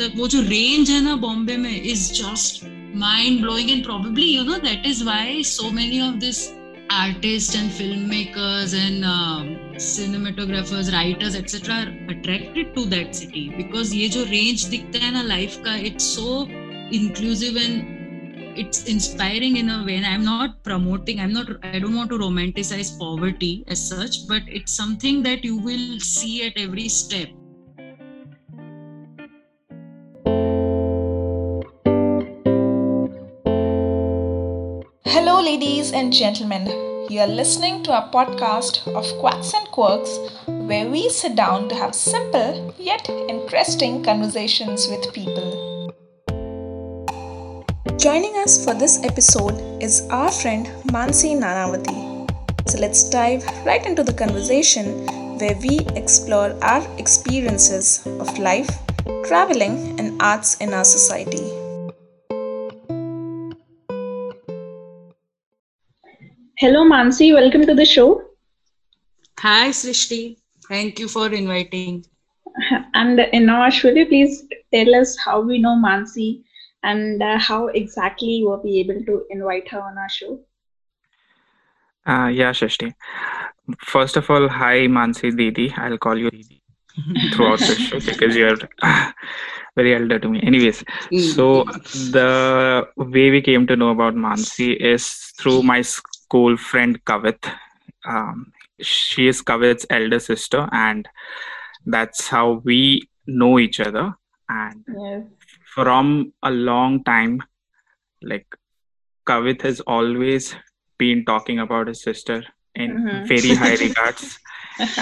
मतलब 0.00 0.18
वो 0.18 0.28
जो 0.28 0.40
रेंज 0.48 0.90
है 0.90 1.00
ना 1.04 1.16
बॉम्बे 1.16 1.56
में 1.56 1.82
is 1.82 2.10
just 2.20 2.64
mind 3.04 3.40
blowing 3.40 3.70
and 3.70 3.84
probably 3.84 4.34
you 4.36 4.42
know 4.44 4.58
that 4.68 4.86
is 4.86 5.02
why 5.02 5.42
so 5.54 5.70
many 5.70 6.00
of 6.08 6.14
this 6.26 6.46
artists 6.88 7.54
and 7.56 7.70
filmmakers 7.70 8.72
and 8.74 9.04
uh, 9.04 9.40
cinematographers 9.76 10.92
writers 10.92 11.34
etc 11.34 11.74
are 11.74 11.88
attracted 12.14 12.74
to 12.76 12.84
that 12.86 13.14
city 13.14 13.52
because 13.56 13.92
ये 13.94 14.08
जो 14.08 14.24
range 14.26 14.68
दिखता 14.70 15.04
है 15.04 15.10
ना 15.12 15.22
life 15.28 15.56
का 15.64 15.76
it's 15.90 16.04
so 16.04 16.36
inclusive 17.00 17.56
and 17.56 17.94
it's 18.56 18.84
inspiring 18.84 19.56
in 19.56 19.68
a 19.70 19.84
way 19.84 19.96
and 19.96 20.06
i'm 20.06 20.24
not 20.24 20.54
promoting 20.62 21.20
i'm 21.20 21.32
not 21.32 21.50
i 21.62 21.78
don't 21.78 21.96
want 21.96 22.10
to 22.10 22.18
romanticize 22.18 22.92
poverty 22.98 23.64
as 23.68 23.82
such 23.88 24.20
but 24.28 24.42
it's 24.48 24.76
something 24.82 25.22
that 25.22 25.44
you 25.44 25.56
will 25.56 25.98
see 26.00 26.46
at 26.46 26.56
every 26.56 26.88
step 26.88 27.28
Ladies 35.51 35.91
and 35.91 36.13
gentlemen. 36.13 36.65
You 37.09 37.19
are 37.19 37.27
listening 37.27 37.83
to 37.83 37.91
a 37.91 38.09
podcast 38.13 38.87
of 38.99 39.05
Quacks 39.19 39.53
and 39.53 39.67
Quirks 39.67 40.17
where 40.45 40.87
we 40.89 41.09
sit 41.09 41.35
down 41.35 41.67
to 41.67 41.75
have 41.75 41.93
simple 41.93 42.73
yet 42.79 43.09
interesting 43.09 44.01
conversations 44.01 44.87
with 44.87 45.11
people. 45.11 45.93
Joining 47.97 48.37
us 48.37 48.63
for 48.63 48.73
this 48.73 49.03
episode 49.03 49.59
is 49.83 50.07
our 50.09 50.31
friend 50.31 50.67
Mansi 50.95 51.35
Nanavati. 51.37 51.99
So 52.69 52.79
let's 52.79 53.09
dive 53.09 53.43
right 53.65 53.85
into 53.85 54.03
the 54.03 54.13
conversation 54.13 55.05
where 55.37 55.57
we 55.65 55.79
explore 56.01 56.55
our 56.61 56.83
experiences 56.97 58.07
of 58.21 58.39
life, 58.39 58.69
traveling, 59.25 59.99
and 59.99 60.21
arts 60.21 60.55
in 60.61 60.73
our 60.73 60.85
society. 60.85 61.60
Hello, 66.61 66.81
Mansi. 66.85 67.33
Welcome 67.33 67.65
to 67.65 67.73
the 67.73 67.85
show. 67.85 68.21
Hi, 69.39 69.69
Srishti. 69.69 70.37
Thank 70.67 70.99
you 70.99 71.07
for 71.07 71.25
inviting. 71.33 72.05
And 72.93 73.17
Inash, 73.17 73.83
will 73.83 73.97
you 73.97 74.05
please 74.05 74.43
tell 74.71 74.93
us 74.93 75.17
how 75.25 75.41
we 75.41 75.57
know 75.57 75.75
Mansi 75.75 76.43
and 76.83 77.23
uh, 77.23 77.39
how 77.39 77.69
exactly 77.69 78.43
were 78.45 78.61
we 78.61 78.77
able 78.77 79.03
to 79.07 79.25
invite 79.31 79.69
her 79.69 79.81
on 79.81 79.97
our 79.97 80.07
show? 80.07 80.39
Uh, 82.05 82.27
yeah, 82.27 82.51
Shashti. 82.51 82.93
First 83.79 84.17
of 84.17 84.29
all, 84.29 84.47
hi 84.47 84.85
Mansi 84.99 85.35
Didi. 85.35 85.73
I'll 85.75 85.97
call 85.97 86.15
you 86.15 86.29
Didi 86.29 86.61
throughout 87.33 87.57
the 87.57 87.73
show 87.73 87.99
because 87.99 88.35
you're 88.35 88.57
very 89.75 89.95
elder 89.95 90.19
to 90.19 90.29
me. 90.29 90.43
Anyways, 90.43 90.83
so 91.33 91.63
the 92.11 92.87
way 92.97 93.31
we 93.31 93.41
came 93.41 93.65
to 93.65 93.75
know 93.75 93.89
about 93.89 94.13
Mansi 94.13 94.75
is 94.75 95.07
through 95.39 95.63
my 95.63 95.81
school 96.31 96.55
friend 96.55 96.97
Kavit. 97.03 97.45
Um, 98.07 98.53
she 98.81 99.27
is 99.27 99.41
Kavit's 99.41 99.85
elder 99.89 100.19
sister, 100.19 100.67
and 100.71 101.07
that's 101.85 102.27
how 102.27 102.61
we 102.63 103.09
know 103.41 103.59
each 103.59 103.79
other. 103.87 104.05
And 104.49 104.85
Yes. 105.01 105.23
from 105.75 106.13
a 106.41 106.51
long 106.69 107.03
time, 107.03 107.35
like 108.31 108.47
Kavit 109.27 109.61
has 109.69 109.81
always 109.97 110.55
been 111.03 111.25
talking 111.33 111.59
about 111.65 111.87
his 111.93 112.01
sister 112.09 112.39
in 112.85 112.95
Mhm. 113.01 113.27
very 113.33 113.53
high 113.63 113.75
regards. 113.87 114.31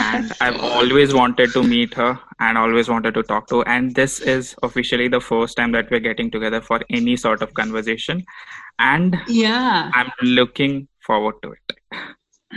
and 0.03 0.31
I've 0.45 0.59
always 0.67 1.11
wanted 1.13 1.51
to 1.55 1.61
meet 1.71 1.93
her 1.99 2.11
and 2.45 2.57
always 2.61 2.89
wanted 2.93 3.13
to 3.17 3.21
talk 3.31 3.47
to 3.51 3.59
her. 3.59 3.67
And 3.73 3.93
this 3.99 4.19
is 4.31 4.47
officially 4.67 5.07
the 5.15 5.21
first 5.27 5.57
time 5.59 5.71
that 5.77 5.91
we're 5.91 6.05
getting 6.07 6.31
together 6.35 6.59
for 6.69 6.79
any 6.99 7.15
sort 7.25 7.43
of 7.45 7.53
conversation. 7.59 8.23
And 8.87 9.19
Yeah, 9.27 9.91
I'm 9.99 10.11
looking 10.39 10.79
forward 11.08 11.34
to 11.42 11.52
it. 11.52 11.78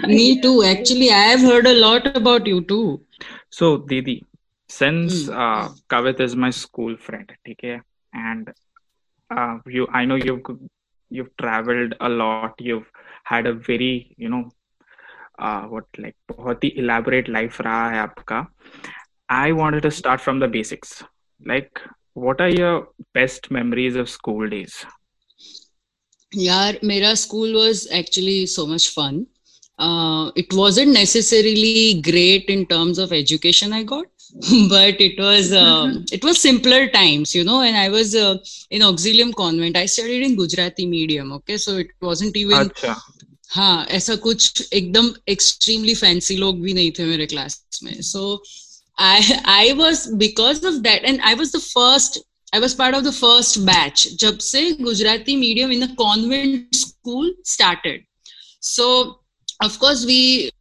me 0.07 0.41
too. 0.41 0.63
Actually, 0.63 1.11
I 1.11 1.23
have 1.33 1.41
heard 1.41 1.67
a 1.67 1.73
lot 1.73 2.07
about 2.07 2.39
you 2.41 2.55
too. 2.61 3.01
So, 3.49 3.77
Didi, 3.77 4.25
since 4.69 5.27
Mm. 5.27 5.35
uh, 5.43 5.69
Kavit 5.89 6.19
is 6.19 6.35
my 6.35 6.49
school 6.51 6.95
friend, 6.97 7.31
okay, 7.51 7.79
and 8.13 8.51
uh, 9.35 9.57
you, 9.65 9.87
I 9.93 10.05
know 10.05 10.15
you've 10.15 10.41
you've 11.09 11.35
traveled 11.37 11.95
a 11.99 12.09
lot. 12.09 12.53
You've 12.59 12.89
had 13.23 13.45
a 13.47 13.53
very, 13.53 14.13
you 14.17 14.29
know, 14.29 14.43
uh, 15.39 15.63
what 15.73 15.85
like 15.97 16.15
बहुत 16.31 16.63
ही 16.63 16.73
elaborate 16.83 17.29
life 17.37 17.61
रहा 17.61 17.89
है 17.91 17.99
आपका. 17.99 18.45
I 19.29 19.51
wanted 19.51 19.83
to 19.87 19.91
start 19.91 20.21
from 20.21 20.39
the 20.39 20.47
basics. 20.47 21.03
Like, 21.53 21.81
what 22.13 22.41
are 22.41 22.49
your 22.49 22.87
best 23.13 23.51
memories 23.51 23.95
of 23.95 24.09
school 24.09 24.47
days? 24.49 24.85
यार 26.35 26.79
मेरा 26.83 27.13
school 27.15 27.53
was 27.53 27.87
actually 27.91 28.45
so 28.45 28.65
much 28.65 28.87
fun. 28.89 29.25
Uh, 29.79 30.31
it 30.35 30.53
wasn't 30.53 30.91
necessarily 30.91 32.01
great 32.01 32.49
in 32.49 32.65
terms 32.65 32.97
of 32.97 33.11
education 33.13 33.73
I 33.73 33.83
got, 33.83 34.07
but 34.69 34.99
it 34.99 35.19
was 35.19 35.51
um, 35.53 36.05
it 36.11 36.23
was 36.23 36.41
simpler 36.41 36.87
times, 36.87 37.35
you 37.35 37.43
know. 37.43 37.61
And 37.61 37.77
I 37.77 37.89
was 37.89 38.15
uh, 38.15 38.37
in 38.71 38.81
auxilium 38.81 39.35
convent. 39.35 39.77
I 39.77 39.85
studied 39.85 40.25
in 40.29 40.35
Gujarati 40.35 40.87
medium. 40.87 41.31
Okay, 41.33 41.57
so 41.57 41.77
it 41.77 41.93
wasn't 42.01 42.35
even 42.37 42.57
अच्छा 42.57 42.95
हाँ 43.49 43.85
ऐसा 43.97 44.15
कुछ 44.23 44.69
एकदम 44.73 45.11
extremely 45.29 45.93
fancy 45.95 46.35
लोग 46.37 46.61
भी 46.61 46.73
नहीं 46.73 46.91
थे 46.97 47.03
मेरे 47.05 47.25
क्लास 47.25 47.61
में 47.83 48.01
so 48.01 48.43
I 48.99 49.31
I 49.53 49.71
was 49.73 50.05
because 50.23 50.65
of 50.65 50.73
that 50.87 51.05
and 51.05 51.21
I 51.21 51.35
was 51.35 51.51
the 51.55 51.59
first 51.59 52.19
I 52.55 52.59
was 52.59 52.73
part 52.77 52.95
of 52.95 53.03
the 53.03 53.11
first 53.13 53.59
batch 53.69 54.07
जब 54.21 54.37
से 54.49 54.71
Gujarati 54.81 55.35
medium 55.35 55.71
in 55.71 55.87
a 55.87 55.93
convent 56.03 56.75
school 56.75 57.35
started 57.53 58.05
so 58.73 58.89
of 59.65 59.79
course 59.79 60.05
we 60.05 60.51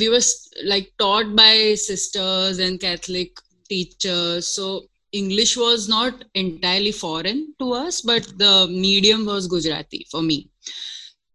we 0.00 0.08
were 0.08 0.20
like 0.64 0.92
taught 0.98 1.34
by 1.36 1.74
sisters 1.74 2.58
and 2.58 2.80
catholic 2.80 3.40
teachers 3.68 4.46
so 4.46 4.82
english 5.12 5.56
was 5.56 5.88
not 5.88 6.24
entirely 6.34 6.92
foreign 6.92 7.54
to 7.58 7.72
us 7.72 8.00
but 8.00 8.26
the 8.38 8.66
medium 8.70 9.24
was 9.26 9.48
gujarati 9.48 10.06
for 10.10 10.22
me 10.22 10.38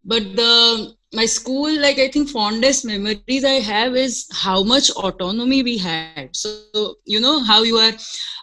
but 0.06 0.24
the 0.36 0.96
my 1.14 1.26
school 1.26 1.72
like 1.82 2.00
i 2.00 2.08
think 2.08 2.30
fondest 2.30 2.86
memories 2.86 3.44
i 3.44 3.60
have 3.72 3.96
is 3.96 4.28
how 4.32 4.64
much 4.64 4.92
autonomy 4.92 5.64
we 5.64 5.78
had 5.78 6.30
so 6.34 6.96
you 7.06 7.20
know 7.20 7.40
how 7.44 7.64
you 7.64 7.78
are 7.78 7.94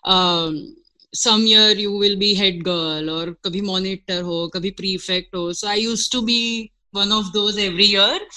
um, 0.05 0.75
some 1.14 1.46
year 1.48 1.80
you 1.80 2.00
will 2.00 2.16
be 2.16 2.34
head 2.36 2.62
girl 2.64 3.10
और 3.10 3.36
कभी 3.46 3.62
monitor 3.62 4.22
हो, 4.22 4.48
कभी 4.54 4.70
prefect 4.72 5.36
हो. 5.36 5.52
So 5.54 5.68
I 5.68 5.82
use 5.82 6.10
to 6.12 6.22
be 6.22 6.70
one 6.96 7.12
of 7.12 7.32
those 7.34 7.60
every 7.60 7.86
year 7.86 8.28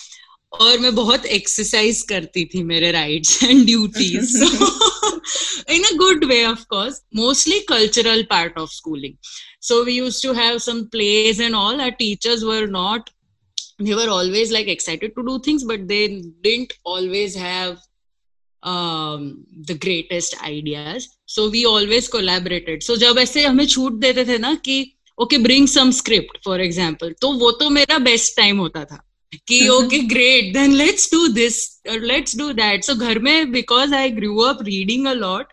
और 0.60 0.78
मैं 0.78 0.94
बहुत 0.94 1.24
exercise 1.26 2.02
करती 2.08 2.44
थी 2.54 2.62
मेरे 2.62 2.90
right 2.92 3.26
and 3.44 3.64
duties 3.66 4.36
in 5.72 5.84
a 5.84 5.94
good 5.96 6.24
way 6.24 6.44
of course 6.44 7.00
mostly 7.16 7.58
cultural 7.68 8.22
part 8.30 8.58
of 8.58 8.70
schooling 8.72 9.14
so 9.68 9.82
we 9.84 9.96
use 9.96 10.22
to 10.22 10.32
have 10.32 10.58
some 10.66 10.82
plays 10.92 11.40
and 11.40 11.54
all 11.54 11.80
our 11.80 11.90
teachers 11.98 12.42
were 12.42 12.66
not 12.70 13.10
they 13.82 13.94
were 13.94 14.08
always 14.08 14.52
like 14.52 14.68
excited 14.68 15.14
to 15.14 15.22
do 15.22 15.38
things 15.46 15.62
but 15.66 15.80
they 15.88 16.06
didn't 16.42 16.72
always 16.86 17.36
have 17.36 17.76
um, 18.64 19.46
the 19.68 19.74
greatest 19.74 20.36
ideas 20.42 21.08
so 21.26 21.50
we 21.50 21.64
always 21.66 22.08
collaborated 22.08 22.82
so 22.82 22.96
जब 22.96 23.18
ऐसे 23.18 23.44
हमें 23.44 23.66
छूट 23.66 23.98
देते 24.00 24.24
थे 24.24 24.38
ना 24.38 24.54
कि 24.64 24.76
okay 25.18 25.38
bring 25.38 25.66
some 25.68 25.90
script 26.02 26.38
for 26.44 26.60
example 26.60 27.14
तो 27.20 27.32
वो 27.38 27.50
तो 27.60 27.70
मेरा 27.70 27.98
बेस्ट 28.06 28.36
टाइम 28.36 28.58
होता 28.58 28.84
था 28.84 29.02
कि 29.48 29.66
okay 29.68 29.98
great 30.14 30.52
then 30.54 30.72
let's 30.74 31.10
do 31.12 31.26
this 31.40 31.58
let's 31.88 32.36
do 32.38 32.52
that 32.52 32.84
so 32.84 32.94
घर 32.94 33.18
में 33.18 33.52
because 33.52 33.94
I 33.94 34.10
grew 34.20 34.38
up 34.52 34.62
reading 34.62 35.06
a 35.06 35.12
lot 35.12 35.52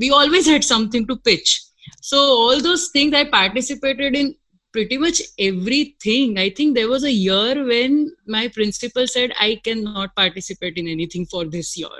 we 0.00 0.08
always 0.16 0.46
had 0.46 0.64
something 0.64 1.04
to 1.06 1.14
pitch 1.28 1.52
so 2.00 2.18
all 2.42 2.60
those 2.60 2.82
things 2.90 3.14
i 3.20 3.24
participated 3.24 4.18
in 4.18 4.28
pretty 4.72 4.98
much 4.98 5.20
everything. 5.38 6.38
I 6.38 6.50
think 6.50 6.74
there 6.74 6.88
was 6.88 7.04
a 7.04 7.12
year 7.12 7.64
when 7.64 8.12
my 8.26 8.48
principal 8.48 9.06
said 9.06 9.32
i 9.40 9.60
cannot 9.64 10.14
participate 10.14 10.76
in 10.76 10.86
anything 10.88 11.26
for 11.26 11.44
this 11.44 11.76
year. 11.76 11.98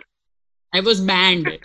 I 0.73 0.81
was 0.81 1.01
banned. 1.01 1.47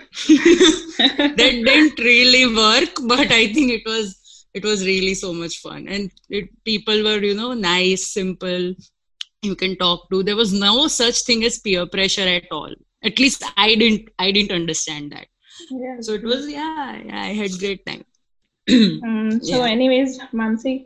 That 0.97 1.35
didn't 1.37 1.99
really 1.99 2.45
work 2.55 2.91
but 3.13 3.31
i 3.31 3.51
think 3.53 3.71
it 3.71 3.83
was 3.85 4.19
it 4.53 4.63
was 4.63 4.85
really 4.85 5.13
so 5.15 5.33
much 5.33 5.57
fun. 5.59 5.87
And 5.87 6.11
it, 6.29 6.49
people 6.63 7.03
were 7.03 7.19
you 7.19 7.33
know 7.33 7.53
nice 7.53 8.07
simple. 8.13 8.73
You 9.41 9.55
can 9.55 9.75
talk 9.77 10.09
to. 10.11 10.23
There 10.23 10.35
was 10.35 10.53
no 10.53 10.87
such 10.87 11.23
thing 11.23 11.43
as 11.43 11.59
peer 11.59 11.85
pressure 11.87 12.27
at 12.27 12.45
all. 12.51 12.73
At 13.03 13.19
least 13.19 13.43
i 13.57 13.75
didn't 13.75 14.09
i 14.19 14.31
didn't 14.31 14.51
understand 14.61 15.11
that. 15.11 15.27
Yeah. 15.69 15.97
so 16.01 16.13
it 16.13 16.23
was 16.23 16.47
yeah, 16.49 17.01
yeah 17.05 17.21
i 17.21 17.33
had 17.33 17.59
great 17.59 17.85
time. 17.85 18.05
Um, 18.69 19.41
so, 19.49 19.57
Yeah. 19.57 19.71
anyways, 19.71 20.19
Mansi, 20.33 20.85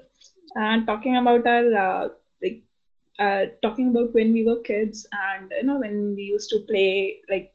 uh, 0.59 0.77
talking 0.86 1.18
about 1.18 1.45
our 1.48 1.74
uh, 1.86 2.07
like 2.44 2.62
uh, 3.19 3.45
talking 3.62 3.89
about 3.89 4.13
when 4.13 4.33
we 4.33 4.45
were 4.45 4.62
kids 4.62 5.07
and 5.30 5.51
you 5.59 5.63
know 5.65 5.80
when 5.80 6.13
we 6.15 6.24
used 6.24 6.50
to 6.50 6.59
play 6.69 7.18
like 7.30 7.51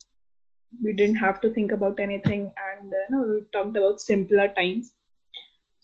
we 0.84 0.92
didn't 0.92 1.16
have 1.16 1.40
to 1.40 1.50
think 1.52 1.72
about 1.72 2.00
anything 2.00 2.50
and 2.68 2.92
uh, 2.92 3.04
no, 3.10 3.22
we 3.28 3.42
talked 3.52 3.76
about 3.76 4.00
simpler 4.00 4.48
times 4.56 4.92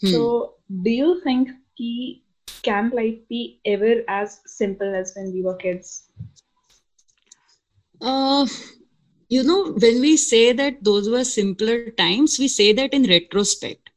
Hmm. 0.02 0.28
so 0.28 0.54
do 0.84 0.90
you 0.90 1.20
think 1.22 1.48
ki, 1.76 2.22
can 2.62 2.90
life 2.94 3.18
be 3.28 3.60
ever 3.64 4.02
as 4.08 4.40
simple 4.46 4.94
as 4.94 5.12
when 5.16 5.32
we 5.32 5.42
were 5.42 5.56
kids 5.56 6.08
Uh, 8.00 8.46
you 9.28 9.42
know, 9.42 9.72
when 9.72 10.00
we 10.00 10.16
say 10.16 10.52
that 10.52 10.84
those 10.84 11.08
were 11.08 11.24
simpler 11.24 11.78
times, 11.82 12.26
we 12.38 12.48
say 12.48 12.72
that 12.72 12.92
in 12.94 13.04
retrospect. 13.04 13.87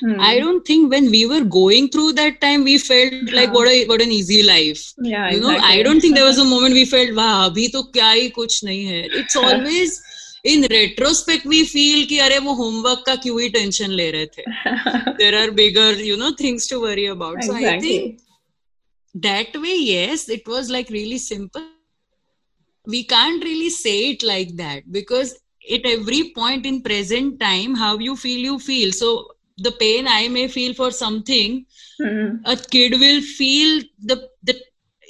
Hmm. 0.00 0.18
I 0.18 0.38
don't 0.38 0.66
think 0.66 0.90
when 0.90 1.10
we 1.10 1.26
were 1.26 1.44
going 1.44 1.88
through 1.90 2.12
that 2.14 2.40
time, 2.40 2.64
we 2.64 2.78
felt 2.78 3.18
like 3.22 3.42
Yeah. 3.42 3.52
what 3.52 3.68
a 3.68 3.74
what 3.76 3.90
an 3.92 4.12
easy 4.12 4.42
life. 4.42 4.82
yeah 4.98 5.28
you 5.28 5.40
know, 5.40 5.56
I 5.62 5.72
exactly. 5.72 5.82
don't 5.82 6.00
think 6.00 6.14
there 6.14 6.24
was 6.24 6.38
a 6.38 6.44
moment 6.44 6.74
we 6.74 6.84
felt, 6.84 7.14
wow, 7.16 7.48
abhi 7.48 7.66
to 7.74 7.82
kya 7.96 8.08
hi 8.12 8.28
kuch 8.38 8.56
nahi 8.68 8.82
hai. 8.90 9.02
It's 9.20 9.36
always 9.36 9.96
in 10.44 10.66
retrospect 10.74 11.44
we 11.54 11.60
feel 11.74 12.06
कि 12.12 12.18
अरे 12.28 12.38
वो 12.48 12.54
homework 12.62 13.04
का 13.06 13.16
क्यों 13.24 13.40
ही 13.40 13.48
tension 13.58 13.90
ले 14.02 14.10
रहे 14.16 14.26
थे. 14.36 14.46
There 15.18 15.34
are 15.42 15.50
bigger, 15.62 15.90
you 16.10 16.16
know, 16.16 16.32
things 16.44 16.66
to 16.72 16.80
worry 16.80 17.06
about. 17.16 17.44
So 17.44 17.54
I 17.54 17.70
exactly 17.70 17.84
think 17.84 18.20
that 19.14 19.56
way 19.64 19.76
yes 19.80 20.28
it 20.28 20.46
was 20.48 20.70
like 20.70 20.90
really 20.90 21.18
simple 21.18 21.66
we 22.86 23.04
can't 23.04 23.42
really 23.44 23.70
say 23.70 24.10
it 24.10 24.22
like 24.22 24.56
that 24.56 24.90
because 24.92 25.34
at 25.72 25.84
every 25.84 26.32
point 26.34 26.66
in 26.66 26.82
present 26.82 27.38
time 27.40 27.74
how 27.74 27.98
you 27.98 28.16
feel 28.16 28.38
you 28.50 28.58
feel 28.58 28.92
so 28.92 29.10
the 29.63 29.71
pain 29.83 30.07
i 30.07 30.27
may 30.29 30.47
feel 30.47 30.73
for 30.73 30.91
something 30.91 31.65
Hmm. 31.99 32.37
a 32.45 32.55
kid 32.73 32.93
will 33.03 33.21
feel 33.21 33.81
the 34.11 34.17
the 34.43 34.55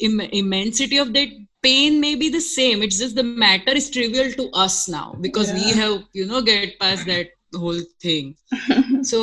Im- 0.01 0.30
immensity 0.42 0.98
of 0.98 1.13
that 1.13 1.30
pain 1.63 2.00
may 2.01 2.15
be 2.15 2.30
the 2.30 2.42
same 2.42 2.83
it's 2.83 3.00
just 3.00 3.15
the 3.15 3.24
matter 3.24 3.65
is 3.71 3.89
trivial 3.89 4.31
to 4.31 4.39
us 4.50 4.88
now 4.88 5.18
because 5.21 5.51
we 5.53 5.68
have 5.74 6.01
you 6.13 6.25
know 6.25 6.42
get 6.42 6.71
past 6.74 7.06
that 7.06 7.27
whole 7.53 7.81
thing 8.01 8.36
so 9.01 9.19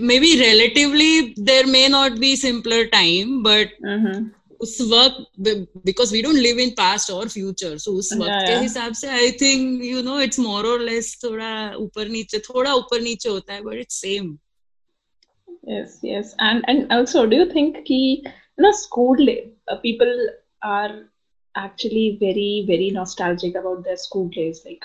maybe 0.00 0.30
relatively 0.40 1.34
there 1.36 1.66
may 1.66 1.88
not 1.88 2.18
be 2.20 2.34
simpler 2.36 2.86
time 2.86 3.42
but 3.42 3.68
Mhm. 3.82 4.32
उस 4.60 4.80
वक्त 4.90 5.40
because 5.86 6.12
we 6.14 6.22
don't 6.22 6.34
live 6.34 6.58
in 6.58 6.70
past 6.70 7.10
और 7.10 7.28
future 7.28 7.76
so 7.78 7.92
उस 7.98 8.12
वक्त 8.12 8.30
Yeah, 8.30 8.46
के 8.46 8.54
हिसाब 8.62 8.92
से 8.94 9.08
I 9.08 9.30
think 9.42 9.84
you 9.84 10.02
know 10.02 10.20
it's 10.20 10.38
more 10.38 10.66
or 10.66 10.80
less 10.80 11.18
थोड़ा 11.24 11.52
ऊपर 11.76 12.08
नीचे 12.08 12.38
थोड़ा 12.38 12.74
ऊपर 12.74 13.00
नीचे 13.00 13.28
होता 13.28 13.54
है 13.54 13.62
but 13.62 13.78
it's 13.80 14.00
same 14.00 14.36
Yes, 15.68 15.98
yes, 16.02 16.34
and 16.38 16.64
and 16.68 16.92
also, 16.92 17.26
do 17.26 17.36
you 17.36 17.46
think 17.52 17.78
ki 17.86 18.22
you 18.24 18.62
know 18.64 18.70
school 18.70 19.22
uh, 19.68 19.76
people 19.76 20.12
are 20.62 20.90
actually 21.54 22.18
very 22.20 22.64
very 22.68 22.90
nostalgic 22.90 23.56
about 23.56 23.82
their 23.84 23.96
school 23.96 24.28
days? 24.28 24.60
Like 24.64 24.84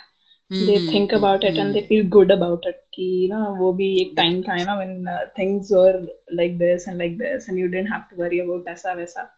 they 0.52 0.58
Hmm, 0.58 0.66
they 0.66 0.80
think 0.88 1.12
about 1.12 1.44
it 1.44 1.54
mm-hmm. 1.54 1.62
and 1.62 1.76
they 1.76 1.84
feel 1.88 2.04
good 2.04 2.32
about 2.32 2.66
it. 2.66 2.80
Ki 2.96 3.04
you 3.04 3.28
know 3.30 3.52
वो 3.60 3.74
भी 3.74 3.90
एक 4.02 4.16
time 4.16 4.42
था 4.44 4.56
ना 4.64 4.78
when 4.80 5.08
uh, 5.08 5.20
things 5.36 5.70
were 5.72 6.08
like 6.40 6.58
this 6.58 6.88
and 6.88 6.98
like 6.98 7.18
this 7.20 7.48
and 7.48 7.60
you 7.60 7.68
didn't 7.68 7.94
have 7.96 8.10
to 8.10 8.16
worry 8.16 8.40
about 8.40 8.68
ऐसा 8.68 8.94
वैसा. 8.94 9.30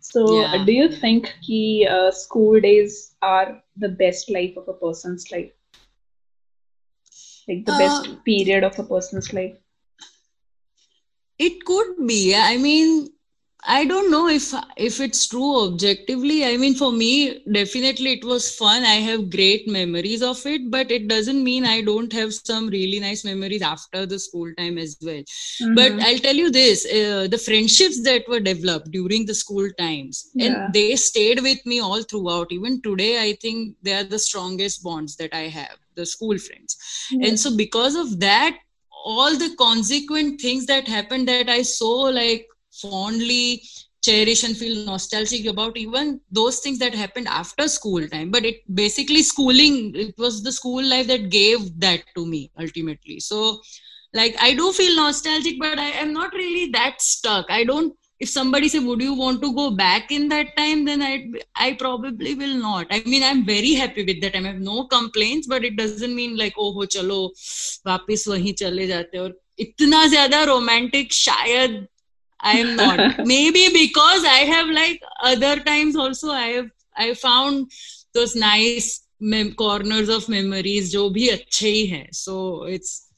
So 0.00 0.22
Yeah. 0.24 0.66
do 0.66 0.72
you 0.72 0.88
think 0.90 1.32
ki 1.46 1.86
uh, 1.90 2.10
school 2.10 2.60
days 2.60 3.14
are 3.22 3.62
the 3.76 3.88
best 3.88 4.30
life 4.30 4.56
of 4.56 4.68
a 4.68 4.74
person's 4.74 5.30
life? 5.30 5.52
Like 7.48 7.64
the 7.66 7.72
best 7.72 8.06
Uh, 8.06 8.16
period 8.24 8.64
of 8.64 8.78
a 8.78 8.82
person's 8.84 9.32
life? 9.32 9.56
it 11.38 11.64
could 11.64 11.90
be 12.06 12.34
i 12.34 12.56
mean 12.56 13.08
i 13.64 13.84
don't 13.84 14.10
know 14.10 14.28
if 14.28 14.52
if 14.76 15.00
it's 15.00 15.26
true 15.28 15.66
objectively. 15.66 16.44
I 16.44 16.56
mean 16.56 16.74
for 16.74 16.90
me 16.92 17.42
definitely 17.52 18.12
it 18.12 18.24
was 18.24 18.54
fun. 18.56 18.84
I 18.84 18.96
have 19.08 19.30
great 19.30 19.68
memories 19.68 20.22
of 20.22 20.44
it 20.46 20.70
but 20.70 20.90
it 20.90 21.08
doesn't 21.08 21.42
mean 21.44 21.64
i 21.64 21.80
don't 21.82 22.12
have 22.12 22.32
some 22.34 22.68
really 22.68 23.00
nice 23.00 23.24
memories 23.24 23.62
after 23.62 24.06
the 24.06 24.18
school 24.18 24.50
time 24.58 24.78
as 24.78 24.96
well. 24.98 25.22
But 25.72 25.92
Mhm. 25.92 26.00
i'll 26.00 26.18
tell 26.18 26.34
you 26.42 26.50
this 26.50 26.84
uh, 26.86 27.26
the 27.28 27.38
friendships 27.46 28.00
that 28.08 28.28
were 28.28 28.40
developed 28.40 28.90
during 28.92 29.26
the 29.26 29.34
school 29.42 29.68
times 29.78 30.22
Yeah. 30.34 30.46
and 30.46 30.72
they 30.78 30.96
stayed 30.96 31.40
with 31.48 31.64
me 31.66 31.80
all 31.80 32.02
throughout. 32.02 32.52
Even 32.52 32.80
today 32.82 33.12
i 33.22 33.32
think 33.44 33.76
they 33.82 33.94
are 34.00 34.04
the 34.04 34.18
strongest 34.28 34.82
bonds 34.82 35.16
that 35.16 35.34
i 35.34 35.46
have 35.60 35.76
the 35.96 36.06
school 36.06 36.38
friends. 36.38 36.76
And 37.22 37.38
so 37.38 37.56
because 37.56 37.94
of 37.96 38.18
that 38.20 38.56
all 39.04 39.36
the 39.36 39.54
consequent 39.56 40.40
things 40.40 40.66
that 40.66 40.88
happened 40.88 41.28
that 41.28 41.44
i 41.48 41.62
saw 41.62 41.92
like 42.22 42.46
fondly 42.79 43.61
cherish 44.01 44.43
and 44.43 44.55
feel 44.55 44.85
nostalgic 44.85 45.45
about 45.47 45.77
even 45.77 46.19
those 46.31 46.59
things 46.59 46.77
that 46.79 46.93
happened 46.93 47.27
after 47.27 47.67
school 47.67 48.07
time 48.07 48.29
but 48.29 48.45
it 48.45 48.61
basically 48.75 49.23
schooling 49.23 49.95
it 49.95 50.15
was 50.17 50.43
the 50.43 50.51
school 50.51 50.83
life 50.83 51.07
that 51.07 51.29
gave 51.29 51.79
that 51.79 52.03
to 52.15 52.25
me 52.25 52.51
ultimately 52.59 53.19
so 53.19 53.59
like 54.13 54.35
i 54.39 54.53
do 54.53 54.71
feel 54.71 54.95
nostalgic 54.95 55.59
but 55.59 55.79
i 55.79 55.89
am 56.03 56.13
not 56.13 56.33
really 56.33 56.71
that 56.71 57.01
stuck 57.01 57.45
i 57.49 57.63
don't 57.63 57.95
if 58.19 58.29
somebody 58.29 58.69
say 58.69 58.79
would 58.79 59.01
you 59.01 59.13
want 59.13 59.41
to 59.41 59.53
go 59.53 59.71
back 59.71 60.11
in 60.11 60.29
that 60.29 60.55
time 60.55 60.85
then 60.85 61.01
i 61.01 61.13
i 61.55 61.73
probably 61.73 62.35
will 62.35 62.55
not 62.57 62.87
i 62.91 63.01
mean 63.05 63.23
i'm 63.23 63.45
very 63.45 63.73
happy 63.73 64.05
with 64.05 64.21
that 64.21 64.33
time 64.33 64.45
i 64.45 64.49
have 64.49 64.61
no 64.61 64.85
complaints 64.85 65.47
but 65.47 65.65
it 65.65 65.75
doesn't 65.75 66.15
mean 66.15 66.37
like 66.37 66.53
oh 66.57 66.71
ho 66.77 66.85
chalo 66.97 67.19
वापस 67.87 68.23
वहीं 68.27 68.53
चले 68.59 68.87
जाते 68.87 69.17
हैं 69.17 69.23
और 69.23 69.33
इतना 69.59 70.05
ज्यादा 70.13 70.43
romantic 70.43 71.13
शायद 71.13 71.87
i 72.42 72.58
am 72.58 72.76
not. 72.76 73.18
Maybe 73.26 73.68
because 73.72 74.24
i 74.24 74.40
have 74.54 74.68
like 74.68 75.02
other 75.22 75.60
times 75.60 75.96
also 75.96 76.30
i 76.30 76.46
have 76.46 76.70
i 76.96 77.14
found 77.14 77.70
those 78.14 78.34
nice 78.34 79.06
mem- 79.20 79.54
corners 79.54 80.08
of 80.08 80.28
memories 80.28 80.92
jo 80.92 81.10
bhi 81.10 81.30
hai. 81.92 82.08
So 82.12 82.64
it's 82.64 83.08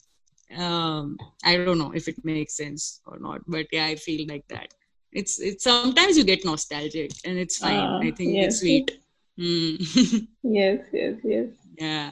um, 0.57 1.17
i 1.43 1.57
don't 1.57 1.77
know 1.77 1.91
if 1.93 2.07
it 2.07 2.23
makes 2.23 2.57
sense 2.57 3.01
or 3.05 3.17
not 3.19 3.41
but 3.47 3.67
yeah 3.71 3.85
i 3.85 3.95
feel 3.95 4.27
like 4.27 4.47
that. 4.49 4.73
It's 5.11 5.39
it's 5.39 5.63
sometimes 5.63 6.17
you 6.17 6.23
get 6.23 6.43
nostalgic 6.43 7.11
and 7.23 7.37
it's 7.37 7.57
fine. 7.57 7.77
Uh, 7.77 7.99
i 7.99 8.11
think 8.11 8.33
yes. 8.33 8.45
it's 8.45 8.59
sweet. 8.59 8.99
Mm. 9.39 10.27
yes 10.43 10.79
yes 10.91 11.15
yes. 11.23 11.47
Yeah. 11.77 12.11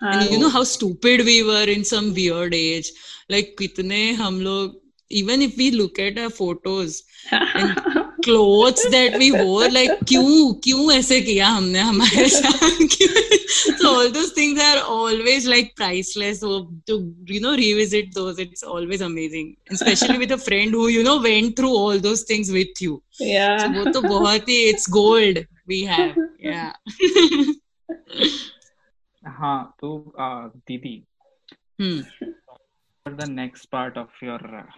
And 0.00 0.30
you 0.30 0.38
know 0.38 0.50
how 0.50 0.64
stupid 0.64 1.24
we 1.24 1.42
were 1.42 1.64
in 1.64 1.84
some 1.84 2.12
weird 2.14 2.54
age? 2.54 2.90
Like 3.28 3.56
कितने 3.58 4.14
हम 4.16 4.40
लोग 4.40 4.83
even 5.09 5.41
if 5.41 5.57
we 5.57 5.71
look 5.71 5.97
at 5.99 6.17
our 6.19 6.29
photos 6.29 7.03
and 7.31 7.81
clothes 8.23 8.85
that 8.91 9.17
we 9.17 9.31
wore 9.31 9.69
like 9.69 9.91
क्यों 10.05 10.53
क्यों 10.63 10.91
ऐसे 10.93 11.19
किया 11.21 11.47
हमने 11.47 11.79
हमारे 11.79 12.27
साथ 12.29 12.87
क्यों? 12.95 13.77
so 13.79 13.89
all 13.89 14.11
those 14.11 14.31
things 14.31 14.59
are 14.61 14.81
always 14.95 15.47
like 15.47 15.75
priceless 15.75 16.41
so 16.41 16.69
to 16.85 17.13
you 17.25 17.39
know 17.39 17.55
revisit 17.55 18.13
those 18.13 18.39
it's 18.39 18.63
always 18.63 19.01
amazing 19.01 19.55
especially 19.71 20.17
with 20.17 20.31
a 20.31 20.37
friend 20.37 20.71
who 20.71 20.87
you 20.87 21.03
know 21.03 21.19
went 21.21 21.55
through 21.55 21.73
all 21.75 21.97
those 21.99 22.23
things 22.23 22.51
with 22.51 22.81
you 22.81 23.01
yeah. 23.19 23.57
so 23.57 23.69
वो 23.77 23.91
तो 23.93 24.01
बहुत 24.01 24.49
ही 24.49 24.59
it's 24.73 24.87
gold 24.97 25.45
we 25.67 25.83
have 25.83 26.15
yeah 26.39 26.73
हाँ 29.39 29.75
तो 29.79 29.89
uh, 30.19 30.49
दीदी 30.67 31.03
hmm. 31.79 32.01
for 33.03 33.13
the 33.15 33.27
next 33.27 33.65
part 33.71 33.97
of 33.97 34.07
your 34.21 34.39
uh, 34.61 34.69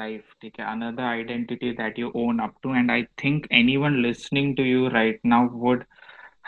life 0.00 0.34
ठीक 0.42 0.58
है 0.60 0.66
another 0.72 1.04
identity 1.10 1.68
that 1.76 1.98
you 2.02 2.10
own 2.22 2.40
up 2.46 2.56
to 2.64 2.72
and 2.80 2.92
I 2.96 3.06
think 3.22 3.46
anyone 3.60 4.02
listening 4.02 4.50
to 4.56 4.66
you 4.70 4.88
right 4.96 5.20
now 5.24 5.40
would 5.66 5.84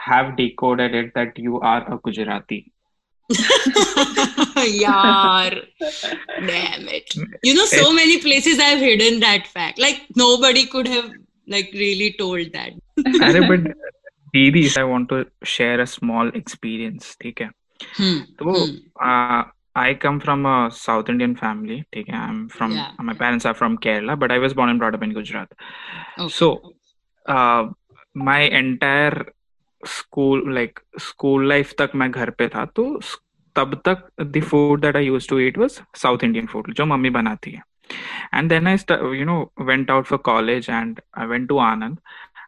have 0.08 0.36
decoded 0.36 0.94
it 0.94 1.14
that 1.14 1.38
you 1.46 1.60
are 1.60 1.80
a 1.94 1.98
Gujarati 2.08 2.60
Yaar. 4.80 5.66
Damn 6.46 6.88
it. 6.88 7.14
You 7.42 7.54
know, 7.54 7.64
so 7.64 7.92
many 7.92 8.18
places 8.20 8.58
I've 8.58 8.80
hidden 8.80 9.20
that 9.20 9.46
fact. 9.46 9.78
Like 9.78 10.00
nobody 10.16 10.66
could 10.66 10.88
have 10.88 11.10
like 11.46 11.70
really 11.72 12.14
told 12.18 12.52
that. 12.52 12.72
अरे 13.28 13.40
but 13.48 13.70
दीदी 14.34 14.76
I 14.78 14.84
want 14.84 15.08
to 15.08 15.26
share 15.44 15.80
a 15.80 15.86
small 15.86 16.32
experience 16.40 17.16
ठीक 17.22 17.40
है 17.40 17.50
Hmm. 17.98 18.18
तो 18.38 18.54
Hmm. 18.54 18.72
uh, 19.10 19.42
I 19.75 19.93
come 19.95 20.19
from 20.19 20.45
a 20.45 20.71
South 20.71 21.09
Indian 21.09 21.35
family. 21.35 21.85
Okay, 21.95 22.11
I'm 22.13 22.49
from 22.49 22.71
yeah. 22.71 22.91
my 22.99 23.13
parents 23.13 23.45
are 23.45 23.53
from 23.53 23.77
Kerala, 23.77 24.17
but 24.17 24.31
I 24.31 24.37
was 24.39 24.53
born 24.53 24.69
and 24.69 24.79
brought 24.79 24.95
up 24.95 25.03
in 25.03 25.13
Gujarat. 25.13 25.51
Okay. 26.17 26.29
So, 26.29 26.73
uh, 27.25 27.69
my 28.15 28.41
entire 28.41 29.25
school 29.83 30.53
like 30.53 30.79
school 30.99 31.47
life 31.47 31.73
तक 31.79 31.91
मैं 31.95 32.09
घर 32.11 32.29
पे 32.37 32.47
था 32.47 32.65
तो 32.75 32.83
तब 33.55 33.73
तक 33.85 34.07
the 34.21 34.41
food 34.43 34.81
that 34.81 34.95
I 34.95 35.05
use 35.05 35.27
to 35.29 35.39
eat 35.39 35.57
was 35.57 35.81
south 36.01 36.23
Indian 36.23 36.45
food 36.53 36.73
जो 36.73 36.85
mummy 36.85 37.09
बनाती 37.17 37.51
है 37.51 37.61
and 38.33 38.49
then 38.49 38.67
I 38.67 38.77
you 39.19 39.25
know 39.25 39.39
went 39.61 39.91
out 39.91 40.05
for 40.05 40.19
college 40.25 40.69
and 40.69 41.01
I 41.17 41.25
went 41.27 41.47
to 41.49 41.57
Anand 41.67 41.99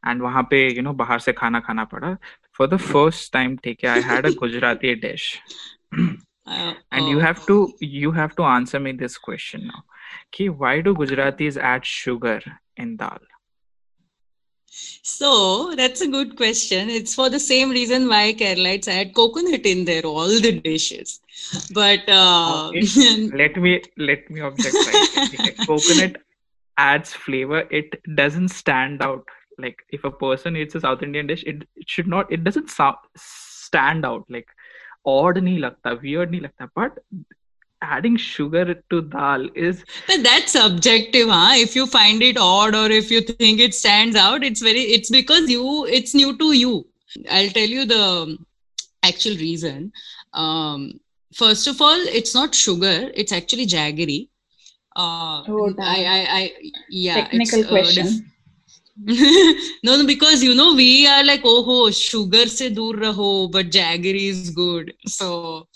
and 0.08 0.22
वहाँ 0.22 0.44
पे 0.50 0.64
यू 0.64 0.74
you 0.74 0.84
नो 0.84 0.90
know, 0.90 1.00
बाहर 1.00 1.20
से 1.20 1.34
खाना 1.34 1.60
खाना 1.60 1.84
पड़ा 1.94 2.16
फॉर 2.58 2.68
द 2.68 2.78
फ़र्स्ट 2.78 3.32
टाइम 3.34 3.56
ठीक 3.64 3.84
है 3.84 3.90
I 3.90 4.02
had 4.10 4.26
a 4.26 4.30
Gujarati 4.40 4.96
dish 5.08 5.34
Uh, 6.48 6.74
and 6.92 7.10
you 7.10 7.18
oh. 7.18 7.22
have 7.22 7.46
to 7.46 7.74
you 7.80 8.12
have 8.12 8.36
to 8.36 8.44
answer 8.44 8.80
me 8.80 8.92
this 8.92 9.18
question 9.18 9.68
now 9.68 9.84
कि 10.36 10.50
why 10.58 10.80
do 10.82 10.94
Gujaratis 10.94 11.58
add 11.58 11.86
sugar 11.86 12.40
in 12.78 12.96
dal 12.98 13.34
So 15.10 15.74
that's 15.78 16.02
a 16.02 16.08
good 16.14 16.36
question. 16.40 16.90
It's 16.96 17.16
for 17.20 17.30
the 17.36 17.40
same 17.40 17.72
reason 17.76 18.08
why 18.10 18.34
Keralites 18.42 18.90
add 18.96 19.14
coconut 19.20 19.66
in 19.72 19.86
there 19.86 20.04
all 20.10 20.28
the 20.28 20.52
dishes. 20.66 21.20
But 21.78 22.10
uh, 22.16 22.68
Okay. 22.70 23.30
let 23.42 23.58
me 23.66 23.82
let 23.98 24.30
me 24.30 24.42
object 24.42 24.76
right 24.90 25.58
coconut 25.66 26.22
adds 26.78 27.14
flavor 27.14 27.64
it 27.82 28.00
doesn't 28.16 28.50
stand 28.50 29.02
out 29.02 29.36
like 29.58 29.80
if 29.90 30.04
a 30.04 30.12
person 30.12 30.56
eats 30.56 30.76
a 30.76 30.82
south 30.82 31.02
indian 31.02 31.28
dish 31.28 31.44
it, 31.44 31.64
it 31.76 31.90
should 31.90 32.08
not 32.08 32.32
it 32.32 32.44
doesn't 32.44 32.70
sound, 32.70 32.98
stand 33.16 34.06
out 34.06 34.26
like 34.30 34.48
odd 35.16 35.42
nahi 35.48 35.58
lagta 35.66 35.94
weird 36.04 36.36
nahi 36.36 36.46
lagta 36.48 36.70
but 36.82 37.02
adding 37.82 38.18
sugar 38.18 38.66
to 38.92 39.02
dal 39.16 39.48
is 39.56 39.84
but 40.08 40.24
that's 40.24 40.54
subjective, 40.54 41.30
huh? 41.30 41.54
If 41.56 41.76
you 41.76 41.86
find 41.88 42.24
it 42.24 42.38
odd 42.38 42.76
or 42.76 42.90
if 42.90 43.12
you 43.12 43.22
think 43.22 43.60
it 43.60 43.76
stands 43.76 44.16
out, 44.16 44.44
it's 44.44 44.62
very 44.62 44.86
it's 44.98 45.12
because 45.12 45.50
you 45.50 45.86
it's 45.86 46.16
new 46.16 46.38
to 46.38 46.54
you. 46.54 46.88
I'll 47.32 47.50
tell 47.50 47.70
you 47.70 47.86
the 47.86 48.38
actual 49.04 49.36
reason. 49.36 49.92
Um, 50.34 51.00
first 51.34 51.68
of 51.68 51.82
all, 51.82 52.00
it's 52.22 52.34
not 52.34 52.56
sugar; 52.56 53.12
it's 53.14 53.32
actually 53.32 53.68
jaggery. 53.68 54.30
Uh, 54.96 55.44
Oh, 55.48 55.74
I. 55.80 56.04
I, 56.06 56.28
I, 56.40 56.52
yeah. 56.90 57.28
it's, 57.32 57.52
Technical 57.52 57.66
uh, 57.66 57.70
question. 57.70 58.32
no, 58.97 59.97
no, 59.97 60.07
because 60.07 60.43
you 60.43 60.55
know 60.55 60.75
we 60.75 61.07
are 61.07 61.25
like, 61.25 61.41
oh, 61.45 61.63
ho, 61.63 61.91
sugar 61.91 62.47
se 62.47 62.71
dur 62.71 62.95
raho, 62.95 63.51
but 63.51 63.71
jaggery 63.71 64.29
is 64.29 64.51
good. 64.51 64.93
So, 65.07 65.69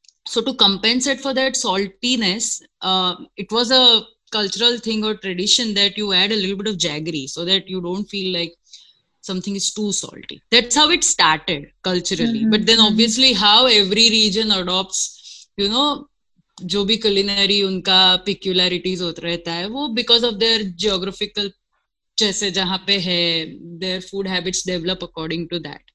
So 0.03 0.19
to 0.25 0.33
compensate 0.33 1.21
for 1.21 1.23
that 1.23 1.39
saltiness, 1.39 2.61
uh, 2.81 3.15
it 3.37 3.51
was 3.51 3.71
a 3.71 4.03
cultural 4.31 4.79
thing 4.79 5.05
or 5.05 5.15
tradition 5.15 5.75
that 5.75 5.97
you 5.97 6.13
add 6.13 6.33
a 6.33 6.37
little 6.37 6.57
bit 6.57 6.67
of 6.67 6.77
jaggery 6.77 7.29
so 7.29 7.45
that 7.45 7.69
you 7.69 7.81
don't 7.81 8.05
feel 8.05 8.33
like 8.33 8.55
something 9.21 9.55
is 9.55 9.73
too 9.73 9.93
salty. 9.93 10.41
That's 10.51 10.75
how 10.77 10.91
it 10.91 11.05
started 11.05 11.67
culturally. 11.83 12.45
Mhm, 12.45 12.51
But 12.51 12.67
then 12.67 12.79
mhm. 12.79 12.87
obviously 12.87 13.33
how 13.35 13.67
every 13.67 14.11
region 14.11 14.51
adopts, 14.51 15.49
you 15.57 15.69
know, 15.69 16.07
जो 16.63 16.85
भी 16.85 16.97
culinary 17.03 17.63
उनका 17.63 18.25
peculiarities 18.27 19.01
होता 19.01 19.23
रहता 19.23 19.53
है 19.53 19.67
वो 19.69 19.89
because 19.95 20.23
of 20.29 20.39
their 20.39 20.65
geographical 20.85 21.49
जैसे 22.20 22.52
जहाँ 22.52 22.78
पे 22.88 22.98
है 23.00 23.20
their 23.80 24.02
food 24.02 24.28
habits 24.28 24.66
develop 24.68 25.04
according 25.04 25.48
to 25.50 25.60
that 25.60 25.92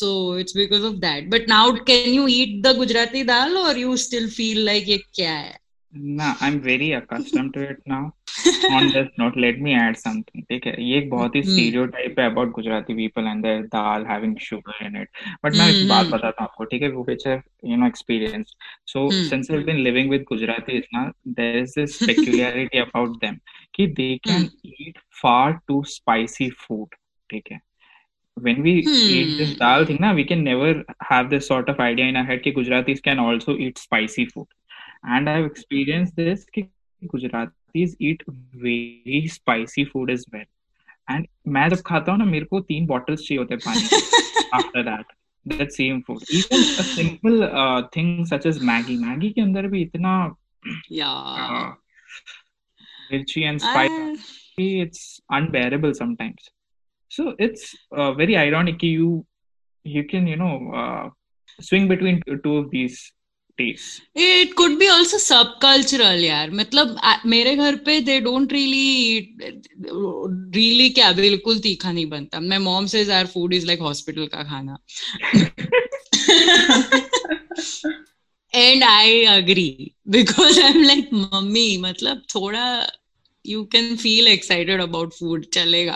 so 0.00 0.38
it's 0.38 0.56
because 0.56 0.82
of 0.84 0.94
that 1.00 1.28
but 1.30 1.48
now 1.48 1.72
can 1.86 2.12
you 2.14 2.26
eat 2.30 2.60
the 2.66 2.76
Gujarati 2.76 3.24
dal 3.24 3.56
or 3.58 3.78
you 3.78 3.96
still 4.06 4.30
feel 4.30 4.64
like 4.64 4.88
ये 4.88 4.98
क्या 5.14 5.32
है? 5.34 5.58
ना 5.94 6.36
I 6.42 6.50
am 6.50 6.58
very 6.60 6.90
accustomed 6.92 7.48
to 7.50 7.60
it 7.62 7.78
now 7.88 8.04
on 8.76 8.88
this 8.92 9.08
note 9.18 9.36
let 9.36 9.58
me 9.62 9.72
add 9.74 9.96
something 9.96 10.42
ठीक 10.50 10.66
है 10.66 10.74
ये 10.82 10.98
एक 10.98 11.08
बहुत 11.10 11.34
ही 11.36 11.40
hmm. 11.40 11.50
स्टीरियो 11.50 11.86
टाइप 11.86 12.18
है 12.18 12.26
about 12.30 12.50
Gujarati 12.52 12.94
people 12.94 13.26
and 13.26 13.42
their 13.42 13.62
dal 13.74 14.06
having 14.06 14.36
sugar 14.42 14.84
in 14.86 14.96
it 15.02 15.08
but 15.44 15.56
मैं 15.56 15.68
एक 15.70 15.76
hmm. 15.76 15.88
बात 15.88 16.06
बताता 16.06 16.42
हूँ 16.42 16.48
आपको 16.48 16.64
ठीक 16.64 16.82
है 16.82 16.90
वो 16.92 17.04
विच 17.08 17.26
है 17.26 17.40
you 17.64 17.76
know 17.76 17.86
experience 17.86 18.54
so 18.92 19.08
since 19.12 19.50
I 19.50 19.58
been 19.64 19.82
living 19.88 20.10
with 20.10 20.24
Gujarati 20.28 20.76
is 20.76 20.86
ना 20.94 21.10
there 21.40 21.56
is 21.56 21.74
this 21.80 21.98
peculiarity 22.06 22.78
about 22.78 23.16
them 23.24 23.36
कि 23.74 23.86
they 24.00 24.14
can 24.28 24.48
eat 24.66 24.98
far 25.22 25.58
too 25.68 25.82
spicy 25.88 26.50
food 26.64 26.94
ठीक 27.30 27.52
है. 27.52 27.60
When 28.36 28.62
we 28.64 28.72
hmm. 28.84 28.92
eat 29.14 29.32
this 29.38 29.50
hmm. 29.50 29.58
dal 29.58 29.82
thing 29.88 29.98
na 30.02 30.10
we 30.18 30.22
can 30.24 30.42
never 30.44 30.68
have 31.08 31.26
this 31.32 31.46
sort 31.46 31.68
of 31.68 31.80
idea 31.86 32.06
in 32.12 32.16
our 32.16 32.24
head 32.24 32.42
ki 32.44 32.52
gujaratis 32.58 33.02
can 33.08 33.18
also 33.18 33.56
eat 33.64 33.82
spicy 33.82 34.24
food. 34.24 34.46
and 35.03 35.29
I've 35.29 35.45
experienced 35.45 36.15
this 36.15 36.45
कि 36.55 36.67
Gujaratis 37.13 37.95
eat 37.99 38.23
very 38.53 39.27
spicy 39.27 39.85
food 39.85 40.09
as 40.09 40.25
well 40.33 40.45
and 41.09 41.27
मैं 41.47 41.67
जब 41.69 41.81
खाता 41.85 42.11
हूँ 42.11 42.19
ना 42.19 42.25
मेरे 42.25 42.45
को 42.45 42.59
तीन 42.71 42.87
bottles 42.87 43.21
चाहिए 43.27 43.39
होते 43.39 43.53
हैं 43.53 43.61
पानी 43.65 43.87
के 43.87 44.01
after 44.57 44.83
that 44.89 45.05
that 45.45 45.71
same 45.71 46.01
food 46.07 46.23
even 46.39 46.63
a 46.79 46.83
simple 46.83 47.43
uh, 47.43 47.81
thing 47.93 48.25
such 48.25 48.45
as 48.45 48.59
Maggie 48.71 48.97
Maggie 48.97 49.33
के 49.33 49.41
अंदर 49.41 49.67
भी 49.67 49.81
इतना 49.81 50.35
yeah 50.89 51.13
uh, 51.39 51.73
mirchi 53.11 53.43
and 53.49 53.61
spice 53.61 53.89
I, 53.89 54.63
it's 54.63 55.21
unbearable 55.31 55.93
sometimes 55.93 56.49
so 57.11 57.35
it's 57.39 57.75
uh, 57.91 58.13
very 58.13 58.35
ironic 58.37 58.79
कि 58.79 58.91
you 58.91 59.25
you 59.85 60.03
can 60.03 60.27
you 60.27 60.35
know 60.35 60.55
uh, 60.73 61.09
swing 61.61 61.87
between 61.87 62.21
two 62.43 62.57
of 62.57 62.69
these 62.71 62.97
it 63.60 64.52
could 64.54 64.76
be 64.78 64.86
also 64.88 65.18
सब 65.18 65.58
cultural 65.62 66.24
यार। 66.24 66.50
मतलब 66.50 66.96
मेरे 67.26 67.54
घर 67.56 67.76
पे 67.76 68.00
दे 68.00 68.20
डोंट 68.20 68.52
रियली 68.52 69.18
रियली 70.56 70.88
क्या 70.90 71.12
बिल्कुल 71.12 71.58
तीखा 71.58 71.92
नहीं 71.92 72.06
बनता। 72.06 72.40
मैं 72.40 72.58
मॉम 72.58 72.86
से 72.86 73.02
यार 73.04 73.26
फ़ूड 73.26 73.54
इज़ 73.54 73.66
लाइक 73.66 73.80
हॉस्पिटल 73.80 74.26
का 74.26 74.42
खाना। 74.42 74.78
And 78.54 78.84
I 78.84 79.24
agree 79.24 79.92
because 80.08 80.60
I 80.60 80.70
am 80.70 80.82
like 80.82 81.08
mummy 81.12 81.76
मतलब 81.78 82.22
थोड़ा 82.34 82.64
you 83.44 83.62
can 83.72 83.96
feel 83.96 84.28
excited 84.28 84.80
about 84.80 85.12
food 85.14 85.44
चलेगा 85.54 85.94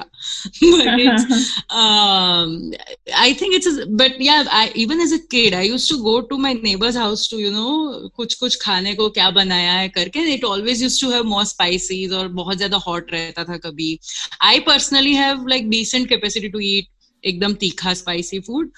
I 3.15 3.35
think 3.41 3.55
it's 3.55 3.79
but 3.93 4.17
yeah 4.23 4.63
even 4.77 5.01
as 5.01 5.13
a 5.15 5.19
kid 5.31 5.55
I 5.55 5.69
use 5.69 5.89
to 5.91 5.97
go 5.99 6.19
to 6.31 6.39
my 6.39 6.55
neighbours 6.63 6.97
house 6.97 7.29
to 7.31 7.39
you 7.39 7.51
know 7.53 8.09
कुछ 8.17 8.35
कुछ 8.35 8.59
खाने 8.63 8.95
को 8.95 9.09
क्या 9.11 9.31
बनाया 9.31 9.73
है 9.73 9.89
करके 9.89 10.25
it 10.35 10.45
always 10.45 10.83
use 10.83 11.01
to 11.01 11.11
have 11.11 11.25
more 11.25 11.45
spicy 11.45 12.07
और 12.09 12.29
बहुत 12.35 12.57
ज़्यादा 12.57 12.77
हॉट 12.87 13.13
रहता 13.13 13.45
था 13.45 13.57
कभी 13.59 13.99
I 14.43 14.61
personally 14.67 15.15
have 15.15 15.47
like 15.49 15.69
decent 15.71 16.09
capacity 16.09 16.49
to 16.49 16.61
eat 16.65 16.89
एकदम 17.25 17.55
तीखा 17.61 17.95
spicy 17.95 18.41
food 18.41 18.71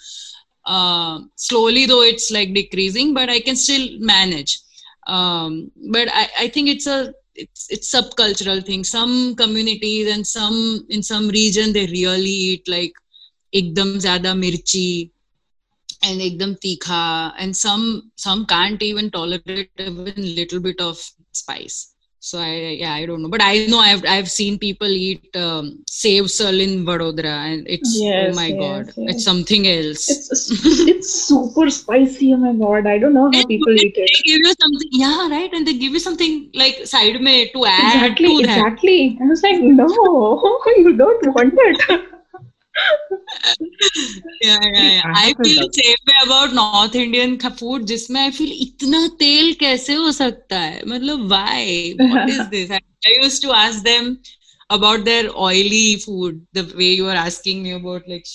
slowly 1.39 1.87
though 1.87 2.03
it's 2.05 2.33
like 2.33 2.53
decreasing 2.55 3.15
but 3.15 3.31
I 3.31 3.41
can 3.41 3.55
still 3.57 3.99
manage 4.03 4.59
but 5.09 6.09
I 6.09 6.49
think 6.49 6.69
it's 6.69 6.89
a 6.89 7.03
it's 7.43 7.63
it's 7.75 7.89
subcultural 7.95 8.65
thing. 8.69 8.83
Some 8.85 9.35
communities 9.37 10.07
and 10.15 10.27
some 10.27 10.87
in 10.89 11.03
some 11.03 11.29
region 11.29 11.73
they 11.73 11.87
really 11.99 12.39
eat 12.51 12.69
like 12.77 12.95
ekdam 13.61 13.91
zyada 14.05 14.33
mirchi 14.43 14.89
and 16.09 16.21
ekdam 16.29 16.53
tikha 16.65 17.03
and 17.39 17.57
some 17.65 17.87
some 18.27 18.43
can't 18.55 18.83
even 18.91 19.11
tolerate 19.19 19.71
even 19.91 20.21
little 20.41 20.61
bit 20.69 20.81
of 20.89 20.97
spice 21.43 21.79
so 22.21 22.39
i 22.39 22.53
yeah 22.83 22.95
i 22.95 23.07
don't 23.07 23.23
know 23.23 23.29
but 23.29 23.43
i 23.43 23.67
know 23.67 23.79
i've 23.79 24.05
i've 24.07 24.31
seen 24.31 24.59
people 24.59 24.89
eat 24.89 25.23
um, 25.37 25.67
sev 25.99 26.25
usal 26.27 26.59
in 26.67 26.73
vadodara 26.89 27.35
and 27.51 27.67
it's 27.77 27.93
oh 28.21 28.33
my 28.41 28.49
yes, 28.49 28.61
god 28.63 28.87
yes. 28.97 29.07
it's 29.13 29.25
something 29.31 29.67
else 29.69 30.05
It's 30.15 30.51
it's 30.93 31.11
super 31.29 31.69
spicy. 31.71 32.33
Oh 32.35 32.39
my 32.45 32.53
god! 32.63 32.87
I 32.87 32.99
don't 32.99 33.15
know 33.19 33.31
how 33.35 33.41
And 33.41 33.49
people 33.53 33.75
they 33.79 33.87
eat 33.89 33.97
it. 33.97 34.11
give 34.29 34.41
you 34.47 34.55
something 34.63 34.89
yeah 35.05 35.29
right 35.37 35.53
and 35.53 35.67
they 35.67 35.75
give 35.85 35.93
you 35.93 36.03
something 36.09 36.51
like 36.63 36.77
side 36.95 37.21
mein 37.29 37.49
to 37.55 37.65
add 37.67 38.11
Exactly, 38.11 38.29
to 38.43 38.47
that 38.49 38.59
exactly. 38.59 39.19
I 39.23 39.25
was 39.33 39.43
like, 39.43 39.61
no, 39.61 39.89
you 40.85 40.97
don't 40.97 41.27
want 41.35 41.55
it. 41.69 42.09
I 45.17 45.33
feel 45.43 45.63
same 45.79 46.13
about 46.23 46.53
north 46.55 46.97
Indian 46.97 47.37
food 47.49 47.85
जिसमें 47.93 48.21
I 48.21 48.31
feel 48.39 48.53
इतना 48.63 49.07
तेल 49.19 49.53
कैसे 49.61 49.95
हो 49.95 50.13
सकता 50.13 50.61
है 50.61 50.83
मतलब 50.89 51.29
why 51.29 51.93
what 52.01 52.31
is 52.31 52.43
this 52.57 52.71
I 52.71 53.15
used 53.23 53.43
to 53.43 53.51
ask 53.59 53.85
them 53.85 54.17
about 54.71 55.05
their 55.05 55.27
oily 55.51 55.97
food 56.07 56.45
the 56.55 56.73
way 56.77 56.93
you 56.95 57.07
are 57.07 57.17
asking 57.17 57.63
me 57.63 57.71
about 57.71 58.09
like 58.09 58.27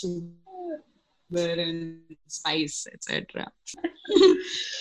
sugar 1.34 1.62
and 1.62 2.00
spice, 2.28 2.88
etc. 2.94 3.48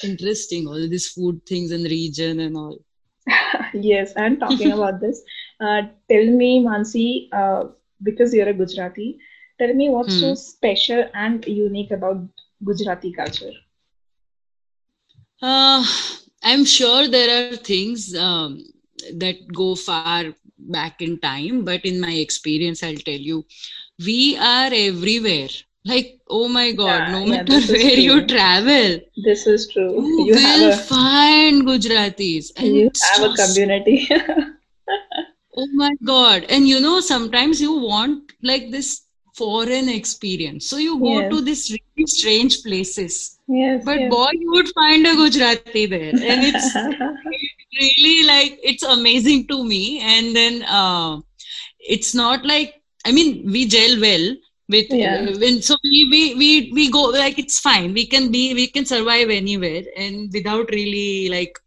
Interesting, 0.04 0.66
all 0.66 0.88
these 0.88 1.09
food 1.09 1.45
things 1.47 1.71
and 1.71 1.85
region 1.85 2.40
and 2.40 2.57
all. 2.57 2.78
yes, 3.75 4.12
and 4.16 4.40
talking 4.40 4.73
about 4.73 5.00
this, 5.00 5.23
uh, 5.61 5.83
tell 6.09 6.26
me, 6.26 6.64
Mansi, 6.64 7.28
uh, 7.33 7.64
because 8.02 8.35
you're 8.35 8.49
a 8.49 8.54
Gujarati, 8.54 9.19
tell 9.62 9.75
me 9.81 9.88
what's 9.97 10.19
so 10.25 10.35
Hmm. 10.35 10.47
special 10.47 11.04
and 11.14 11.47
unique 11.47 11.92
about 12.00 12.28
Gujarati 12.64 13.12
culture. 13.23 13.52
Uh, 15.42 15.85
I'm 16.42 16.64
sure 16.64 17.09
there 17.09 17.40
are 17.40 17.50
things 17.57 18.14
um, 18.16 18.62
that 19.19 19.52
go 19.52 19.75
far 19.75 20.35
back 20.59 21.00
in 21.00 21.19
time, 21.19 21.64
but 21.64 21.85
in 21.85 22.00
my 22.00 22.12
experience, 22.12 22.83
I'll 22.83 22.95
tell 22.97 23.14
you, 23.31 23.45
we 24.04 24.37
are 24.37 24.71
everywhere. 24.73 25.50
like 25.92 26.09
oh 26.38 26.47
my 26.54 26.73
god 26.78 27.07
Yeah, 27.07 27.12
no 27.12 27.21
matter 27.31 27.57
is 27.57 27.71
where 27.75 27.99
you 28.07 28.14
travel 28.33 28.90
This 29.16 29.47
is 29.47 29.69
true. 29.69 30.12
you, 30.19 30.26
You 30.26 30.40
will 30.42 30.71
a 30.71 30.88
find 30.90 31.64
gujaratis 31.66 32.50
and 32.57 32.76
you 32.76 32.90
have 33.00 33.23
a 33.23 33.35
community. 33.35 34.09
Oh 35.57 35.66
my 35.73 35.95
God. 36.04 36.45
And 36.49 36.69
you 36.69 36.81
know, 36.81 37.00
sometimes 37.00 37.61
you 37.61 37.73
want 37.78 38.33
like 38.42 38.71
this 38.71 39.02
foreign 39.35 39.89
experience. 39.89 40.67
So 40.67 40.77
you 40.79 40.99
go 41.01 41.21
Yes. 41.21 41.31
to 41.31 41.41
these 41.43 41.71
really 41.71 42.07
strange 42.07 42.62
places. 42.62 43.39
yes. 43.49 43.83
But 43.85 44.01
yes. 44.01 44.11
boy, 44.11 44.29
you 44.33 44.51
would 44.53 44.69
find 44.75 45.07
a 45.07 45.15
Gujarati 45.17 45.87
there. 45.87 46.11
And 46.11 46.45
it's 46.45 46.75
really 47.81 48.27
like, 48.27 48.59
it's 48.62 48.83
amazing 48.83 49.47
to 49.49 49.65
me. 49.65 50.01
And 50.01 50.35
then 50.35 50.62
uh, 50.65 51.19
it's 51.81 52.15
not 52.15 52.45
like, 52.45 52.75
I 53.05 53.12
mean, 53.12 53.51
we 53.51 53.67
gel 53.67 54.01
well. 54.01 54.35
With 54.69 54.87
Yeah. 54.91 55.27
uh, 55.29 55.39
when 55.39 55.61
so 55.61 55.77
we, 55.85 56.09
we 56.11 56.35
we 56.35 56.73
we 56.73 56.91
go 56.91 57.03
like 57.11 57.39
it's 57.39 57.59
fine 57.61 57.93
we 57.93 58.07
can 58.07 58.31
be 58.31 58.55
we 58.55 58.67
can 58.69 58.87
survive 58.87 59.29
anywhere 59.29 59.83
and 59.97 60.31
without 60.33 60.71
really 60.71 61.29
like 61.29 61.59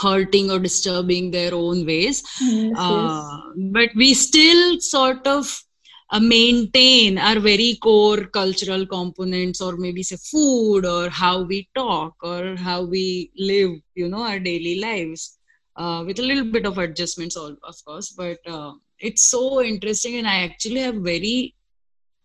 hurting 0.00 0.50
or 0.50 0.58
disturbing 0.58 1.30
their 1.30 1.54
own 1.54 1.84
ways 1.86 2.22
Yes, 2.40 2.72
uh, 2.76 3.38
but 3.72 3.90
we 3.96 4.14
still 4.14 4.78
sort 4.80 5.26
of 5.26 5.62
uh, 6.12 6.20
maintain 6.20 7.18
our 7.18 7.38
very 7.40 7.76
core 7.82 8.24
cultural 8.40 8.86
components 8.86 9.60
or 9.60 9.76
maybe 9.76 10.02
say 10.02 10.16
food 10.16 10.84
or 10.86 11.08
how 11.10 11.42
we 11.42 11.68
talk 11.74 12.14
or 12.22 12.56
how 12.56 12.82
we 12.82 13.30
live 13.36 13.72
you 13.94 14.08
know 14.08 14.22
our 14.22 14.38
daily 14.38 14.76
lives 14.80 15.38
uh, 15.76 16.02
with 16.06 16.18
a 16.18 16.22
little 16.22 16.44
bit 16.44 16.66
of 16.66 16.78
adjustments 16.78 17.36
all, 17.36 17.56
of 17.62 17.76
course 17.84 18.10
but 18.22 18.38
uh, 18.46 18.72
it's 18.98 19.22
so 19.30 19.62
interesting 19.62 20.16
and 20.16 20.28
i 20.28 20.38
actually 20.48 20.80
have 20.80 20.96
very 20.96 21.54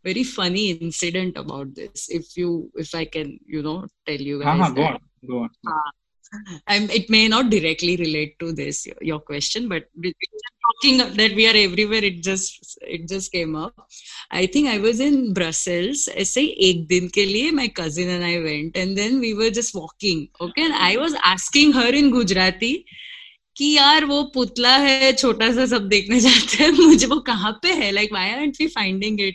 very 0.03 0.23
funny 0.23 0.71
incident 0.71 1.37
about 1.37 1.73
this 1.75 2.09
if 2.09 2.37
you 2.37 2.69
if 2.75 2.93
i 2.95 3.05
can 3.05 3.39
you 3.45 3.61
know 3.61 3.77
tell 4.07 4.21
you 4.29 4.39
guys 4.41 4.59
Uh-huh, 4.59 4.73
go 4.73 4.83
on, 4.83 4.99
go 5.27 5.37
on. 5.45 5.49
I'm, 6.68 6.88
it 6.90 7.10
may 7.10 7.26
not 7.26 7.50
directly 7.50 7.96
relate 7.96 8.38
to 8.38 8.52
this 8.52 8.86
your, 8.86 8.96
your 9.00 9.18
question 9.20 9.68
but 9.68 9.86
we- 9.96 10.14
we 10.20 10.28
were 10.32 10.52
talking 10.66 11.16
that 11.16 11.34
we 11.34 11.46
are 11.48 11.56
everywhere 11.56 12.04
it 12.04 12.22
just 12.22 12.76
it 12.82 13.08
just 13.08 13.32
came 13.32 13.56
up 13.56 13.74
i 14.30 14.46
think 14.46 14.68
i 14.68 14.78
was 14.78 15.00
in 15.00 15.32
brussels 15.38 16.08
ऐसे 16.24 16.40
ही 16.40 16.46
एक 16.68 16.86
दिन 16.92 17.08
के 17.16 17.24
लिए 17.32 17.50
my 17.60 17.66
cousin 17.80 18.12
and 18.16 18.24
i 18.24 18.36
went 18.46 18.76
and 18.84 18.96
then 18.96 19.18
we 19.24 19.32
were 19.40 19.50
just 19.50 19.74
walking 19.74 20.22
okay 20.40 20.66
and 20.68 20.74
i 20.90 20.96
was 20.96 21.16
asking 21.34 21.72
her 21.80 21.88
in 22.02 22.12
gujarati 22.18 22.72
कि 23.56 23.72
यार 23.76 24.04
वो 24.04 24.22
पुतला 24.34 24.76
है 24.82 25.12
छोटा 25.12 25.50
सा 25.54 25.64
सब 25.66 25.88
देखने 25.88 26.20
जाते 26.20 26.62
हैं 26.62 26.70
मुझे 26.72 27.06
वो 27.06 27.18
कहाँ 27.26 27.52
पे 27.62 27.72
है 27.80 27.90
like 27.92 28.12
why 28.16 28.26
aren't 28.36 28.60
we 28.60 28.68
finding 28.76 29.18
it 29.28 29.34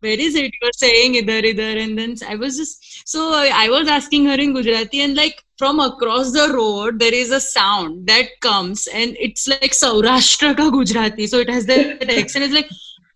where 0.00 0.20
is 0.26 0.34
it 0.34 0.52
you're 0.60 0.78
saying 0.84 1.14
idhar 1.22 1.42
idhar 1.52 1.74
and 1.84 1.98
then 1.98 2.14
i 2.28 2.34
was 2.34 2.56
just 2.56 3.08
so 3.14 3.32
i 3.64 3.68
was 3.68 3.88
asking 3.88 4.26
her 4.26 4.38
in 4.46 4.54
gujarati 4.54 5.00
and 5.02 5.16
like 5.16 5.44
from 5.56 5.78
across 5.80 6.32
the 6.32 6.48
road 6.52 6.98
there 6.98 7.14
is 7.14 7.30
a 7.30 7.40
sound 7.40 8.06
that 8.06 8.28
comes 8.40 8.86
and 8.88 9.16
it's 9.20 9.46
like 9.46 9.72
saurashtra 9.72 10.56
ka 10.56 10.70
gujarati. 10.70 11.26
So 11.26 11.38
it 11.38 11.50
has 11.50 11.66
that 11.66 12.02
accent. 12.18 12.44
It's 12.44 12.54
like 12.54 12.68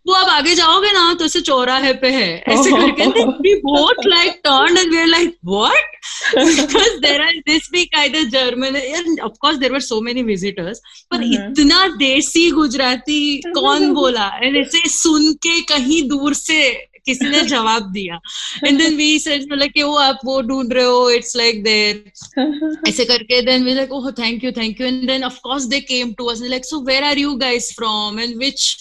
वो 0.09 0.15
आप 0.15 0.29
आगे 0.31 0.55
जाओगे 0.55 0.93
ना 0.93 1.13
तो 1.15 1.25
ऐसे 1.25 1.41
चौराहे 1.41 1.93
पे 2.03 2.11
है। 2.11 2.29
ऐसे 2.49 2.71
करके 2.71 3.55
boat 3.57 4.07
like 4.07 4.41
turn 4.45 4.77
and 4.79 4.91
we 4.91 5.01
are 5.01 5.07
like 5.07 5.37
what 5.45 5.97
because 6.37 6.99
there 7.01 7.23
are 7.23 7.39
this 7.49 7.69
be 7.73 7.85
kind 7.87 8.17
of 8.17 8.29
German 8.31 9.79
so 9.81 10.01
many 10.01 10.23
visitors 10.23 10.81
पर 11.11 11.23
इतना 11.25 11.87
देसी 11.97 12.51
गुजराती 12.51 13.21
mm-hmm. 13.37 13.55
कौन 13.55 13.93
बोला? 13.95 14.31
एंड 14.43 14.57
ऐसे 14.57 14.89
सुन 14.91 15.33
के 15.47 15.61
कहीं 15.69 16.03
दूर 16.09 16.35
से 16.35 16.71
किसी 17.07 17.29
ने 17.29 17.41
जवाब 17.43 17.91
दिया। 17.93 18.19
एंड 18.65 18.79
देन 18.79 18.97
वी 18.97 19.19
सेड 19.19 19.43
मतलब 19.53 19.71
कि 19.75 19.83
वो 19.83 19.95
आप 19.99 20.19
वो 20.25 20.41
ढूंढ 20.43 20.73
रहे 20.73 20.85
हो? 20.85 21.11
इट्स 21.11 21.37
लाइक 21.37 21.63
देयर 21.65 22.89
ऐसे 22.89 23.05
करके 23.05 23.41
then 23.43 23.65
we 23.65 23.75
like 23.75 23.93
oh 23.93 24.11
thank 24.19 24.45
you 24.45 24.53
thank 24.53 24.81
you 24.81 24.87
and 24.87 25.07
then 25.09 25.25
of 25.25 25.39
course 25.43 25.65
they 25.67 25.81
came 25.81 26.13
to 26.19 26.27
us 26.27 26.43
like 26.43 26.65
so 26.65 26.81
where 26.87 27.05
are 27.05 27.19
you 27.19 27.35
guys 27.37 27.73
from 27.77 28.21
and 28.21 28.37
which 28.39 28.77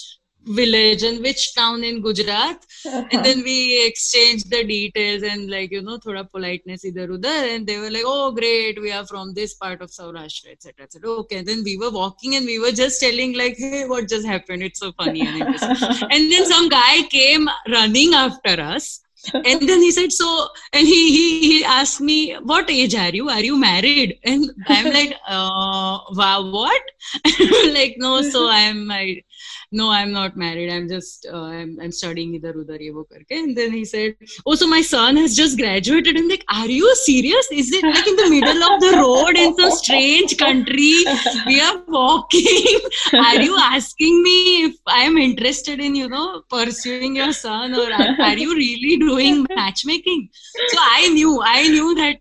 village 0.47 1.03
and 1.03 1.21
which 1.21 1.53
town 1.55 1.83
in 1.83 2.01
Gujarat. 2.01 2.65
Uh-huh. 2.85 3.03
And 3.11 3.25
then 3.25 3.43
we 3.43 3.85
exchanged 3.85 4.49
the 4.49 4.63
details 4.63 5.23
and 5.23 5.49
like 5.49 5.71
you 5.71 5.81
know 5.81 5.97
thoda 5.97 6.29
politeness 6.29 6.85
idhar 6.85 7.07
udhar. 7.17 7.55
And 7.55 7.65
they 7.67 7.77
were 7.77 7.91
like 7.91 8.03
oh 8.05 8.31
great 8.31 8.81
we 8.81 8.91
are 8.91 9.05
from 9.05 9.33
this 9.33 9.53
part 9.55 9.81
of 9.81 9.89
Saurashtra 9.89 10.51
etc 10.51 10.85
etc 10.85 11.09
okay 11.21 11.37
and 11.39 11.47
then 11.47 11.63
we 11.63 11.77
were 11.77 11.91
walking 11.91 12.35
and 12.35 12.45
we 12.45 12.59
were 12.59 12.71
just 12.71 12.99
telling 12.99 13.33
like 13.37 13.57
hey 13.57 13.85
what 13.87 14.07
just 14.09 14.25
happened? 14.25 14.63
It's 14.63 14.79
so 14.79 14.91
funny 14.93 15.27
and 15.27 16.31
then 16.31 16.45
some 16.45 16.69
guy 16.69 17.03
came 17.03 17.49
running 17.67 18.13
after 18.13 18.61
us 18.61 19.01
and 19.33 19.67
then 19.67 19.81
he 19.81 19.91
said 19.91 20.11
so 20.11 20.47
and 20.73 20.87
he 20.87 21.11
he, 21.15 21.39
he 21.51 21.65
asked 21.65 22.01
me 22.01 22.35
what 22.51 22.69
age 22.69 22.95
are 22.95 23.09
you? 23.09 23.29
Are 23.29 23.43
you 23.43 23.57
married? 23.57 24.19
And 24.23 24.51
i'm 24.67 24.91
like 24.93 25.13
uh 25.27 25.99
wow 26.11 26.49
what? 26.51 26.81
Like 27.77 27.95
no 27.97 28.21
so 28.21 28.49
i'm 28.49 28.91
I, 28.91 29.23
no 29.71 29.89
i'm 29.91 30.11
not 30.11 30.37
married. 30.37 30.69
I'm 30.69 30.87
just 30.87 31.27
uh, 31.31 31.43
I'm, 31.43 31.77
I'm 31.81 31.91
studying 31.91 32.39
idhar 32.39 32.53
udhar 32.63 32.79
ye 32.79 32.91
wo 32.91 33.05
karke. 33.11 33.33
And 33.39 33.57
then 33.57 33.71
he 33.71 33.83
said 33.85 34.15
oh 34.45 34.55
so 34.55 34.67
my 34.67 34.81
son 34.81 35.17
has 35.17 35.35
just 35.35 35.57
graduated. 35.57 36.15
And 36.15 36.29
like 36.29 36.45
are 36.49 36.67
you 36.67 36.95
serious? 36.95 37.47
Is 37.51 37.71
it 37.71 37.83
like 37.83 38.07
in 38.07 38.15
the 38.15 38.29
middle 38.29 38.63
of 38.69 38.79
the 38.85 38.93
road 39.01 39.37
in 39.45 39.55
some 39.57 39.71
strange 39.71 40.37
country? 40.37 40.93
We 41.45 41.59
are 41.61 41.77
walking. 41.87 42.79
Are 43.13 43.41
you 43.41 43.57
asking 43.59 44.23
me 44.23 44.37
if 44.65 44.75
i 44.87 45.01
am 45.09 45.17
interested 45.17 45.79
in 45.79 45.95
you 45.95 46.07
know 46.09 46.41
pursuing 46.49 47.15
your 47.15 47.31
son 47.33 47.73
or 47.73 47.87
are, 47.99 48.09
are 48.27 48.37
you 48.37 48.55
really 48.55 48.97
doing 48.97 49.06
matchmaking. 49.55 50.29
So 50.67 50.77
i 50.81 51.07
knew 51.09 51.41
i 51.41 51.67
knew 51.67 51.95
that 51.95 52.17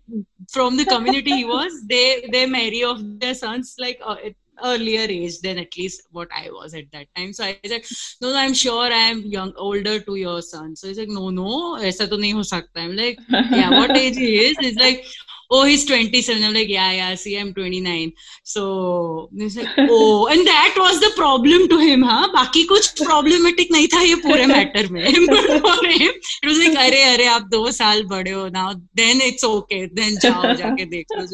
from 0.51 0.77
the 0.77 0.85
community 0.85 1.31
he 1.31 1.45
was 1.45 1.71
they 1.87 2.27
they 2.31 2.45
marry 2.45 2.83
off 2.83 2.99
their 3.01 3.33
sons 3.33 3.75
like 3.79 3.99
uh, 4.03 4.15
earlier 4.63 5.01
age 5.01 5.39
than 5.39 5.59
at 5.59 5.77
least 5.77 6.07
what 6.11 6.27
i 6.31 6.49
was 6.49 6.73
at 6.73 6.85
that 6.91 7.07
time. 7.15 7.33
So 7.33 7.43
i 7.43 7.59
said 7.65 7.83
no 8.21 8.31
no 8.31 8.37
i'm 8.37 8.53
sure 8.53 8.85
i 8.85 9.05
am 9.13 9.21
young 9.21 9.53
older 9.57 9.99
to 9.99 10.15
your 10.15 10.41
son. 10.41 10.75
So 10.75 10.87
he's 10.87 10.97
like 10.97 11.09
no 11.09 11.29
no 11.29 11.77
aisa 11.77 12.09
to 12.09 12.17
nahi 12.17 12.33
ho 12.33 12.41
sakta 12.41 12.81
i'm 12.81 12.95
like 12.95 13.19
yeah 13.29 13.69
what 13.69 13.95
age 13.95 14.15
he 14.15 14.31
is? 14.45 14.57
He's 14.57 14.75
like 14.75 15.05
oh 15.50 15.64
he's 15.64 15.84
27 15.84 16.42
i'm 16.42 16.54
like 16.54 16.68
yeah 16.68 16.92
yeah 16.92 17.14
see 17.14 17.38
i'm 17.38 17.52
29 17.52 18.12
so 18.42 19.28
he's 19.36 19.56
like 19.56 19.68
oh 19.78 20.26
and 20.32 20.46
that 20.46 20.74
was 20.78 21.00
the 21.00 21.10
problem 21.16 21.68
to 21.68 21.78
him 21.78 22.02
huh 22.10 22.28
बाकी 22.36 22.64
कुछ 22.72 23.02
problematic 23.02 23.72
नहीं 23.72 23.88
था 23.94 24.00
ये 24.02 24.14
पूरे 24.26 24.46
matter 24.52 24.84
में 24.96 25.04
but 25.26 25.50
for 25.66 25.76
him 25.86 26.12
it 26.12 26.48
was 26.50 26.58
like 26.64 26.76
अरे 26.86 27.02
अरे 27.12 27.26
आप 27.34 27.48
दो 27.56 27.70
साल 27.80 28.02
बड़े 28.14 28.30
हो 28.30 28.48
now 28.56 28.68
then 29.02 29.24
it's 29.28 29.48
okay 29.50 29.82
then 30.00 30.18
जाओ 30.26 30.54
जाके 30.62 30.88
देख 30.96 31.16
लो 31.18 31.26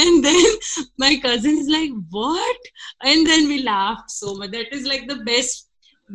and 0.00 0.24
then 0.24 0.58
my 1.04 1.14
cousin 1.26 1.58
is 1.64 1.68
like 1.76 1.92
what 2.10 2.72
and 3.12 3.26
then 3.26 3.48
we 3.48 3.62
laughed 3.62 4.10
so 4.10 4.34
much 4.34 4.50
that 4.50 4.74
is 4.80 4.86
like 4.94 5.08
the 5.08 5.20
best 5.30 5.66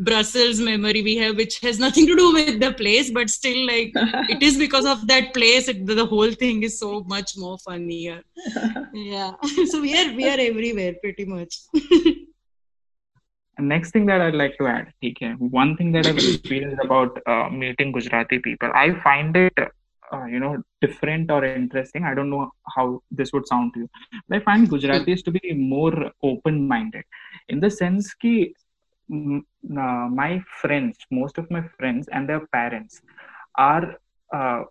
Brussels 0.05 0.61
memory 0.61 1.03
we 1.03 1.17
have, 1.17 1.37
which 1.37 1.59
has 1.61 1.79
nothing 1.79 2.07
to 2.07 2.17
do 2.17 2.33
with 2.33 2.61
the 2.61 2.73
place, 2.73 3.11
but 3.11 3.31
still, 3.31 3.67
like, 3.67 3.93
it 4.29 4.43
is 4.43 4.57
because 4.57 4.85
of 4.85 5.07
that 5.07 5.33
place. 5.33 5.69
It, 5.69 5.87
the 5.87 6.05
whole 6.05 6.33
thing 6.33 6.63
is 6.63 6.79
so 6.79 7.03
much 7.05 7.37
more 7.37 7.59
funnier. 7.59 8.23
Yeah. 8.93 9.33
so 9.71 9.81
we 9.81 9.97
are 9.99 10.15
we 10.15 10.29
are 10.29 10.39
everywhere 10.39 10.95
pretty 11.03 11.25
much. 11.27 11.55
next 13.59 13.91
thing 13.91 14.07
that 14.07 14.21
I'd 14.21 14.35
like 14.35 14.57
to 14.59 14.67
add, 14.67 14.93
okay, 15.05 15.33
one 15.33 15.77
thing 15.77 15.93
that 15.93 16.07
I've 16.07 16.17
experienced 16.17 16.83
about 16.83 17.19
uh, 17.27 17.49
meeting 17.51 17.93
Gujarati 17.93 18.39
people, 18.39 18.71
I 18.75 18.99
find 19.03 19.37
it, 19.37 19.53
uh, 19.59 20.25
you 20.25 20.41
know, 20.41 20.63
different 20.81 21.31
or 21.31 21.45
interesting. 21.45 22.05
I 22.05 22.15
don't 22.15 22.31
know 22.31 22.51
how 22.75 23.01
this 23.11 23.33
would 23.33 23.47
sound 23.47 23.75
to 23.75 23.81
you, 23.81 23.89
but 24.29 24.39
I 24.39 24.41
find 24.41 24.69
Gujaratis 24.69 25.25
to 25.25 25.31
be 25.31 25.53
more 25.53 26.11
open-minded 26.23 27.05
in 27.49 27.61
the 27.61 27.71
sense 27.71 28.15
that 28.23 28.53
uh, 29.13 30.09
my 30.23 30.41
friends, 30.61 30.99
most 31.11 31.39
of 31.39 31.51
my 31.51 31.63
friends 31.79 32.09
and 32.13 32.29
their 32.29 32.47
parents 32.53 33.01
are. 33.57 33.97
Uh, 34.35 34.63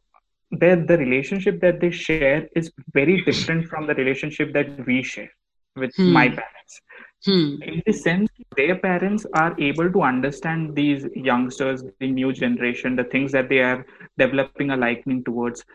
their 0.51 0.75
the 0.77 0.97
relationship 0.97 1.59
that 1.61 1.79
they 1.81 1.91
share 1.91 2.47
is 2.55 2.71
very 2.93 3.21
different 3.25 3.67
from 3.67 3.87
the 3.87 3.95
relationship 3.95 4.53
that 4.53 4.77
we 4.85 5.01
share 5.03 5.31
with 5.75 5.91
Hmm. 5.97 6.05
my 6.05 6.27
parents 6.29 6.81
Hmm. 7.25 7.55
in 7.61 7.81
the 7.85 7.93
sense 7.93 8.29
their 8.55 8.75
parents 8.75 9.25
are 9.33 9.55
able 9.59 9.91
to 9.91 10.01
understand 10.01 10.75
these 10.75 11.05
youngsters 11.15 11.83
the 11.99 12.07
new 12.11 12.31
generation 12.33 12.95
the 12.95 13.03
things 13.13 13.31
that 13.31 13.49
they 13.49 13.59
are 13.59 13.85
developing 14.17 14.69
a 14.71 14.77
liking 14.77 15.23
towards 15.23 15.65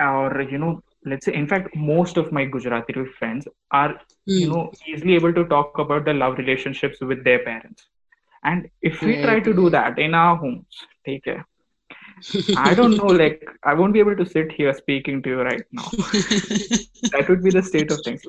or 0.00 0.42
you 0.50 0.58
know 0.58 0.80
let's 1.06 1.26
say 1.26 1.34
in 1.34 1.46
fact 1.48 1.76
most 1.76 2.16
of 2.22 2.32
my 2.32 2.44
gujarati 2.56 3.04
friends 3.18 3.48
are 3.72 3.94
you 4.34 4.46
Hmm. 4.46 4.60
know 4.60 4.62
easily 4.92 5.14
able 5.16 5.34
to 5.34 5.44
talk 5.54 5.74
about 5.74 6.04
the 6.04 6.14
love 6.14 6.38
relationships 6.38 7.00
with 7.00 7.24
their 7.24 7.40
parents. 7.40 7.86
And 8.44 8.68
if 8.82 9.04
we 9.04 9.16
Right, 9.16 9.28
try 9.28 9.40
to 9.40 9.54
do 9.54 9.70
that 9.70 9.98
in 9.98 10.14
our 10.14 10.36
homes 10.36 10.86
take 11.06 11.24
care. 11.24 11.46
I 12.56 12.74
don't 12.74 12.96
know 12.96 13.08
like 13.20 13.42
i 13.64 13.74
won't 13.74 13.92
be 13.94 14.00
able 14.00 14.16
to 14.16 14.26
sit 14.26 14.52
here 14.52 14.72
speaking 14.74 15.22
to 15.22 15.30
you 15.30 15.42
right 15.42 15.64
now. 15.72 15.92
That 17.12 17.28
would 17.28 17.42
be 17.42 17.50
the 17.50 17.62
state 17.62 17.90
of 17.90 18.02
things. 18.04 18.22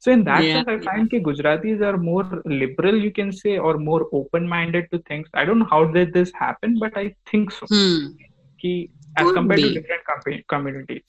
So 0.00 0.12
in 0.12 0.24
that 0.24 0.50
Yeah, 0.50 0.62
sense 0.62 0.68
i 0.68 0.78
find 0.86 1.10
that 1.10 1.22
gujaratis 1.28 1.80
are 1.90 1.96
more 1.98 2.36
liberal 2.44 2.96
you 3.06 3.10
can 3.12 3.32
say 3.32 3.58
or 3.58 3.76
more 3.78 4.06
open 4.12 4.48
minded 4.48 4.86
to 4.92 4.98
things. 5.08 5.28
I 5.34 5.44
don't 5.44 5.58
know 5.60 5.68
how 5.70 5.84
did 5.84 6.12
this 6.14 6.32
happen 6.42 6.78
but 6.78 6.96
i 6.96 7.14
think 7.30 7.50
so. 7.50 7.68
Hmm. 7.68 8.14
कि 8.62 8.72
as 9.18 9.30
Could 9.30 9.38
compared 9.38 9.62
to 9.62 9.70
different 9.76 10.02
com- 10.10 10.42
communities 10.54 11.04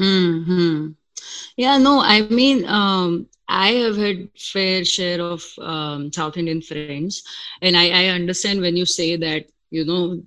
Hmm. 0.00 0.88
Yeah, 1.56 1.78
no, 1.78 2.00
I 2.02 2.28
mean, 2.28 2.66
um, 2.66 3.28
I 3.48 3.68
have 3.72 3.96
had 3.96 4.30
fair 4.38 4.84
share 4.84 5.20
of 5.22 5.44
um, 5.60 6.12
South 6.12 6.36
Indian 6.38 6.62
friends, 6.62 7.22
and 7.62 7.76
I, 7.76 7.88
I 7.88 8.06
understand 8.08 8.60
when 8.60 8.76
you 8.76 8.86
say 8.86 9.16
that, 9.16 9.46
you 9.70 9.84
know, 9.84 10.22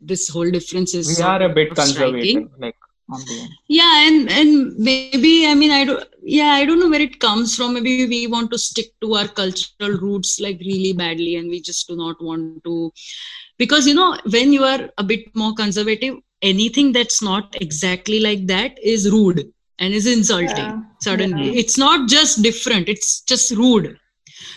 this 0.00 0.28
whole 0.28 0.50
difference 0.50 0.94
is 0.94 1.08
we 1.08 1.22
are 1.22 1.42
a 1.42 1.48
bit 1.48 1.74
conservative 1.74 2.48
striking. 2.48 2.50
like 2.58 2.76
on 3.10 3.24
the 3.26 3.40
end 3.40 3.56
Yeah, 3.68 4.06
and 4.08 4.30
and 4.30 4.78
maybe 4.78 5.46
I 5.46 5.54
mean 5.54 5.70
I 5.70 5.84
don't 5.84 6.04
yeah 6.22 6.52
I 6.60 6.64
don't 6.64 6.80
know 6.80 6.90
where 6.90 7.00
it 7.08 7.20
comes 7.20 7.54
from. 7.56 7.74
Maybe 7.74 8.06
we 8.06 8.26
want 8.28 8.50
to 8.52 8.58
stick 8.58 8.90
to 9.02 9.14
our 9.14 9.28
cultural 9.28 9.92
roots 9.98 10.40
like 10.40 10.60
really 10.60 10.92
badly, 10.92 11.36
and 11.36 11.50
we 11.50 11.60
just 11.60 11.88
do 11.88 11.96
not 11.96 12.22
want 12.22 12.62
to 12.64 12.92
because 13.58 13.86
you 13.86 13.94
know 13.94 14.16
when 14.30 14.52
you 14.52 14.64
are 14.64 14.90
a 14.98 15.04
bit 15.04 15.34
more 15.34 15.54
conservative, 15.54 16.16
anything 16.42 16.92
that's 16.92 17.22
not 17.22 17.56
exactly 17.60 18.20
like 18.20 18.46
that 18.46 18.78
is 18.82 19.10
rude 19.10 19.52
and 19.78 19.94
is 19.94 20.06
insulting. 20.06 20.56
Yeah. 20.56 20.80
Suddenly, 21.00 21.50
Yeah. 21.50 21.60
it's 21.60 21.78
not 21.78 22.08
just 22.08 22.42
different; 22.42 22.88
it's 22.88 23.20
just 23.22 23.50
rude. 23.52 23.96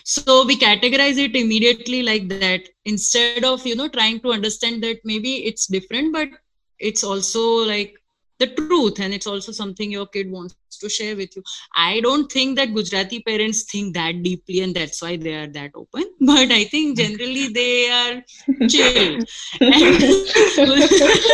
So 0.04 0.46
we 0.46 0.58
categorize 0.58 1.18
it 1.18 1.36
immediately 1.36 2.04
like 2.04 2.28
that 2.30 2.70
instead 2.86 3.44
of 3.44 3.66
you 3.66 3.76
know 3.76 3.88
trying 3.88 4.20
to 4.22 4.32
understand 4.32 4.84
that 4.84 5.00
maybe 5.04 5.46
it's 5.46 5.68
different, 5.68 6.14
but 6.14 6.30
it's 6.80 7.04
also 7.04 7.42
like 7.66 7.96
the 8.44 8.50
truth 8.60 9.00
and 9.06 9.14
it's 9.18 9.30
also 9.34 9.52
something 9.62 9.90
your 9.98 10.08
kid 10.16 10.28
wants 10.38 10.56
to 10.84 10.90
share 10.98 11.16
with 11.22 11.32
you 11.38 11.44
i 11.88 11.92
don't 12.06 12.28
think 12.38 12.50
that 12.60 12.74
gujarati 12.78 13.20
parents 13.30 13.60
think 13.72 13.88
that 14.00 14.22
deeply 14.28 14.60
and 14.66 14.76
that's 14.80 15.02
why 15.06 15.14
they 15.26 15.36
are 15.42 15.50
that 15.58 15.72
open 15.84 16.06
but 16.32 16.52
i 16.60 16.64
think 16.74 16.98
generally 17.04 17.46
they 17.60 17.74
are 18.02 18.16
chill 18.76 19.12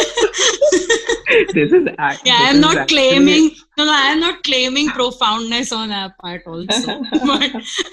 this 1.54 1.72
is 1.78 1.88
ac- 2.00 2.22
yeah 2.26 2.40
i'm 2.48 2.60
not 2.60 2.78
actually- 2.78 2.98
claiming 2.98 3.50
no 3.78 3.86
no 3.86 3.94
i'm 3.96 4.20
not 4.20 4.42
claiming 4.44 4.88
profoundness 4.90 5.72
on 5.72 5.92
our 5.92 6.14
part 6.22 6.42
also 6.48 7.00
but 7.32 7.52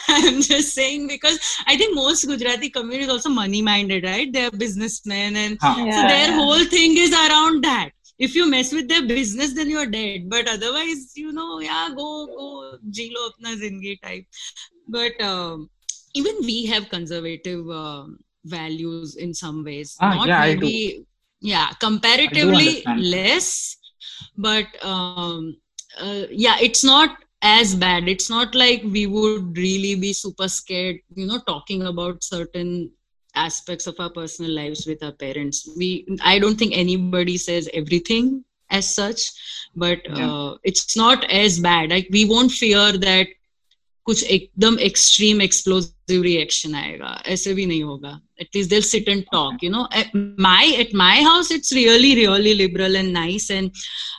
i'm 0.09 0.41
just 0.41 0.75
saying 0.75 1.07
because 1.09 1.39
i 1.67 1.77
think 1.77 1.95
most 1.95 2.27
gujarati 2.27 2.71
community 2.71 3.05
is 3.05 3.11
also 3.17 3.29
money 3.41 3.63
minded 3.63 4.05
right 4.05 4.33
they're 4.33 4.51
businessmen 4.65 5.37
and 5.37 5.59
Huh. 5.61 5.75
so 5.75 5.85
Yeah, 5.85 6.09
their 6.09 6.29
yeah. 6.29 6.37
whole 6.41 6.65
thing 6.77 6.97
is 7.07 7.13
around 7.13 7.63
that 7.65 7.91
if 8.19 8.35
you 8.35 8.49
mess 8.49 8.73
with 8.73 8.89
their 8.89 9.07
business 9.07 9.55
then 9.55 9.71
you're 9.71 9.87
dead. 9.87 10.29
But 10.29 10.49
otherwise 10.49 11.13
you 11.17 11.33
know 11.33 11.61
yeah 11.61 11.89
go 11.95 12.27
go 12.27 12.79
jilo 12.91 13.31
apna 13.31 13.57
zindagi 13.63 14.01
type. 14.03 14.27
But 14.89 15.21
um, 15.21 15.71
even 16.15 16.37
we 16.41 16.67
have 16.67 16.89
conservative 16.89 17.69
um, 17.71 18.19
values 18.45 19.17
in 19.17 19.35
some 19.35 19.65
ways. 19.65 19.97
Ah, 20.01 20.15
not 20.15 20.29
yeah, 20.29 20.41
I 20.41 20.55
do. 20.55 20.61
maybe 20.61 21.07
yeah 21.41 21.69
comparatively 21.81 22.83
less 22.97 23.77
but 24.37 24.67
um, 24.85 25.57
uh, 26.01 26.25
yeah 26.31 26.57
it's 26.61 26.85
not 26.85 27.19
as 27.43 27.75
bad. 27.75 28.09
It's 28.09 28.31
not 28.31 28.55
like 28.55 28.83
we 28.85 29.07
would 29.07 29.57
really 29.57 29.95
be 29.95 30.13
super 30.13 30.49
scared 30.49 30.97
you 31.15 31.27
know 31.27 31.41
talking 31.47 31.83
about 31.83 32.25
certain 32.25 32.91
aspects 33.36 33.88
of 33.88 33.96
our 34.00 34.10
personal 34.10 34.52
lives 34.52 34.86
with 34.88 35.04
our 35.04 35.12
parents 35.14 35.68
we 35.78 36.06
i 36.24 36.38
don't 36.40 36.58
think 36.58 36.74
anybody 36.76 37.38
says 37.38 37.70
everything 37.74 38.44
as 38.70 38.94
such 38.94 39.22
but 39.76 40.00
Yeah. 40.16 40.30
uh, 40.30 40.56
it's 40.64 40.96
not 40.98 41.24
as 41.30 41.60
bad 41.60 41.90
like 41.92 42.08
we 42.12 42.26
won't 42.26 42.52
fear 42.52 42.88
that 43.08 43.28
कुछ 44.08 44.24
एकदम 44.36 44.78
extreme 44.86 45.42
explosive 45.46 46.22
reaction 46.26 46.76
आएगा 46.76 47.12
ऐसे 47.36 47.54
भी 47.54 47.66
नहीं 47.72 47.84
होगा 47.84 48.20
at 48.44 48.56
least 48.56 48.70
they'll 48.74 48.88
sit 48.90 49.08
and 49.14 49.26
talk 49.34 49.64
you 49.66 49.70
know 49.76 49.88
at 50.02 50.14
my 50.16 50.64
at 50.84 50.94
my 51.02 51.16
house 51.28 51.52
it's 51.56 51.72
really 51.78 52.12
really 52.22 52.54
liberal 52.62 52.96
and 53.02 53.14
nice 53.14 53.50
and 53.58 53.72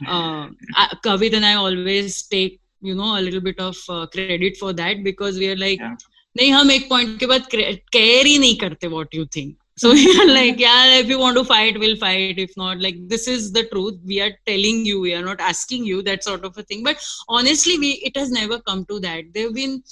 uh, 0.06 0.46
I- 0.82 0.96
Kavit 1.06 1.34
and 1.40 1.46
I 1.50 1.54
always 1.64 2.20
take 2.34 2.60
you 2.90 2.94
know 2.94 3.10
a 3.18 3.22
little 3.26 3.40
bit 3.48 3.58
of 3.68 3.76
uh, 3.88 4.06
credit 4.16 4.56
for 4.62 4.72
that 4.74 5.02
because 5.02 5.38
we 5.38 5.48
are 5.48 5.56
like 5.56 5.80
Yeah. 5.80 5.96
नहीं 6.36 6.50
हम 6.52 6.70
एक 6.70 6.88
point 6.88 7.18
के 7.20 7.26
बाद 7.26 7.48
care 7.54 8.26
ही 8.26 8.38
नहीं 8.38 8.56
करते 8.58 8.88
what 8.88 9.18
you 9.18 9.26
think 9.36 9.56
so 9.82 9.92
we 9.96 10.04
are 10.22 10.26
like 10.28 10.58
yeah 10.60 10.96
if 10.98 11.08
you 11.12 11.18
want 11.18 11.36
to 11.36 11.44
fight 11.44 11.78
we'll 11.82 11.96
fight 11.96 12.38
if 12.38 12.50
not 12.62 12.80
like 12.86 12.96
this 13.12 13.26
is 13.34 13.50
the 13.52 13.64
truth 13.70 13.98
we 14.04 14.20
are 14.20 14.32
telling 14.50 14.84
you 14.84 15.00
we 15.00 15.14
are 15.14 15.24
not 15.28 15.40
asking 15.40 15.86
you 15.90 16.02
that 16.08 16.22
sort 16.24 16.44
of 16.44 16.58
a 16.58 16.62
thing 16.62 16.82
but 16.88 17.06
honestly 17.28 17.78
we 17.78 17.92
it 18.10 18.20
has 18.22 18.30
never 18.30 18.58
come 18.60 18.84
to 18.92 19.00
that 19.06 19.32
they've 19.34 19.54
been 19.54 19.82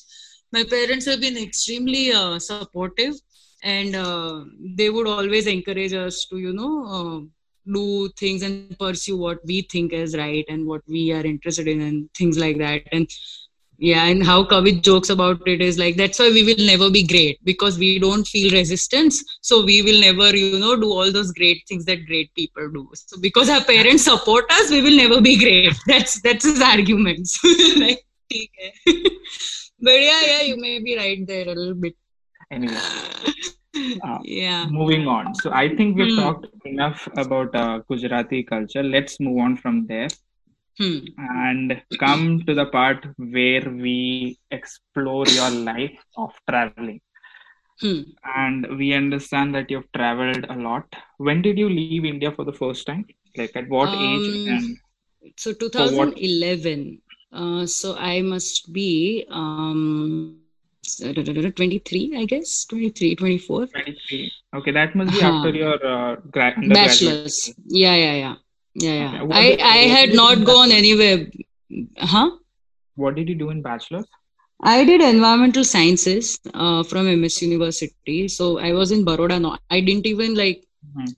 my 0.53 0.65
parents 0.65 1.07
have 1.07 1.21
been 1.21 1.39
extremely 1.39 2.13
uh, 2.13 2.39
supportive 2.39 3.15
and 3.63 3.97
uh, 3.97 4.45
they 4.77 4.91
would 4.91 5.07
always 5.07 5.47
encourage 5.47 5.93
us 5.93 6.27
to 6.27 6.39
you 6.39 6.53
know 6.53 6.85
uh, 6.99 7.19
do 7.73 8.09
things 8.17 8.43
and 8.43 8.79
pursue 8.79 9.17
what 9.17 9.45
we 9.45 9.63
think 9.63 9.93
is 9.93 10.17
right 10.17 10.45
and 10.49 10.67
what 10.67 10.83
we 10.87 11.13
are 11.13 11.25
interested 11.25 11.69
in 11.69 11.81
and 11.81 12.09
things 12.15 12.39
like 12.39 12.59
that 12.59 12.83
and 12.93 13.09
yeah 13.90 14.04
and 14.12 14.26
how 14.26 14.36
kavit 14.52 14.82
jokes 14.88 15.10
about 15.14 15.48
it 15.54 15.62
is 15.68 15.78
like 15.78 15.96
that's 16.02 16.20
why 16.20 16.30
we 16.36 16.44
will 16.50 16.62
never 16.68 16.90
be 16.98 17.04
great 17.14 17.40
because 17.44 17.78
we 17.78 18.00
don't 18.00 18.28
feel 18.28 18.52
resistance. 18.52 19.24
So 19.42 19.64
we 19.64 19.82
will 19.82 20.00
never 20.00 20.36
you 20.36 20.60
know 20.60 20.76
do 20.76 20.92
all 20.92 21.12
those 21.12 21.32
great 21.32 21.64
things 21.68 21.86
that 21.86 22.06
great 22.06 22.34
people 22.34 22.70
do. 22.72 22.88
So 22.94 23.20
because 23.20 23.50
our 23.50 23.64
parents 23.64 24.06
support 24.06 24.46
us 24.50 24.70
we 24.70 24.82
will 24.82 24.96
never 24.96 25.20
be 25.22 25.38
great. 25.38 25.74
That's 25.88 26.22
that's 26.22 26.46
his 26.46 26.62
argument. 26.62 27.28
Like 27.84 28.06
but 29.86 29.98
yeah 30.10 30.22
yeah 30.32 30.42
you 30.42 30.58
may 30.58 30.80
be 30.80 30.98
right 30.98 31.28
there 31.28 31.48
a 31.50 31.56
little 31.56 31.76
bit. 31.76 31.96
Anyway 32.52 32.80
uh, 34.04 34.20
yeah. 34.24 34.66
moving 34.70 35.08
on. 35.08 35.34
So 35.36 35.52
i 35.52 35.68
think 35.76 35.98
we've 35.98 36.14
mm. 36.14 36.22
talked 36.22 36.48
enough 36.66 37.08
about 37.18 37.56
uh, 37.56 37.80
gujarati 37.90 38.44
culture. 38.44 38.84
Let's 38.84 39.20
move 39.20 39.40
on 39.40 39.58
from 39.58 39.88
there 39.88 40.08
hmm. 40.78 41.00
and 41.18 41.82
come 42.00 42.44
to 42.48 42.54
the 42.56 42.66
part 42.66 43.06
where 43.18 43.70
we 43.70 44.38
explore 44.52 45.30
your 45.30 45.50
life 45.52 46.00
of 46.18 46.34
traveling 46.50 47.02
Hmm. 47.82 48.02
and 48.36 48.66
we 48.78 48.94
understand 48.94 49.54
that 49.56 49.70
you've 49.70 49.92
traveled 49.94 50.46
a 50.50 50.56
lot 50.56 50.86
when 51.18 51.42
did 51.42 51.58
you 51.58 51.70
leave 51.70 52.06
india 52.06 52.32
for 52.32 52.46
the 52.46 52.58
first 52.62 52.86
time 52.88 52.96
like 53.30 53.52
at 53.56 53.70
what 53.70 53.96
age 53.96 54.30
Um, 54.32 54.46
and 54.46 54.78
so 55.38 55.54
For 55.76 55.90
what? 55.92 56.14
2011 56.14 57.00
uh, 57.32 57.66
so 57.66 57.96
i 57.98 58.22
must 58.22 58.74
be 58.74 59.26
um 59.30 60.40
23 61.56 62.16
i 62.18 62.26
guess 62.26 62.66
23 62.66 63.16
24 63.16 63.68
23 63.74 64.32
okay 64.58 64.72
that 64.72 64.96
must 64.96 65.12
be 65.14 65.22
Huh. 65.22 65.48
after 65.48 65.50
your 65.50 65.76
uh, 65.96 66.16
gra- 66.32 66.64
bachelors 66.78 67.54
yeah 67.68 67.96
yeah 67.96 68.16
yeah 68.16 68.36
yeah 68.76 68.94
yeah 68.94 69.22
Okay. 69.22 69.34
I 69.40 69.44
did- 69.50 69.62
i 69.62 69.78
had 69.96 70.14
not 70.22 70.44
gone 70.52 70.72
anywhere 70.72 71.28
huh 72.14 72.30
what 72.96 73.16
did 73.16 73.30
you 73.30 73.36
do 73.36 73.50
in 73.50 73.62
bachelor's 73.62 74.06
I 74.66 74.86
did 74.86 75.02
environmental 75.02 75.64
sciences 75.66 76.40
uh, 76.54 76.84
from 76.84 77.08
MS 77.22 77.42
University. 77.42 78.28
So 78.30 78.60
I 78.60 78.72
was 78.72 78.92
in 78.92 79.04
Baroda. 79.04 79.38
No, 79.40 79.58
I 79.70 79.82
didn't 79.82 80.06
even 80.08 80.36
like 80.36 80.64
Mhm. 80.96 81.10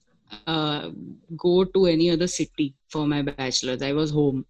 uh, 0.47 0.89
go 1.37 1.63
to 1.65 1.85
any 1.85 2.09
other 2.09 2.27
city 2.27 2.73
for 2.89 3.05
my 3.07 3.21
bachelor's. 3.21 3.83
I 3.83 3.91
was 3.93 4.09
home 4.09 4.45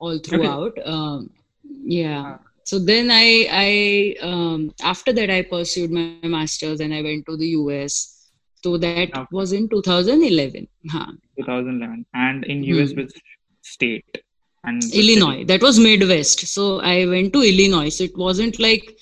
all 0.00 0.18
throughout. 0.18 0.74
Um, 0.84 1.30
yeah. 1.84 2.22
Ah. 2.26 2.38
So 2.64 2.78
then 2.80 3.10
I, 3.12 3.46
I 3.66 4.16
um, 4.30 4.74
after 4.82 5.12
that 5.12 5.30
I 5.30 5.42
pursued 5.42 5.92
my 5.92 6.04
master's 6.36 6.80
and 6.80 6.92
I 6.92 7.02
went 7.02 7.26
to 7.26 7.36
the 7.36 7.50
US. 7.60 8.30
So 8.64 8.76
that 8.78 9.10
Okay. 9.14 9.24
was 9.30 9.52
in 9.52 9.68
2011. 9.68 10.66
Huh. 10.90 11.12
2011 11.38 12.06
and 12.14 12.44
in 12.44 12.64
us 12.80 12.94
Hmm. 12.94 12.96
which 12.96 13.16
state 13.62 14.22
and 14.64 14.92
Illinois. 14.92 15.44
city? 15.44 15.44
That 15.44 15.62
was 15.62 15.78
Midwest. 15.78 16.46
So 16.48 16.80
I 16.80 17.06
went 17.06 17.32
to 17.34 17.42
Illinois. 17.42 17.90
So 17.90 18.04
it 18.04 18.16
wasn't 18.16 18.58
like 18.60 18.96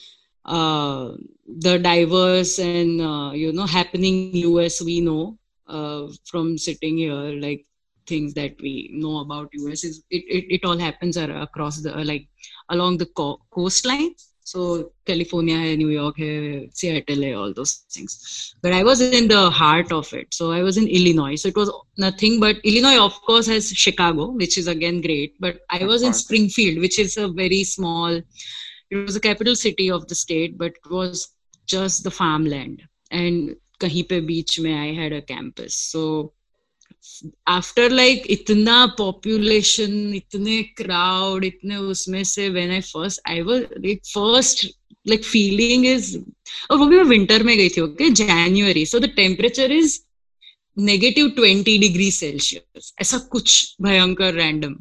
uh, 0.44 1.12
the 1.46 1.78
diverse 1.78 2.58
and 2.58 3.00
uh, 3.00 3.30
you 3.34 3.52
know 3.52 3.66
happening 3.66 4.16
US 4.32 4.82
we 4.82 5.00
know 5.00 5.38
uh, 5.68 6.08
from 6.24 6.58
sitting 6.58 6.98
here. 6.98 7.26
Like 7.46 7.64
things 8.06 8.34
that 8.34 8.54
we 8.60 8.90
know 8.92 9.18
about 9.18 9.48
US 9.52 9.84
is 9.84 10.02
it 10.10 10.24
it, 10.36 10.44
it 10.56 10.64
all 10.64 10.78
happens 10.78 11.16
across 11.16 11.80
the 11.82 11.92
like 12.04 12.28
along 12.70 12.98
the 12.98 13.06
co- 13.06 13.40
coastline. 13.52 14.10
So 14.46 14.92
California, 15.04 15.56
hai, 15.56 15.74
New 15.74 15.88
York, 15.88 16.18
hai, 16.18 16.68
Seattle, 16.72 17.22
hai, 17.24 17.32
all 17.32 17.52
those 17.52 17.72
things. 17.94 18.54
But 18.62 18.72
I 18.72 18.84
was 18.84 19.00
in 19.00 19.26
the 19.26 19.50
heart 19.50 19.90
of 19.90 20.12
it. 20.12 20.32
So 20.32 20.52
I 20.52 20.62
was 20.62 20.76
in 20.76 20.86
Illinois. 20.86 21.34
So 21.34 21.48
it 21.48 21.56
was 21.56 21.72
nothing 21.98 22.38
but 22.38 22.56
Illinois, 22.62 23.00
of 23.04 23.20
course, 23.22 23.48
has 23.48 23.70
Chicago, 23.70 24.30
which 24.30 24.56
is 24.56 24.68
again 24.68 25.00
great. 25.00 25.34
But 25.40 25.58
I 25.68 25.84
was 25.84 26.02
in. 26.02 26.12
Springfield, 26.12 26.78
which 26.78 26.98
is 26.98 27.16
a 27.16 27.26
very 27.28 27.64
small. 27.64 28.20
It 28.90 28.96
was 28.96 29.14
the 29.14 29.20
capital 29.20 29.56
city 29.56 29.90
of 29.90 30.06
the 30.06 30.14
state, 30.14 30.56
but 30.56 30.72
it 30.72 30.90
was 30.90 31.28
just 31.66 32.04
the 32.04 32.10
farmland. 32.10 32.82
And 33.10 33.56
kahin 33.80 34.08
pe 34.08 34.20
beach 34.20 34.60
mein 34.60 34.78
I 34.78 35.02
had 35.02 35.12
a 35.12 35.22
campus. 35.22 35.74
So 35.74 36.32
after 37.48 37.90
like 37.90 38.22
इतना 38.30 38.86
population 38.86 40.14
इतने 40.14 40.62
crowd 40.62 41.44
इतने 41.44 41.76
उसमें 41.76 42.24
से 42.24 42.48
when 42.48 42.70
I 42.70 42.80
first 42.80 43.20
I 43.30 43.40
वो 43.40 43.56
like 43.56 44.00
first 44.04 44.66
like 45.08 45.24
feeling 45.24 45.86
is 45.86 46.18
और 46.70 46.78
वो 46.78 46.86
भी 46.86 46.96
मैं 46.96 47.04
विंटर 47.04 47.42
में 47.42 47.56
गई 47.58 47.68
थी 47.68 47.80
okay 47.80 48.10
January 48.10 48.86
so 48.86 48.98
the 48.98 49.04
temperature 49.04 49.72
is 49.72 50.00
negative 50.78 51.28
twenty 51.28 51.78
degree 51.78 52.10
celsius 52.10 52.94
ऐसा 53.00 53.18
कुछ 53.18 53.76
भयंकर 53.82 54.34
random 54.34 54.76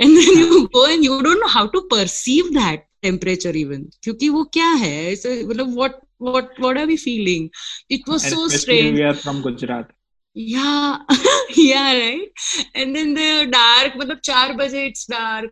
and 0.00 0.18
then 0.18 0.38
you 0.38 0.60
go 0.60 0.86
and 0.86 1.04
you 1.04 1.20
don't 1.20 1.38
know 1.38 1.46
how 1.46 1.66
to 1.66 1.80
perceive 1.80 2.48
that 2.48 2.84
temperature 3.02 3.56
even 3.56 3.86
क्योंकि 4.02 4.28
वो 4.28 4.44
क्या 4.44 4.70
है? 4.70 5.12
मतलब 5.14 5.76
what 5.76 5.92
what 6.20 6.60
what 6.60 6.78
are 6.78 6.86
we 6.86 6.96
feeling 6.96 7.48
it 7.90 8.08
was 8.08 8.26
so 8.26 8.48
strange 8.48 9.16
from 9.16 9.40
Gujarat 9.40 9.92
yeah 10.38 10.98
yeah 11.56 11.94
right. 11.94 12.28
And 12.74 12.94
then 12.94 13.14
the 13.14 13.30
dark 13.50 13.94
matlab 13.94 14.20
4 14.24 14.56
baje 14.60 14.76
it's 14.88 15.06
dark. 15.06 15.50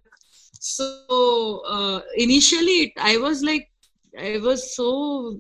So 0.61 1.62
uh, 1.68 2.01
initially 2.16 2.77
it, 2.85 2.92
i 2.99 3.16
was 3.16 3.42
like 3.42 3.72
I 4.20 4.37
was 4.37 4.61
so 4.61 4.90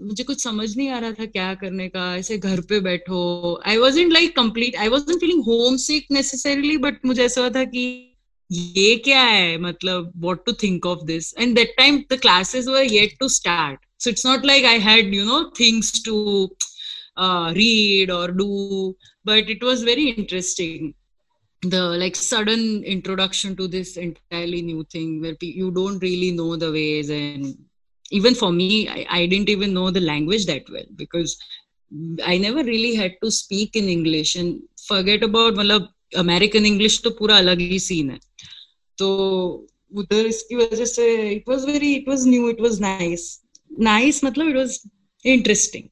मुझे 0.06 0.24
कुछ 0.24 0.42
समझ 0.42 0.76
नहीं 0.76 0.88
आ 0.88 0.98
रहा 0.98 1.12
था 1.12 1.26
क्या 1.26 1.54
करने 1.54 1.88
का 1.88 2.16
ऐसे 2.16 2.36
घर 2.38 2.60
पे 2.60 2.80
बैठो। 2.80 3.20
I 3.66 3.76
was 3.76 3.98
in 3.98 4.10
like 4.12 4.36
complete 4.36 4.76
I 4.76 4.88
was 4.88 5.02
feeling 5.12 5.42
home 5.44 5.76
sick 5.76 6.06
necessarily 6.10 6.76
but 6.78 7.06
मुझे 7.06 7.24
ऐसा 7.24 7.40
हुआ 7.40 7.50
था 7.50 7.64
कि 7.64 7.84
ये 8.52 8.96
क्या 9.04 9.22
है 9.22 9.56
मतलब 9.58 10.12
what 10.16 10.44
to 10.46 10.52
think 10.62 10.86
of 10.86 11.04
this 11.04 11.34
and 11.38 11.54
that 11.56 11.74
time 11.78 11.98
the 12.12 12.18
classes 12.22 12.68
were 12.68 12.82
yet 12.82 13.16
to 13.20 13.28
start 13.28 13.86
so 13.98 14.10
it's 14.10 14.24
not 14.24 14.44
like 14.44 14.64
i 14.64 14.78
had 14.86 15.14
you 15.14 15.24
know 15.24 15.50
things 15.58 15.90
to 16.06 16.16
uh, 17.17 17.53
read 17.55 18.09
or 18.09 18.27
do 18.27 18.95
but 19.25 19.49
it 19.49 19.63
was 19.63 19.83
very 19.83 20.09
interesting 20.09 20.93
the 21.61 21.81
like 22.03 22.15
sudden 22.15 22.83
introduction 22.83 23.55
to 23.55 23.67
this 23.67 23.97
entirely 23.97 24.61
new 24.61 24.83
thing 24.85 25.21
where 25.21 25.35
pe- 25.35 25.57
you 25.61 25.71
don't 25.71 25.99
really 25.99 26.31
know 26.31 26.55
the 26.55 26.71
ways 26.71 27.09
and 27.09 27.55
even 28.11 28.33
for 28.35 28.51
me 28.51 28.89
I, 28.89 29.05
I 29.09 29.25
didn't 29.25 29.49
even 29.49 29.73
know 29.73 29.91
the 29.91 30.01
language 30.01 30.45
that 30.47 30.63
well 30.69 30.89
because 30.95 31.37
i 32.25 32.37
never 32.37 32.63
really 32.63 32.95
had 32.95 33.13
to 33.23 33.29
speak 33.29 33.75
in 33.75 33.89
english 33.89 34.35
and 34.35 34.61
forget 34.87 35.23
about 35.23 35.53
मतलब 35.55 35.89
American 36.17 36.65
English 36.65 37.01
तो 37.03 37.09
पूरा 37.09 37.37
अलग 37.37 37.59
ही 37.59 37.79
scene 37.79 38.09
है 38.11 38.19
तो 38.97 39.07
उधर 39.97 40.25
इसकी 40.25 40.55
वजह 40.55 40.85
से 40.85 41.05
it 41.31 41.49
was 41.49 41.65
very 41.65 41.93
it 41.95 42.07
was 42.07 42.27
knew 42.27 42.49
it 42.49 42.61
was 42.61 42.79
nice 42.81 43.41
nice 43.79 44.23
मतलब 44.23 44.47
it 44.47 44.55
was 44.55 44.79
interesting 45.25 45.83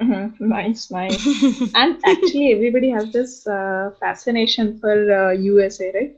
Mhm, 0.00 0.40
Nice, 0.40 0.90
nice. 0.90 1.24
And 1.74 1.98
actually, 2.04 2.52
everybody 2.52 2.90
has 2.90 3.12
this 3.12 3.46
uh, 3.46 3.90
fascination 4.00 4.78
for 4.80 4.94
uh, 5.20 5.30
USA, 5.32 5.92
right? 5.94 6.14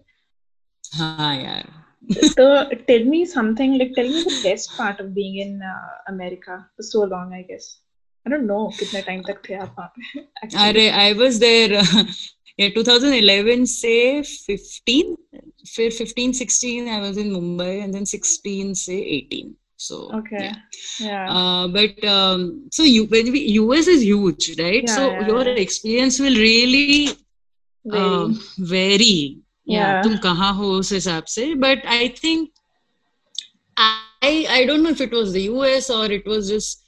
हाँ 0.95 1.35
यार 1.37 1.64
so 2.37 2.45
tell 2.88 3.05
me 3.05 3.25
something 3.27 3.77
like 3.79 3.92
tell 3.97 4.09
me 4.09 4.23
the 4.27 4.37
best 4.45 4.77
part 4.77 5.01
of 5.01 5.12
being 5.14 5.37
in 5.45 5.61
uh, 5.62 6.12
America 6.12 6.57
for 6.77 6.83
so 6.83 7.03
long, 7.05 7.33
I 7.35 7.42
guess. 7.42 7.66
I 8.27 8.31
don't 8.31 8.47
know 8.47 8.62
कितने 8.81 9.03
time 9.07 9.23
तक 9.29 9.42
थे 9.49 9.55
आप 9.55 9.75
वहाँ 9.79 9.92
पे. 9.99 10.21
actually. 10.42 10.69
अरे 10.69 10.88
I 11.03 11.12
was 11.21 11.38
there 11.45 11.75
yeah 12.61 12.71
2011 12.77 13.64
से 13.75 13.95
15 14.23 15.14
फिर 15.75 15.90
15 15.99 16.33
16 16.40 16.88
I 16.88 17.01
was 17.01 17.19
in 17.25 17.31
Mumbai 17.37 17.73
and 17.85 17.95
then 17.95 18.07
16 18.14 18.75
से 18.85 18.99
18 19.19 19.55
so 19.81 20.19
Okay. 20.19 20.38
yeah. 20.38 20.55
Yeah. 21.01 21.29
Uh, 21.29 21.69
but 21.69 22.05
um, 22.05 22.69
so 22.73 22.83
you 22.83 23.05
when 23.07 23.33
we, 23.33 23.40
US 23.61 23.87
is 23.88 24.03
huge 24.03 24.59
right 24.59 24.88
Yeah, 24.88 24.97
so 24.97 25.03
yeah, 25.11 25.27
your 25.27 25.45
yeah. 25.47 25.55
experience 25.64 26.19
will 26.21 26.35
really 26.35 27.09
Very. 27.85 28.01
um, 28.01 28.38
vary 28.59 29.38
yeah 29.66 29.92
Yeah. 29.92 30.03
तुम 30.03 30.16
कहाँ 30.27 30.53
हो 30.57 30.71
उस 30.79 30.92
हिसाब 30.92 31.25
से 31.37 31.55
but 31.61 31.85
I 31.87 32.09
think 32.21 32.51
I 33.79 34.47
I 34.51 34.64
don't 34.66 34.83
know 34.83 34.90
if 34.90 35.01
it 35.01 35.12
was 35.12 35.33
the 35.33 35.42
US 35.51 35.90
or 35.90 36.05
it 36.11 36.27
was 36.27 36.49
just 36.49 36.85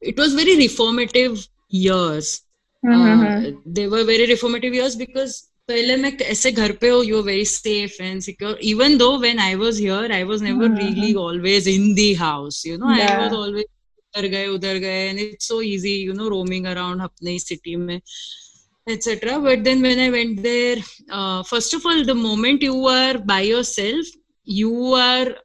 it 0.00 0.16
was 0.18 0.34
very 0.34 0.56
reformative 0.56 1.46
years 1.68 2.42
Mhm. 2.84 3.46
uh, 3.46 3.50
they 3.66 3.86
were 3.88 4.04
very 4.04 4.26
reformative 4.26 4.74
years 4.74 4.96
because 4.96 5.48
पहले 5.69 5.95
मैं 5.95 6.15
कैसे 6.17 6.51
घर 6.51 6.71
पे 6.79 6.89
हो 6.89 7.01
you 7.03 7.21
very 7.23 7.45
safe 7.45 8.01
and 8.03 8.21
secure 8.21 8.59
even 8.69 8.97
though 8.97 9.17
when 9.17 9.39
I 9.39 9.55
was 9.55 9.79
here 9.81 10.11
I 10.11 10.23
was 10.23 10.43
never 10.43 10.75
really 10.77 11.13
always 11.19 11.67
in 11.67 11.93
the 11.95 12.13
house 12.15 12.65
you 12.67 12.77
know 12.77 12.89
I 12.91 13.05
was 13.17 13.33
always 13.33 13.65
उधर 13.65 14.27
गए 14.27 14.47
उधर 14.47 14.77
गए 14.77 15.07
and 15.09 15.19
it's 15.19 15.47
so 15.47 15.61
easy 15.61 15.95
you 15.95 16.13
know 16.13 16.27
roaming 16.29 16.65
around 16.65 17.01
अपने 17.01 17.37
city 17.39 17.75
में 17.75 17.95
etcetera 17.95 19.37
but 19.37 19.59
then 19.63 19.81
when 19.81 19.99
I 19.99 20.09
went 20.09 20.39
there 20.39 20.81
first 21.11 21.75
of 21.75 21.87
all 21.87 22.05
the 22.05 22.15
moment 22.17 22.63
you 22.63 22.87
are 22.87 23.17
by 23.31 23.47
yourself 23.49 24.11
you 24.47 24.93
are 24.95 25.35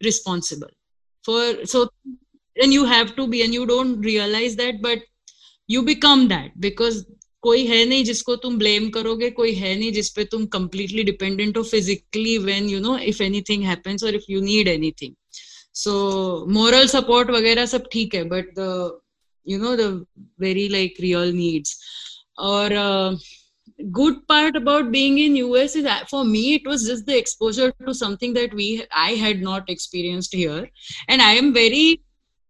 responsible 0.00 0.70
for 1.24 1.64
so 1.66 1.84
and 2.56 2.72
you 2.72 2.84
have 2.84 3.08
to 3.16 3.26
be 3.26 3.40
and 3.40 3.54
you 3.54 3.64
don't 3.64 4.04
realise 4.06 4.56
that 4.56 4.80
but 4.82 5.04
you 5.68 5.82
become 5.82 6.26
that 6.28 6.52
because 6.58 7.02
कोई 7.44 7.64
है 7.66 7.84
नहीं 7.84 8.04
जिसको 8.04 8.36
तुम 8.36 8.58
blame 8.58 8.88
करोगे, 8.90 9.30
कोई 9.30 9.52
है 9.54 9.74
नहीं 9.78 9.92
जिसपे 9.92 10.24
तुम 10.24 10.46
कंप्लीटली 10.56 11.02
डिपेंडेंट 11.02 11.56
हो 11.56 11.62
physically 11.62 12.36
when 12.38 12.68
you 12.68 12.80
know 12.80 12.96
if 13.12 13.22
anything 13.22 13.64
happens 13.64 14.04
or 14.04 14.14
if 14.14 14.30
you 14.30 14.40
need 14.40 14.68
anything 14.68 15.14
so 15.74 15.94
moral 16.50 16.86
support 16.88 17.30
वगैरह 17.30 17.66
सब 17.66 17.88
ठीक 17.92 18.14
है 18.14 18.24
but 18.24 18.54
the 18.58 19.00
you 19.46 19.58
know 19.58 19.76
the 19.76 20.04
very 20.40 20.68
like 20.68 20.96
real 21.00 21.32
needs 21.32 21.78
और 22.38 22.74
good 23.80 24.20
part 24.28 24.56
about 24.56 24.84
being 24.84 25.18
in 25.18 25.36
U 25.36 25.54
S 25.56 25.76
is 25.76 25.86
for 26.10 26.24
me 26.24 26.42
it 26.54 26.66
was 26.68 26.86
just 26.86 27.06
the 27.06 27.10
exposure 27.10 27.70
to 27.86 27.92
something 27.92 28.34
that 28.34 28.54
we 28.54 28.68
I 28.96 29.16
had 29.16 29.42
not 29.44 29.70
experienced 29.70 30.36
here 30.36 30.68
and 31.10 31.20
I 31.20 31.36
am 31.36 31.52
very 31.52 31.98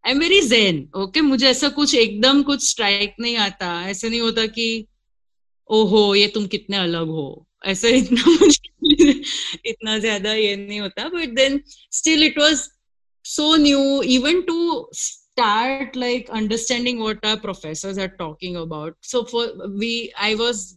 I 0.07 0.13
am 0.13 0.19
very 0.19 0.41
zen 0.41 0.89
okay 0.97 1.21
मुझे 1.21 1.47
ऐसा 1.49 1.69
कुछ 1.69 1.95
एकदम 1.95 2.43
कुछ 2.43 2.69
strike 2.71 3.15
नहीं 3.21 3.37
आता। 3.37 3.69
ऐसा 3.91 4.09
नहीं 4.09 4.21
होता 4.21 4.47
कि, 4.47 4.87
ओहो, 5.71 6.15
ये 6.15 6.27
तुम 6.29 6.47
कितने 6.47 6.77
अलग 6.77 7.09
हो? 7.09 7.47
ऐसा 7.65 7.89
इतना 7.89 8.25
मुझे 8.41 9.23
इतना 9.67 9.99
ज़्यादा 9.99 10.33
ये 10.35 10.57
नहीं 10.57 10.81
होता। 10.81 11.09
But 11.09 11.35
then 11.35 11.61
still 11.93 12.25
it 12.25 12.39
was 12.39 12.63
so 13.25 13.57
new 13.57 14.03
even 14.03 14.41
to 14.43 14.91
start 14.95 15.97
like 15.97 16.31
understanding 16.31 17.01
what 17.01 17.27
are 17.27 17.37
professor 17.37 18.01
are 18.01 18.07
talking 18.07 18.57
about 18.57 18.97
so 19.03 19.23
for 19.33 19.69
we 19.79 20.09
I 20.09 20.35
was 20.35 20.75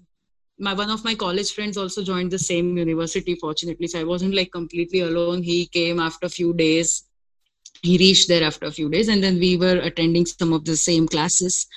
my, 0.59 0.73
one 0.73 0.89
of 0.89 1.03
my 1.05 1.13
college 1.15 1.53
friends 1.53 1.77
also 1.77 2.03
joined 2.03 2.31
the 2.31 2.39
same 2.39 2.77
university, 2.77 3.35
fortunately. 3.35 3.87
So 3.87 3.99
i 3.99 4.03
wasn't, 4.03 4.33
like, 4.33 4.51
completely 4.51 5.01
alone. 5.01 5.43
He 5.43 5.67
came 5.67 5.99
after 5.99 6.25
a 6.25 6.29
few 6.29 6.53
days. 6.53 7.06
He 7.81 7.97
reached 7.97 8.27
there 8.27 8.43
after 8.43 8.65
a 8.65 8.71
few 8.71 8.89
days 8.89 9.07
and 9.07 9.23
then 9.23 9.39
we 9.39 9.57
were 9.57 9.79
attending 9.79 10.25
some 10.25 10.53
of 10.53 10.65
the 10.65 10.75
same 10.75 11.07
classes. 11.07 11.67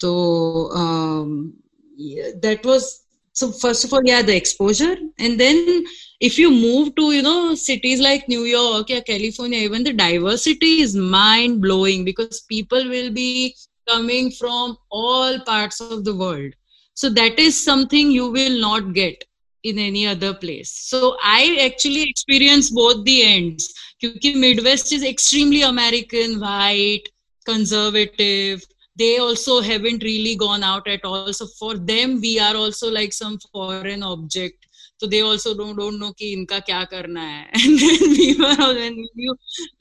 So 0.00 0.70
um 0.72 1.54
yeah, 1.96 2.30
that 2.42 2.64
was 2.64 3.02
so 3.32 3.52
first 3.52 3.84
of 3.84 3.92
all 3.92 4.02
yeah 4.04 4.22
the 4.22 4.36
exposure. 4.36 4.96
And 5.18 5.38
then 5.38 5.84
if 6.20 6.38
you 6.38 6.50
move 6.50 6.94
to 6.96 7.12
you 7.12 7.22
know 7.22 7.54
cities 7.54 8.00
like 8.00 8.26
new 8.26 8.44
york 8.44 8.88
yeah 8.88 9.00
california 9.00 9.58
even 9.58 9.84
the 9.84 9.92
diversity 9.92 10.80
is 10.80 10.96
mind 10.96 11.60
blowing 11.60 12.06
because 12.06 12.40
people 12.40 12.88
will 12.88 13.10
be 13.10 13.54
coming 13.86 14.30
from 14.30 14.78
all 14.90 15.38
parts 15.40 15.80
of 15.80 16.04
the 16.04 16.14
world. 16.14 16.52
So 16.94 17.10
that 17.10 17.38
is 17.38 17.62
something 17.62 18.10
you 18.10 18.30
will 18.30 18.58
not 18.60 18.94
get 18.94 19.22
in 19.70 19.78
any 19.78 20.06
other 20.06 20.32
place. 20.34 20.70
So 20.70 21.16
i 21.22 21.58
actually 21.64 22.02
experience 22.02 22.70
both 22.70 23.04
the 23.04 23.22
ends. 23.22 23.72
Because 24.00 24.34
midwest 24.36 24.92
is 24.92 25.04
extremely 25.04 25.62
american 25.62 26.40
white 26.40 27.08
conservative. 27.44 28.62
They 28.98 29.18
also 29.18 29.60
haven't 29.60 30.02
really 30.02 30.36
gone 30.36 30.62
out 30.62 30.86
at 30.88 31.04
all. 31.04 31.32
So 31.32 31.46
for 31.58 31.76
them 31.76 32.20
we 32.20 32.38
are 32.38 32.56
also 32.56 32.90
like 32.90 33.12
some 33.12 33.38
foreign 33.52 34.02
object. 34.02 34.66
So 34.98 35.06
they 35.06 35.20
also 35.20 35.54
don't 35.54 35.76
don't 35.76 35.98
know 36.00 36.12
ki 36.14 36.34
inka 36.36 36.60
kya 36.66 36.88
karna 36.90 37.20
hai 37.20 37.46
and 37.62 37.78
then 37.78 38.12
we 38.18 38.28
were 38.42 38.68
when 38.80 38.94
you 39.14 39.34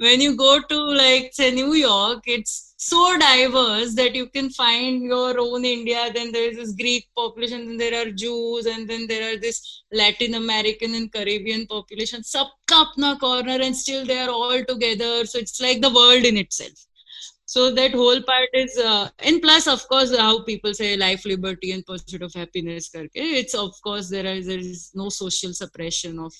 when 0.06 0.21
you 0.21 0.36
go 0.36 0.54
to 0.71 0.80
like 1.02 1.30
say 1.34 1.52
new 1.52 1.74
york 1.74 2.24
it's 2.38 2.56
so 2.89 3.17
diverse 3.17 3.95
that 3.95 4.13
you 4.13 4.28
can 4.28 4.50
find 4.52 5.04
your 5.04 5.39
own 5.39 5.65
India. 5.65 6.02
Then 6.13 6.32
there 6.32 6.50
is 6.50 6.58
this 6.58 6.74
Greek 6.74 7.08
population, 7.17 7.65
then 7.65 7.78
there 7.78 7.95
are 8.02 8.12
Jews, 8.12 8.67
and 8.67 8.88
then 8.88 9.08
there 9.08 9.24
are 9.30 9.38
this 9.38 9.84
Latin 9.91 10.36
American 10.36 10.93
and 10.93 11.12
Caribbean 11.12 11.65
population. 11.65 12.21
Sabka 12.21 12.84
apna 12.84 13.19
corner, 13.19 13.58
and 13.67 13.76
still 13.76 14.06
they 14.06 14.19
are 14.19 14.30
all 14.30 14.63
together. 14.65 15.26
So 15.26 15.39
it's 15.39 15.60
like 15.60 15.82
the 15.82 15.93
world 15.93 16.26
in 16.26 16.38
itself. 16.38 16.78
So 17.48 17.71
that 17.71 17.91
whole 17.93 18.21
part 18.21 18.50
is, 18.54 18.78
uh, 18.78 19.10
and 19.19 19.41
plus, 19.41 19.67
of 19.67 19.88
course, 19.88 20.15
how 20.15 20.43
people 20.43 20.74
say 20.76 20.95
life, 20.95 21.26
liberty, 21.26 21.71
and 21.71 21.86
pursuit 21.86 22.21
of 22.21 22.34
happiness. 22.34 22.91
It's 23.15 23.56
of 23.56 23.74
course 23.84 24.10
there 24.10 24.26
is 24.26 24.45
there 24.45 24.60
is 24.60 24.91
no 24.93 25.10
social 25.10 25.54
suppression 25.54 26.19
of, 26.19 26.34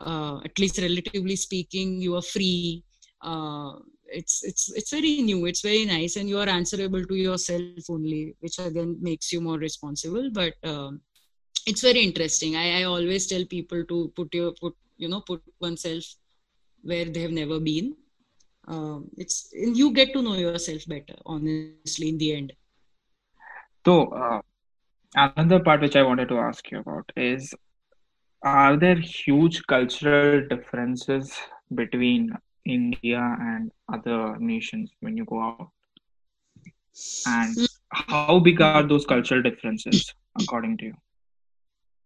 uh, 0.00 0.40
at 0.44 0.58
least 0.58 0.78
relatively 0.78 1.36
speaking, 1.36 2.00
you 2.00 2.16
are 2.16 2.28
free. 2.36 2.82
Uh, 3.20 3.72
it's 4.20 4.44
it's 4.50 4.72
it's 4.80 4.92
very 4.96 5.14
new 5.22 5.46
it's 5.46 5.62
very 5.62 5.84
nice 5.86 6.16
and 6.16 6.28
you 6.28 6.38
are 6.44 6.48
answerable 6.50 7.04
to 7.10 7.16
yourself 7.16 7.70
only 7.74 8.14
which 8.40 8.44
again 8.48 8.96
makes 9.00 9.32
you 9.32 9.40
more 9.40 9.58
responsible 9.58 10.28
but 10.32 10.54
um, 10.64 11.00
it's 11.66 11.82
very 11.82 12.02
interesting. 12.02 12.56
I, 12.56 12.80
I 12.80 12.82
always 12.84 13.26
tell 13.26 13.44
people 13.44 13.84
to 13.84 14.12
put 14.16 14.34
your 14.34 14.52
put 14.60 14.74
you 14.98 15.08
know 15.08 15.20
put 15.20 15.42
oneself 15.60 16.04
where 16.82 17.06
they 17.06 17.20
have 17.22 17.32
never 17.32 17.60
been. 17.60 17.94
Um, 18.68 19.10
it's 19.16 19.48
you 19.52 19.92
get 19.92 20.12
to 20.14 20.22
know 20.22 20.34
yourself 20.34 20.86
better 20.88 21.16
honestly 21.26 21.74
in 21.74 21.82
the 21.82 22.02
end. 22.04 22.20
So 23.86 24.08
uh, 24.12 24.40
another 25.14 25.60
part 25.60 25.80
which 25.80 25.96
I 25.96 26.02
wanted 26.02 26.28
to 26.28 26.38
ask 26.38 26.70
you 26.70 26.78
about 26.80 27.10
is 27.16 27.54
are 28.42 28.76
there 28.76 28.96
huge 28.96 29.62
cultural 29.66 30.40
differences 30.48 31.38
between 31.74 32.30
India 32.64 33.36
and 33.40 33.70
other 33.92 34.36
nations 34.38 34.90
when 35.00 35.16
you 35.16 35.24
go 35.24 35.40
out? 35.40 35.70
And 37.26 37.56
how 37.90 38.38
big 38.38 38.60
are 38.60 38.82
those 38.82 39.06
cultural 39.06 39.42
differences 39.42 40.12
according 40.38 40.78
to 40.78 40.84
you? 40.86 40.94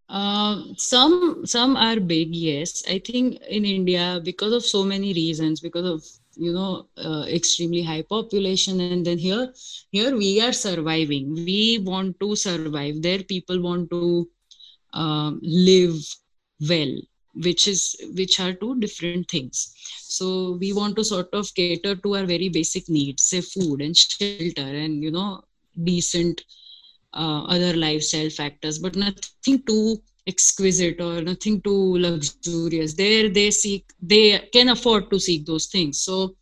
Um, 0.09 0.75
some 0.77 1.45
some 1.45 1.77
are 1.77 1.99
big, 1.99 2.35
yes. 2.35 2.85
I 2.89 3.01
think 3.01 3.41
in 3.49 3.65
India, 3.65 4.21
because 4.23 4.53
of 4.53 4.65
so 4.65 4.85
many 4.85 5.13
reasons, 5.13 5.61
because 5.61 5.85
of 5.85 6.05
you 6.37 6.53
know 6.53 6.87
uh, 6.97 7.25
extremely 7.29 7.83
high 7.83 8.03
population, 8.03 8.81
and 8.81 9.05
then 9.05 9.19
here 9.19 9.53
here 9.91 10.17
we 10.17 10.41
are 10.41 10.53
surviving. 10.53 11.35
We 11.35 11.81
want 11.83 12.21
to 12.21 12.37
survive. 12.37 13.03
There, 13.03 13.25
people 13.25 13.61
want 13.61 13.91
to 13.91 14.29
um, 14.93 15.41
live 15.43 15.97
well, 16.69 16.95
which 17.36 17.68
is 17.68 17.96
which 18.16 18.40
are 18.40 18.54
two 18.54 18.80
different 18.80 19.30
things. 19.30 19.74
So 20.00 20.58
we 20.60 20.74
want 20.74 20.96
to 20.98 21.04
sort 21.04 21.30
of 21.34 21.54
cater 21.56 21.96
to 21.96 22.16
our 22.16 22.26
very 22.26 22.50
basic 22.50 22.90
needs, 22.90 23.24
say 23.24 23.42
food 23.42 23.82
and 23.82 23.96
shelter, 23.96 24.68
and 24.84 25.04
you 25.04 25.12
know 25.12 25.44
decent 25.84 26.44
uh, 27.14 27.44
other 27.44 27.74
lifestyle 27.76 28.30
factors, 28.30 28.80
but 28.80 28.96
nothing 28.96 29.64
too 29.66 30.02
exquisite 30.28 31.02
or 31.02 31.22
nothing 31.22 31.62
too 31.62 31.98
luxurious. 31.98 32.94
There, 32.94 33.30
they 33.30 33.52
seek, 33.52 33.86
they 34.02 34.40
can 34.54 34.70
afford 34.70 35.10
to 35.12 35.20
seek 35.20 35.46
those 35.46 35.68
things. 35.68 36.00
So, 36.00 36.36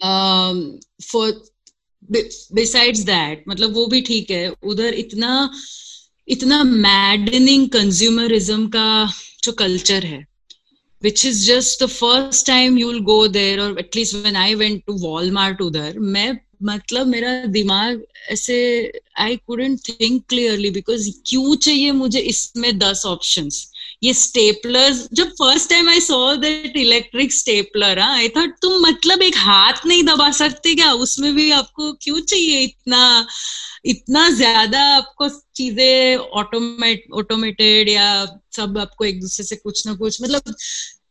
um, 0.00 0.80
for 1.02 1.32
besides 2.52 3.04
that, 3.04 3.38
मतलब 3.48 3.72
वो 3.74 3.86
भी 3.86 4.00
ठीक 4.02 4.30
है 4.30 4.48
उधर 4.62 4.94
इतना 4.94 5.50
इतना 6.28 6.62
maddening 6.64 7.68
consumerism 7.70 8.66
का 8.68 8.86
जो 9.43 9.51
कल्चर 9.51 10.05
है 10.05 10.25
which 11.03 11.25
is 11.25 11.45
just 11.47 11.83
the 11.83 11.87
first 11.87 12.45
time 12.47 12.77
you 12.77 12.87
will 12.87 12.99
go 13.03 13.27
there 13.27 13.59
और 13.59 13.79
at least 13.79 14.15
when 14.15 14.35
I 14.35 14.55
went 14.55 14.83
to 14.87 14.93
Walmart 15.01 15.61
उधर, 15.61 15.99
मैं 15.99 16.37
मतलब 16.63 17.07
मेरा 17.07 17.45
दिमाग 17.45 18.01
ऐसे 18.31 18.57
I 19.19 19.35
couldn't 19.37 19.79
think 19.89 20.23
clearly 20.29 20.69
because 20.71 21.09
क्यों 21.25 21.55
चाहिए 21.55 21.91
मुझे 21.91 22.19
इसमें 22.19 22.77
दस 22.79 23.05
ऑप्शंस 23.05 23.70
ये 24.01 24.13
स्टेपलर्स 24.13 25.07
जब 25.13 25.29
first 25.31 25.69
time 25.69 25.89
I 25.89 25.99
saw 26.01 26.35
that 26.35 26.77
electric 26.77 27.33
stapler 27.33 27.99
I 27.99 28.29
thought 28.29 28.55
तुम 28.61 28.79
मतलब 28.87 29.21
एक 29.21 29.35
हाथ 29.37 29.85
नहीं 29.85 30.03
दबा 30.03 30.29
सकते 30.31 30.73
क्या? 30.75 30.91
उसमें 30.93 31.33
भी 31.35 31.49
आपको 31.51 31.91
क्यों 32.01 32.19
चाहिए 32.21 32.59
इतना 32.59 33.01
इतना 33.85 34.29
ज़्यादा 34.29 34.81
आपको 34.95 35.29
चीज़ें 35.55 36.17
ऑटोमेट 36.41 37.03
ऑटोमेटेड 37.13 37.89
या 37.89 38.07
सब 38.55 38.77
आपको 38.77 39.05
एक 39.05 39.19
दूसरे 39.21 39.45
से 39.45 39.55
कुछ 39.55 39.85
ना 39.87 39.93
कुछ 39.95 40.21
मतलब 40.21 40.53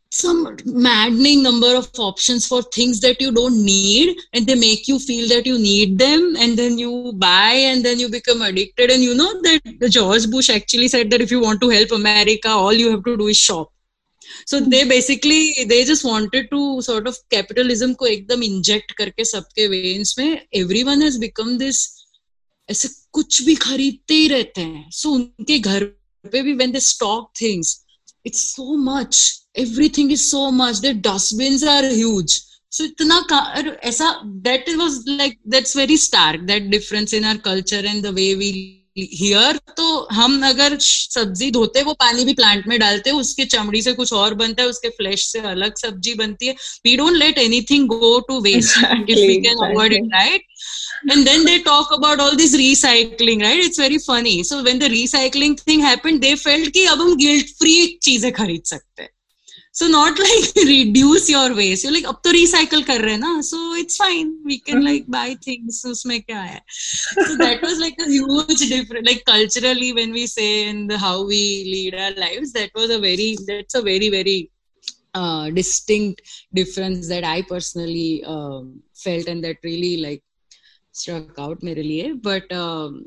some 0.09 0.55
maddening 0.65 1.43
number 1.43 1.75
of 1.75 1.89
options 1.99 2.47
for 2.47 2.61
things 2.63 3.01
that 3.01 3.19
you 3.19 3.31
don't 3.31 3.63
need 3.63 4.17
and 4.33 4.47
they 4.47 4.55
make 4.55 4.87
you 4.87 4.97
feel 4.97 5.27
that 5.27 5.45
you 5.45 5.57
need 5.59 5.97
them 5.99 6.35
and 6.39 6.57
then 6.57 6.77
you 6.77 7.11
buy 7.17 7.51
and 7.51 7.83
then 7.83 7.99
you 7.99 8.09
become 8.09 8.41
addicted 8.41 8.89
and 8.89 9.03
you 9.03 9.13
know 9.13 9.41
that 9.41 9.89
george 9.89 10.29
bush 10.29 10.49
actually 10.49 10.87
said 10.87 11.09
that 11.09 11.21
if 11.21 11.31
you 11.31 11.41
want 11.41 11.59
to 11.59 11.69
help 11.69 11.91
america 11.91 12.47
all 12.47 12.71
you 12.71 12.89
have 12.89 13.03
to 13.03 13.17
do 13.17 13.27
is 13.27 13.37
shop 13.37 13.71
so 14.45 14.59
they 14.59 14.87
basically 14.87 15.65
they 15.65 15.83
just 15.83 16.05
wanted 16.05 16.49
to 16.49 16.81
sort 16.81 17.07
of 17.07 17.17
capitalism 17.29 17.95
को 17.95 18.07
एकदम 18.07 18.43
inject 18.43 18.95
करके 18.97 19.25
सबके 19.25 19.67
veins 19.69 20.17
में 20.19 20.41
everyone 20.53 21.01
has 21.01 21.17
become 21.17 21.57
this 21.57 21.85
ऐसे 22.69 22.87
कुछ 23.13 23.41
भी 23.43 23.55
खरीदते 23.55 24.13
ही 24.13 24.27
रहते 24.27 24.61
हैं 24.61 24.89
सो 24.91 25.09
so, 25.09 25.15
उनके 25.15 25.59
घर 25.59 25.83
पे 26.31 26.41
भी 26.41 26.57
when 26.57 26.71
they 26.71 26.79
stock 26.79 27.27
things 27.39 27.73
it's 28.25 28.43
so 28.55 28.77
much 28.85 29.38
everything 29.56 30.12
is 30.12 30.22
so 30.22 30.50
much 30.52 30.80
the 30.80 30.94
dustbin 31.06 31.68
are 31.68 31.92
huge 31.92 32.40
so 32.72 32.84
इतना 32.84 33.22
ऐसा 33.84 34.10
that 34.48 34.68
was 34.76 34.98
like 35.08 35.38
that's 35.48 35.76
very 35.76 35.96
stark 35.98 36.40
that 36.50 36.70
difference 36.70 37.14
in 37.14 37.24
our 37.24 37.36
culture 37.46 37.86
and 37.86 38.02
the 38.02 38.14
way 38.14 38.34
we 38.34 38.50
here 38.98 39.56
तो 39.76 39.84
हम 40.12 40.42
अगर 40.46 40.76
सब्ज़ी 40.80 41.50
धोते 41.50 41.82
वो 41.82 41.92
पानी 42.00 42.24
भी 42.24 42.32
प्लांट 42.34 42.66
में 42.68 42.78
डालते 42.80 43.10
हैं 43.10 43.16
उसके 43.16 43.44
चमड़ी 43.44 43.82
से 43.82 43.92
कुछ 43.92 44.12
और 44.12 44.34
बनता 44.40 44.62
है 44.62 44.68
उसके 44.68 44.88
फ्लैश 44.96 45.24
से 45.26 45.40
अलग 45.50 45.76
सब्ज़ी 45.78 46.14
बनती 46.14 46.46
है। 46.46 46.52
We 46.86 46.96
don't 46.96 47.16
let 47.16 47.38
any 47.38 47.60
thing 47.70 47.86
go 47.88 48.18
to 48.28 48.40
waste 48.40 48.76
if 48.78 49.18
we 49.18 49.36
can 49.42 49.64
avoid 49.66 49.92
it 49.92 50.08
right 50.14 50.42
and 51.12 51.24
then 51.24 51.44
they 51.44 51.56
talk 51.68 51.92
about 51.92 52.20
all 52.20 52.36
this 52.36 52.54
recycling 52.54 53.42
right 53.42 53.64
it's 53.64 53.80
very 53.80 53.98
funny 54.08 54.42
so 54.44 54.60
when 54.62 54.78
the 54.78 54.90
recycling 54.92 55.56
thing 55.68 55.84
happened 55.84 56.20
they 56.20 56.34
failed 56.34 56.72
की 56.72 56.84
अब 56.86 57.00
हम 57.00 57.16
guilt 57.16 57.56
free 57.58 57.86
चीज़ें 58.02 58.30
खरीद 58.32 58.62
सकते 58.64 59.02
हैं। 59.02 59.10
so 59.71 59.87
not 59.87 60.17
like 60.19 60.55
reduce 60.55 61.29
your 61.29 61.55
waste 61.55 61.83
you're 61.83 61.93
like 61.93 62.05
अब 62.11 62.21
तो 62.23 62.31
recycle 62.31 62.83
कर 62.87 63.01
रहे 63.01 63.11
हैं 63.11 63.19
ना 63.19 63.41
so 63.49 63.57
it's 63.81 63.97
fine 63.97 64.31
we 64.45 64.59
can 64.59 64.83
like 64.87 65.07
buy 65.17 65.27
things 65.45 65.83
उसमें 65.85 66.21
क्या 66.21 66.41
है 66.41 66.61
so 67.27 67.37
that 67.43 67.61
was 67.61 67.79
like 67.79 67.97
a 68.05 68.09
huge 68.09 68.63
difference 68.69 69.07
like 69.09 69.23
culturally 69.25 69.93
when 69.93 70.11
we 70.11 70.25
say 70.27 70.49
in 70.69 70.87
the 70.87 70.97
how 70.97 71.15
we 71.31 71.41
lead 71.73 71.95
our 71.95 72.15
lives 72.25 72.53
that 72.53 72.69
was 72.75 72.89
a 72.89 72.99
very 72.99 73.29
that's 73.47 73.75
a 73.75 73.81
very 73.81 74.09
very 74.09 74.37
uh, 75.15 75.49
distinct 75.49 76.21
difference 76.53 77.07
that 77.07 77.23
I 77.23 77.41
personally 77.41 78.23
um, 78.25 78.81
felt 78.93 79.27
and 79.27 79.43
that 79.43 79.57
really 79.63 79.97
like 79.97 80.23
struck 80.91 81.39
out 81.39 81.63
मेरे 81.63 81.83
लिए 81.83 82.21
but 82.21 82.51
um, 82.51 83.05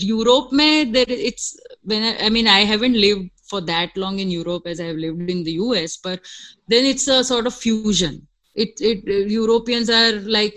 Europe 0.00 0.52
में 0.52 0.92
there 0.92 1.06
it's 1.08 1.56
when 1.82 2.02
I, 2.02 2.26
I 2.26 2.28
mean 2.30 2.46
I 2.46 2.60
haven't 2.64 2.94
lived 2.94 3.30
for 3.52 3.60
that 3.60 3.96
long 3.96 4.18
in 4.18 4.30
Europe 4.30 4.66
as 4.66 4.80
I 4.80 4.84
have 4.84 4.96
lived 4.96 5.30
in 5.30 5.44
the 5.44 5.52
US 5.52 5.96
but 5.96 6.20
then 6.68 6.84
it's 6.84 7.08
a 7.08 7.22
sort 7.24 7.46
of 7.46 7.54
fusion 7.54 8.26
it 8.54 8.80
it 8.80 9.04
Europeans 9.30 9.90
are 9.90 10.12
like 10.12 10.56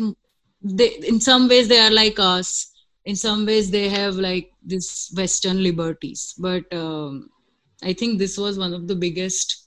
they 0.64 0.90
in 1.08 1.20
some 1.20 1.48
ways 1.48 1.68
they 1.68 1.80
are 1.80 1.92
like 1.92 2.20
us 2.20 2.72
in 3.06 3.16
some 3.16 3.46
ways 3.46 3.72
they 3.72 3.90
have 3.90 4.16
like 4.16 4.52
this 4.64 5.12
western 5.16 5.64
liberties 5.64 6.34
but 6.38 6.72
um, 6.74 7.30
I 7.84 7.94
think 7.94 8.20
this 8.20 8.38
was 8.38 8.58
one 8.58 8.74
of 8.74 8.88
the 8.88 8.96
biggest 8.96 9.58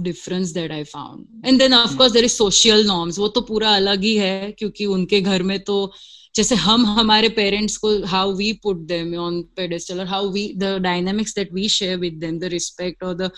difference 0.00 0.52
that 0.54 0.72
I 0.72 0.84
found 0.84 1.46
and 1.46 1.58
then 1.58 1.74
of 1.74 1.96
course 1.96 2.12
there 2.12 2.24
is 2.24 2.30
social 2.32 2.86
norms 2.86 3.18
वो 3.18 3.28
तो 3.28 3.40
पूरा 3.40 3.74
अलग 3.76 4.02
ही 4.02 4.16
है 4.16 4.52
क्योंकि 4.58 4.86
उनके 4.86 5.20
घर 5.20 5.42
में 5.42 5.58
तो 5.64 5.92
जैसे 6.34 6.54
हम 6.54 6.86
हमारे 6.98 7.28
पेरेंट्स 7.38 7.76
को 7.76 7.90
how 8.06 8.32
we 8.36 8.52
put 8.62 8.76
them 8.92 9.14
on 9.24 9.42
pedestal 9.56 10.00
और 10.00 10.06
how 10.06 10.30
we 10.32 10.52
the 10.58 10.76
dynamics 10.82 11.34
that 11.34 11.52
we 11.54 11.68
share 11.78 11.98
with 11.98 12.14
them 12.24 12.38
the 12.38 12.52
respect 12.58 13.02
और 13.04 13.14
the 13.14 13.30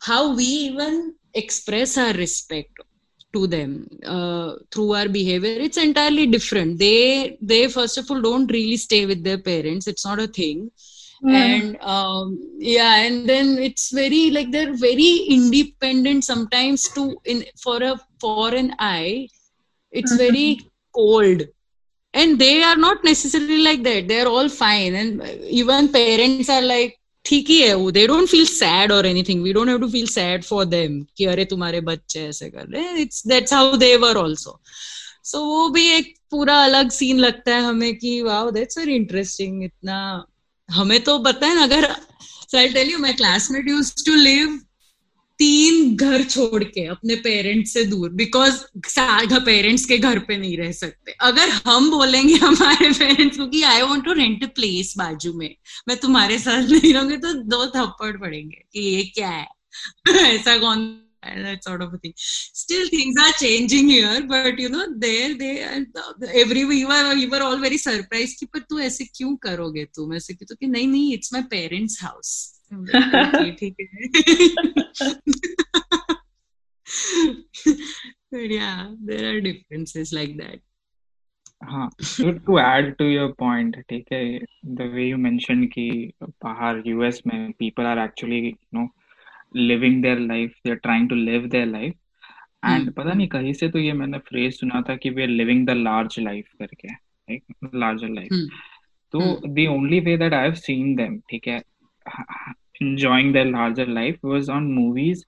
how 0.00 0.32
we 0.36 0.54
even 0.66 1.12
express 1.36 1.98
are 1.98 2.16
respect 2.16 2.82
to 3.32 3.46
them 3.46 3.88
uh, 4.04 4.56
through 4.70 4.94
our 4.94 5.08
behavior 5.08 5.56
it's 5.66 5.78
entirely 5.82 6.26
different 6.26 6.78
they 6.78 7.36
they 7.40 7.66
first 7.68 7.98
of 7.98 8.10
all 8.10 8.20
don't 8.20 8.50
really 8.52 8.76
stay 8.76 9.06
with 9.06 9.22
their 9.24 9.38
parents 9.38 9.86
it's 9.86 10.04
not 10.04 10.20
a 10.20 10.26
thing 10.26 10.70
mm. 11.24 11.34
and 11.34 11.80
um, 11.80 12.38
yeah 12.58 12.96
and 13.06 13.28
then 13.28 13.58
it's 13.58 13.90
very 13.90 14.30
like 14.30 14.50
they're 14.50 14.76
very 14.76 15.12
independent 15.38 16.24
sometimes 16.24 16.88
to 16.90 17.16
in 17.24 17.44
for 17.64 17.82
a 17.82 17.98
foreign 18.20 18.74
eye 18.78 19.26
it's 19.92 20.12
mm-hmm. 20.12 20.26
very 20.26 20.60
cold 20.94 21.42
And 22.21 22.39
they 22.41 22.53
are 22.67 22.77
not 22.83 23.03
necessarily 23.07 23.57
like 23.63 23.83
that. 23.83 24.07
They're 24.11 24.29
all 24.35 24.49
fine. 24.49 24.95
And 25.01 25.21
even 25.61 25.89
parents 25.97 26.49
are 26.49 26.63
like, 26.69 26.95
ठीक 27.25 27.49
ही 27.49 27.59
है 27.61 27.73
वो. 27.73 27.89
They 27.91 28.05
don't 28.07 28.27
feel 28.29 28.45
sad 28.45 28.91
or 28.91 29.05
anything 29.05 29.41
we 29.43 29.53
don't 29.53 29.69
have 29.69 29.79
to 29.79 29.87
feel 29.91 30.05
sad 30.07 30.43
for 30.43 30.65
them 30.65 31.01
कि 31.17 31.25
अरे 31.31 31.45
तुम्हारे 31.45 31.81
बच्चे 31.89 32.19
ऐसे 32.27 32.49
कर 32.49 32.67
रहे 32.67 33.01
it's 33.01 33.25
that's 33.27 33.53
how 33.53 33.75
they 33.77 33.95
were 34.03 34.17
also 34.17 34.59
so 35.31 35.43
वो 35.45 35.67
भी 35.69 35.85
एक 35.95 36.13
पूरा 36.31 36.55
अलग 36.63 36.89
सीन 36.91 37.19
लगता 37.19 37.55
है 37.55 37.61
हमें 37.63 37.95
कि, 37.97 38.21
वाओ 38.21 38.51
दैट्स 38.51 38.77
वेरी 38.77 38.95
इंटरेस्टिंग 38.95 39.63
इतना, 39.63 39.97
हमें 40.69 40.99
तो 41.03 41.17
पता 41.19 41.47
है 41.47 41.55
ना, 41.55 41.63
अगर 41.63 41.91
so 42.51 42.57
I 42.57 42.69
tell 42.73 42.91
you 42.91 42.99
my 42.99 43.13
classmate 43.13 43.69
used 43.69 44.05
to 44.05 44.15
live 44.15 44.59
तीन 45.39 45.95
घर 45.95 46.23
छोड़ 46.23 46.63
के 46.63 46.85
अपने 46.85 47.15
पेरेंट्स 47.15 47.73
से 47.73 47.85
दूर 47.85 48.09
बिकॉज़ 48.09 48.55
पेरेंट्स 49.39 49.85
के 49.85 49.97
घर 49.97 50.19
पे 50.19 50.37
नहीं 50.37 50.57
रह 50.57 50.71
सकते। 50.71 51.15
अगर 51.21 51.49
हम 51.49 51.91
बोलेंगे 51.91 52.33
हमारे 52.33 52.91
पेरेंट्स 52.91 53.37
को 53.37 53.47
कि 53.47 53.63
I 53.63 53.81
want 53.81 54.05
to 54.05 54.13
rent 54.13 54.43
a 54.43 54.47
place 54.47 54.93
बाजू 54.97 55.33
में, 55.33 55.55
मैं 55.87 55.97
तुम्हारे 55.97 56.39
साथ 56.39 56.63
नहीं 56.63 56.93
रहूँगी 56.93 57.17
तो 57.17 57.33
दो 57.33 57.67
थप्पड़ 57.67 58.17
पड़ेंगे 58.17 58.63
कि 58.73 58.79
ये 58.79 59.03
क्या 59.03 59.29
है? 59.29 59.47
ऐसा 60.09 60.57
कौन 60.57 61.03
कि 68.39 68.45
पर 68.45 68.59
तू 68.59 68.79
ऐसे 68.79 69.05
क्यों 69.05 69.35
करोगे 69.35 69.85
तुम? 69.85 70.13
ऐसे 70.13 70.33
तो 70.33 70.55
नहीं 70.67 70.87
नहीं. 70.87 71.17
ठीक 72.71 73.75
है। 73.81 73.87
But 78.31 78.49
yeah 78.51 78.91
there 79.05 79.35
are 79.35 79.41
differences 79.41 80.13
like 80.13 80.33
that. 80.37 80.59
हाँ 81.63 81.89
तो 81.99 82.31
to 82.31 82.59
add 82.59 82.95
to 82.95 83.05
your 83.05 83.31
point 83.39 83.75
ठीक 83.89 84.05
है 84.13 84.39
द 84.65 84.81
वे 84.81 85.09
यू 85.09 85.17
मेंशन 85.17 85.65
कि 85.65 86.13
बाहर 86.23 86.83
यूएस 86.87 87.21
में 87.27 87.51
people 87.51 87.83
are 87.83 87.99
actually 87.99 88.37
you 88.37 88.51
know 88.73 88.87
living 89.55 90.01
their 90.01 90.19
life 90.19 90.51
they 90.63 90.69
are 90.69 90.75
trying 90.75 91.09
to 91.09 91.15
live 91.15 91.47
their 91.47 91.65
life 91.65 91.93
and 92.65 92.93
पता 92.93 93.13
नहीं 93.13 93.27
कहीं 93.27 93.53
से 93.53 93.69
तो 93.69 93.79
ये 93.79 93.93
मैंने 93.93 94.17
फ्रेज 94.17 94.59
सुना 94.59 94.81
था 94.81 94.95
कि 94.95 95.09
we 95.09 95.21
are 95.21 95.27
living 95.27 95.67
the 95.67 95.69
large 95.69 96.19
life 96.19 96.45
करके 96.61 96.87
लार्जर 97.77 98.09
लाइफ 98.09 98.29
Hmm. 98.31 98.49
तो 99.13 99.19
the 99.47 99.67
only 99.69 99.99
way 99.99 100.17
that 100.17 100.33
I 100.33 100.43
have 100.43 100.53
seen 100.53 100.95
them 100.95 101.19
ठीक 101.19 101.47
है 101.47 101.63
enjoying 102.81 103.31
their 103.35 103.49
larger 103.51 103.85
life 103.99 104.17
was 104.31 104.49
on 104.55 104.73
movies 104.73 105.23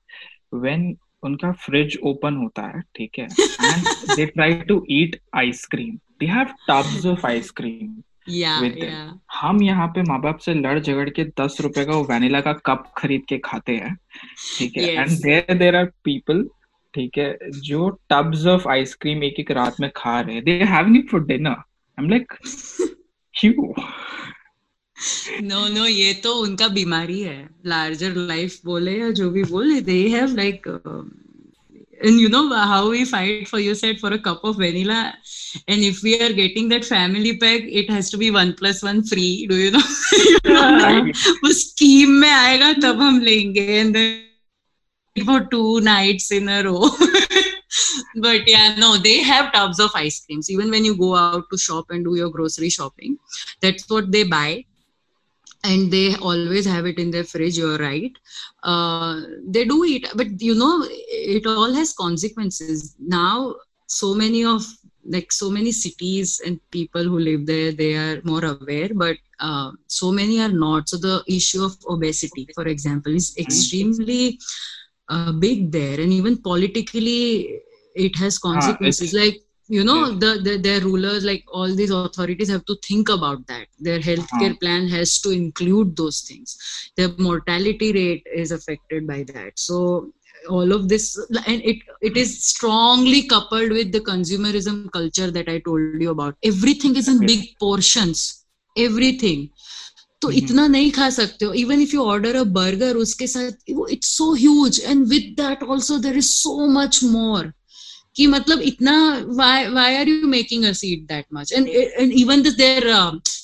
when 0.64 0.90
उनका 1.26 1.52
फ्रिज 1.62 1.98
ओपन 2.04 2.36
होता 2.36 2.62
है 2.68 2.82
ठीक 2.96 3.18
है? 3.20 3.26
And 3.26 4.16
they 4.16 4.26
try 4.26 4.54
to 4.68 4.86
eat 4.92 5.20
ice cream 5.36 5.96
they 6.20 6.26
have 6.26 6.54
tubs 6.70 7.06
of 7.06 7.26
ice cream 7.28 8.02
yeah 8.30 8.94
हम 9.34 9.62
यहाँ 9.64 9.88
पे 9.88 10.02
माँ 10.02 10.20
बाप 10.22 10.38
से 10.38 10.54
लड़ 10.54 10.80
झगड़ 10.80 11.10
के 11.10 11.24
दस 11.42 11.58
रुपए 11.62 11.86
का 11.86 11.96
वो 11.96 12.04
वैनिला 12.04 12.42
का 12.42 12.54
कप 12.66 12.84
खरीद 12.98 13.26
के 13.30 13.38
खाते 13.46 13.76
हैं 13.76 13.96
ठीक 14.58 14.78
है? 14.78 14.84
And 14.84 15.10
there 15.24 15.54
there 15.58 15.76
are 15.76 15.86
people 16.04 16.48
ठीक 16.94 17.18
है 17.18 17.38
जो 17.62 17.90
टब्स 18.10 18.46
ऑफ़ 18.48 18.68
आइसक्रीम 18.70 19.24
एक 19.24 19.40
एक 19.40 19.52
रात 19.52 19.80
में 19.82 19.90
खा 19.96 20.20
रहे 20.20 20.36
हैं. 20.36 20.44
They 20.44 20.52
having 20.66 20.98
it 20.98 21.10
for 21.12 21.26
dinner 21.26 21.50
I 21.50 22.04
am 22.04 22.10
like 22.10 22.34
क्यों 23.34 23.74
नो 25.42 25.68
नो 25.68 25.86
ये 25.86 26.14
तो 26.24 26.34
उनका 26.42 26.68
बीमारी 26.68 27.20
है 27.22 27.38
लार्जर 27.66 28.16
लाइफ 28.16 28.60
बोले 28.66 28.98
या 29.00 29.10
जो 29.20 29.30
भी 29.32 29.44
बोले 29.56 29.82
they 29.82 29.98
have 30.10 30.36
like 30.36 30.68
and 32.02 32.20
you 32.20 32.30
know 32.30 32.42
how 32.72 32.90
we 32.90 33.04
fight 33.06 33.48
for 33.48 33.60
you 33.60 33.76
said 33.76 33.98
for 34.00 34.12
a 34.14 34.20
cup 34.20 34.44
of 34.50 34.56
vanilla 34.58 35.14
and 35.68 35.82
if 35.88 36.02
we 36.02 36.14
are 36.22 36.32
getting 36.34 36.70
that 36.70 36.86
family 36.86 37.34
pack 37.38 37.66
it 37.82 37.90
has 37.90 38.10
to 38.10 38.18
be 38.22 38.32
one 38.32 38.54
plus 38.62 38.82
one 38.84 39.04
free 39.04 39.46
do 39.48 39.58
you 39.58 39.72
know, 39.72 39.84
you 40.14 40.54
know 40.54 41.12
वो 41.44 41.52
scheme 41.58 42.12
में 42.22 42.30
आएगा 42.30 42.72
तब 42.86 43.02
हम 43.02 43.20
लेंगे 43.22 43.68
and 43.82 43.96
then 43.96 45.26
for 45.26 45.40
two 45.52 45.82
nights 45.82 46.32
in 46.32 46.48
a 46.48 46.62
row 46.64 46.90
but 48.26 48.48
yeah 48.48 48.76
no 48.78 48.96
they 48.98 49.18
have 49.32 49.52
tubs 49.52 49.80
of 49.80 49.92
ice 49.96 50.24
creams 50.26 50.50
even 50.50 50.72
when 50.72 50.86
you 50.86 50.96
go 50.96 51.16
out 51.16 51.46
to 51.52 51.58
shop 51.58 51.92
and 51.92 52.06
do 52.06 52.16
your 52.16 52.30
grocery 52.30 52.70
shopping 52.70 53.18
that's 53.62 53.90
what 53.90 54.12
they 54.12 54.24
buy 54.24 54.64
and 55.64 55.92
they 55.92 56.16
always 56.16 56.66
have 56.66 56.86
it 56.86 56.98
in 57.00 57.12
their 57.12 57.24
fridge 57.24 57.58
you're 57.58 57.78
right. 57.78 58.12
Uh, 58.64 59.22
they 59.48 59.66
do 59.66 59.84
eat 59.86 60.08
but 60.16 60.28
you 60.42 60.56
know 60.56 60.86
it 60.90 61.46
all 61.48 61.74
has 61.74 61.94
consequences. 61.94 62.96
Now 63.00 63.56
so 63.88 64.14
many 64.14 64.46
of 64.46 64.64
like 65.06 65.32
so 65.32 65.50
many 65.50 65.72
cities 65.72 66.42
and 66.46 66.60
people 66.72 67.04
who 67.04 67.20
live 67.20 67.46
there 67.46 67.72
they 67.72 67.96
are 67.96 68.22
more 68.24 68.46
aware 68.46 68.90
but 68.94 69.18
uh, 69.40 69.72
so 69.88 70.12
many 70.12 70.40
are 70.40 70.52
not. 70.52 70.90
So 70.90 70.98
the 70.98 71.24
issue 71.28 71.64
of 71.64 71.76
obesity 71.88 72.48
for 72.54 72.66
example 72.68 73.16
is 73.16 73.36
extremely 73.38 74.40
uh, 75.10 75.32
big 75.32 75.72
there. 75.72 76.00
And 76.00 76.12
even 76.14 76.38
politically 76.38 77.60
it 77.96 78.16
has 78.18 78.38
consequences 78.38 79.14
it's- 79.14 79.22
like 79.22 79.42
you 79.69 79.83
know 79.89 80.01
yes. 80.01 80.17
the, 80.23 80.31
the 80.47 80.53
their 80.65 80.81
rulers 80.81 81.23
like 81.29 81.45
all 81.59 81.71
these 81.77 81.93
authorities 81.99 82.51
have 82.55 82.65
to 82.71 82.75
think 82.87 83.09
about 83.15 83.47
that 83.53 83.67
their 83.87 84.01
healthcare 84.09 84.51
Uh-huh. 84.51 84.61
plan 84.65 84.89
has 84.97 85.15
to 85.27 85.31
include 85.37 85.95
those 86.01 86.19
things 86.29 86.53
their 86.99 87.09
mortality 87.29 87.89
rate 87.99 88.27
is 88.43 88.53
affected 88.59 89.07
by 89.13 89.23
that 89.31 89.53
so 89.69 89.79
all 90.57 90.73
of 90.77 90.83
this 90.93 91.07
and 91.53 91.63
it 91.73 91.79
it 92.11 92.17
is 92.25 92.35
strongly 92.49 93.23
coupled 93.35 93.73
with 93.79 93.91
the 93.97 94.03
consumerism 94.11 94.77
culture 94.99 95.31
that 95.39 95.49
i 95.55 95.59
told 95.71 96.05
you 96.07 96.11
about 96.17 96.37
everything 96.53 96.97
is 97.03 97.09
in 97.15 97.23
Yes. 97.23 97.31
big 97.33 97.49
portions 97.67 98.27
everything 98.77 99.49
तो 100.23 100.29
Mhm. 100.31 100.37
इतना 100.43 100.67
नहीं 100.77 100.91
खा 100.93 101.09
सकते 101.15 101.45
हो 101.45 101.53
even 101.63 101.81
if 101.81 101.95
you 101.95 102.03
order 102.13 102.37
a 102.37 102.43
burger 102.61 102.97
उसके 102.97 103.27
साथ 103.27 103.71
वो 103.79 103.87
it's 103.97 104.17
so 104.19 104.33
huge 104.35 104.81
and 104.85 105.07
with 105.09 105.35
that 105.41 105.63
also 105.71 105.99
there 106.07 106.17
is 106.17 106.29
so 106.31 106.67
much 106.79 107.03
more 107.05 107.53
कि 108.20 108.28
मतलब 108.28 108.62
इतना 108.70 108.94
why 109.40 109.96
are 109.96 110.10
you 110.10 110.28
making 110.28 110.66
a 110.66 110.72
seat 110.80 111.04
that 111.08 111.26
much 111.34 111.54
and 111.54 111.68
and 111.68 112.12
even 112.22 112.42
this 112.44 112.54
there 112.56 112.88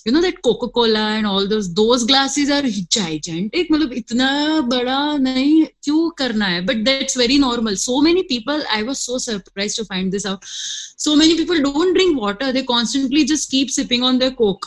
you 0.08 0.12
know 0.14 0.22
that 0.22 0.40
Coca 0.44 0.68
Cola 0.74 1.08
and 1.16 1.26
all 1.28 1.48
those 1.48 1.66
those 1.80 2.04
glasses 2.08 2.52
are 2.52 2.68
gigantic 2.70 3.72
मतलब 3.72 3.94
इतना 3.94 4.30
बड़ा 4.70 5.00
नहीं 5.18 5.66
क्यों 5.84 6.10
करना 6.18 6.46
है? 6.48 6.62
But 6.66 6.84
that's 6.86 7.18
very 7.18 7.38
normal 7.40 7.76
so 7.86 8.02
many 8.02 8.22
people 8.30 8.64
I 8.76 8.84
was 8.84 8.96
so 8.98 9.20
surprise 9.20 9.78
to 9.78 9.84
find 9.84 10.12
this 10.12 10.26
out 10.28 10.46
so 10.46 11.16
many 11.16 11.34
people 11.34 11.60
don't 11.64 11.94
drink 11.94 12.18
water 12.22 12.52
they 12.52 12.62
constantly 12.72 13.24
just 13.34 13.52
keep 13.52 13.68
sipping 13.80 14.04
on 14.06 14.18
their 14.20 14.32
Coke 14.44 14.66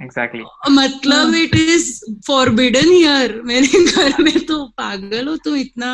exactly 0.00 0.42
मतलब 0.72 1.34
it 1.34 1.54
is 1.56 1.88
forbidden 2.26 2.90
here 2.90 3.40
मेरे 3.44 3.84
घर 3.84 4.22
में 4.22 4.38
तो 4.46 4.64
पागल 4.78 5.28
हो 5.28 5.36
तो 5.44 5.54
इतना। 5.56 5.90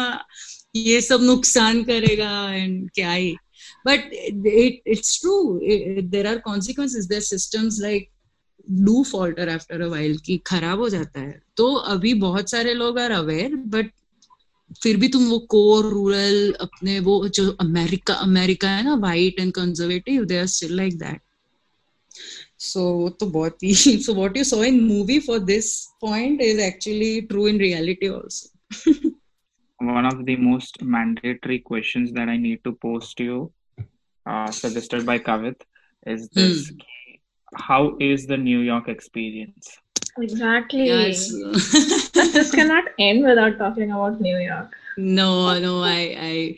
ये 0.77 1.01
सब 1.01 1.23
नुकसान 1.23 1.83
करेगा 1.85 2.31
एंड 2.55 2.91
क्या 2.95 3.13
ही। 3.13 3.35
But 3.87 4.13
it 4.13 4.83
it's 4.87 5.21
true 5.21 5.61
there 6.11 6.27
are 6.27 6.35
are 6.35 6.43
consequences. 6.43 7.09
There 7.09 7.19
are 7.19 7.29
systems 7.31 7.81
like 7.81 8.11
do 8.69 9.05
falter 9.05 9.49
after 9.49 9.81
a 9.83 10.39
खराब 10.47 10.79
हो 10.79 10.89
जाता 10.89 11.21
है। 11.21 11.41
तो 11.57 11.75
अभी 11.75 12.15
बहुत 12.15 12.51
सारे 12.51 12.75
लोग 12.75 12.99
आर 12.99 13.11
अवेयर 13.11 13.55
बट 13.57 13.91
फिर 14.83 14.97
भी 14.97 15.09
तुम 15.09 15.25
वो 15.29 15.39
कोर 15.39 15.85
रूरल 15.85 16.53
अपने 16.61 16.99
वो 17.01 17.17
जो 17.29 17.51
अमेरिका 17.61 18.15
अमेरिका 18.15 18.69
है 18.69 18.85
ना 18.85 18.95
white 18.95 19.41
and 19.41 19.53
conservative 19.53 20.25
they 20.25 20.39
are 20.39 20.47
still 20.47 20.77
like 20.77 20.99
that 20.99 21.21
so 22.61 23.09
तो 23.21 23.27
बहुत 23.27 23.63
ही 23.63 23.75
so 23.75 24.15
what 24.15 24.37
you 24.37 24.45
saw 24.45 24.63
in 24.65 24.81
movie 24.81 25.19
for 25.19 25.39
this 25.39 25.69
point 26.01 26.41
is 26.43 26.61
actually 26.61 27.21
true 27.21 27.49
in 27.49 27.59
reality 27.59 28.09
also 28.09 29.11
one 29.87 30.07
of 30.07 30.25
the 30.25 30.37
most 30.37 30.83
mandatory 30.83 31.59
questions 31.61 32.13
that 32.13 32.29
I 32.29 32.37
need 32.37 32.65
to 32.65 32.73
pose 32.73 33.15
to 33.15 33.25
you, 33.25 33.53
uh, 34.27 34.51
suggested 34.51 35.05
by 35.07 35.19
Kavit, 35.19 35.61
is 36.07 36.29
this: 36.31 36.73
How 37.57 37.97
is 38.01 38.27
the 38.27 38.37
New 38.37 38.61
York 38.61 38.89
experience? 38.89 39.79
Exactly. 40.19 40.87
yes 40.87 41.29
this 42.15 42.51
cannot 42.53 42.85
end 42.99 43.25
without 43.25 43.59
talking 43.59 43.91
about 43.91 44.21
New 44.21 44.39
York. 44.39 44.73
no 44.97 45.59
no 45.59 45.83
i 45.83 46.03
i 46.27 46.57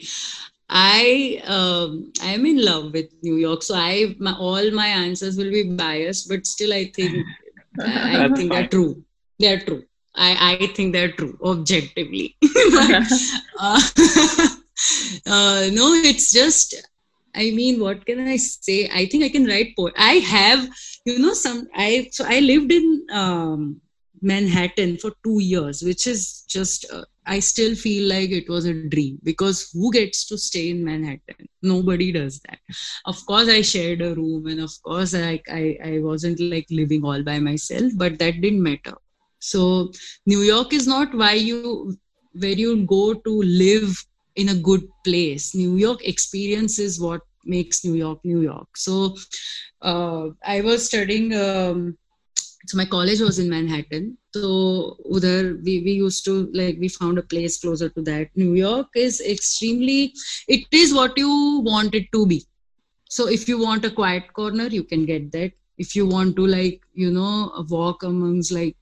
i 0.68 1.42
um 1.46 2.12
i'm 2.20 2.44
in 2.44 2.62
love 2.62 2.92
with 2.92 3.06
new 3.22 3.36
york 3.36 3.62
so 3.62 3.74
i 3.74 4.14
my, 4.18 4.32
all 4.34 4.70
my 4.72 4.88
answers 4.88 5.38
will 5.38 5.50
be 5.50 5.62
biased 5.74 6.28
but 6.28 6.46
still 6.46 6.72
i 6.74 6.84
think 6.96 7.14
i 7.80 8.28
That's 8.28 8.36
think 8.36 8.52
they're 8.52 8.68
true 8.68 9.02
they're 9.38 9.60
true 9.60 9.84
i 10.16 10.56
i 10.62 10.66
think 10.68 10.92
they're 10.92 11.12
true 11.12 11.38
objectively. 11.44 12.36
But, 12.42 13.04
uh, 13.60 13.80
uh, 15.26 15.68
no 15.72 15.94
it's 16.12 16.32
just 16.32 16.74
i 17.34 17.50
mean 17.50 17.80
what 17.80 18.04
can 18.06 18.20
i 18.26 18.36
say? 18.36 18.88
I 18.88 19.06
think 19.06 19.24
i 19.24 19.28
can 19.28 19.46
write 19.46 19.74
po 19.76 19.90
i 19.96 20.14
have 20.34 20.68
you 21.04 21.18
know 21.18 21.34
some 21.34 21.68
i 21.74 22.08
so 22.12 22.24
i 22.28 22.40
lived 22.40 22.72
in 22.72 23.06
um 23.12 23.80
manhattan 24.22 24.96
for 24.96 25.12
two 25.22 25.38
years 25.40 25.82
which 25.82 26.06
is 26.06 26.44
just 26.48 26.86
uh, 26.92 27.04
i 27.26 27.38
still 27.38 27.74
feel 27.74 28.08
like 28.08 28.30
it 28.30 28.48
was 28.48 28.64
a 28.66 28.74
dream 28.94 29.18
because 29.22 29.70
who 29.72 29.92
gets 29.92 30.24
to 30.26 30.38
stay 30.38 30.70
in 30.70 30.84
manhattan? 30.84 31.46
Nobody 31.62 32.12
does 32.12 32.40
that. 32.46 32.58
Of 33.04 33.24
course 33.26 33.48
i 33.48 33.60
shared 33.62 34.00
a 34.02 34.14
room 34.14 34.46
and 34.46 34.60
of 34.60 34.72
course 34.82 35.14
i 35.14 35.40
i, 35.50 35.78
I 35.84 35.98
wasn't 35.98 36.40
like 36.40 36.66
living 36.70 37.04
all 37.04 37.22
by 37.22 37.38
myself 37.38 37.92
but 37.96 38.18
that 38.18 38.40
didn't 38.40 38.62
matter 38.62 38.94
so 39.53 39.62
new 40.32 40.42
york 40.53 40.72
is 40.80 40.86
not 40.94 41.14
why 41.22 41.32
you 41.49 41.97
where 42.32 42.59
you 42.64 42.84
go 42.86 43.14
to 43.14 43.32
live 43.42 43.92
in 44.36 44.49
a 44.51 44.55
good 44.55 44.82
place. 45.05 45.55
New 45.55 45.76
york 45.76 46.01
experience 46.07 46.78
is 46.78 47.01
what 47.01 47.20
makes 47.44 47.84
new 47.84 47.94
york 47.94 48.20
new 48.24 48.40
york. 48.40 48.68
So 48.76 49.16
uh, 49.82 50.28
i 50.44 50.61
was 50.61 50.86
studying 50.86 51.34
um, 51.34 51.97
so 52.66 52.76
my 52.76 52.84
college 52.84 53.20
was 53.20 53.38
in 53.38 53.49
manhattan. 53.49 54.16
So 54.30 54.97
udhar 55.16 55.42
we, 55.64 55.74
we 55.86 55.92
used 55.92 56.24
to 56.26 56.34
like 56.53 56.76
we 56.80 56.88
found 56.88 57.18
a 57.18 57.22
place 57.22 57.59
closer 57.61 57.88
to 57.90 58.03
that. 58.03 58.28
New 58.36 58.55
york 58.55 58.88
is 58.94 59.20
extremely 59.20 60.12
it 60.49 60.66
is 60.72 60.94
what 60.94 61.16
you 61.16 61.61
want 61.64 61.94
it 61.94 62.11
to 62.12 62.26
be. 62.26 62.44
So 63.09 63.28
if 63.28 63.49
you 63.49 63.59
want 63.59 63.84
a 63.84 63.90
quiet 63.90 64.32
corner 64.32 64.66
you 64.66 64.84
can 64.84 65.07
get 65.07 65.30
that. 65.32 65.53
If 65.78 65.94
you 65.94 66.07
want 66.07 66.36
to 66.36 66.47
like 66.47 66.80
you 66.94 67.11
know 67.11 67.66
walk 67.70 68.03
amongst 68.03 68.53
like 68.53 68.76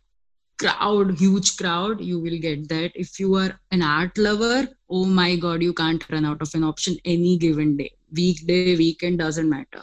crowd 0.58 1.18
huge 1.18 1.56
crowd 1.56 2.00
you 2.00 2.20
will 2.20 2.38
get 2.38 2.68
that. 2.68 2.92
If 2.94 3.18
you 3.18 3.34
are 3.36 3.58
an 3.70 3.82
art 3.82 4.16
lover 4.18 4.68
oh 4.88 5.04
my 5.04 5.36
god 5.36 5.62
you 5.62 5.72
can't 5.72 6.08
run 6.10 6.24
out 6.24 6.42
of 6.42 6.50
an 6.54 6.64
option 6.64 6.96
any 7.04 7.36
given 7.38 7.76
day. 7.76 7.92
Weekday 8.12 8.76
weekend 8.76 9.18
doesn't 9.18 9.48
matter. 9.48 9.82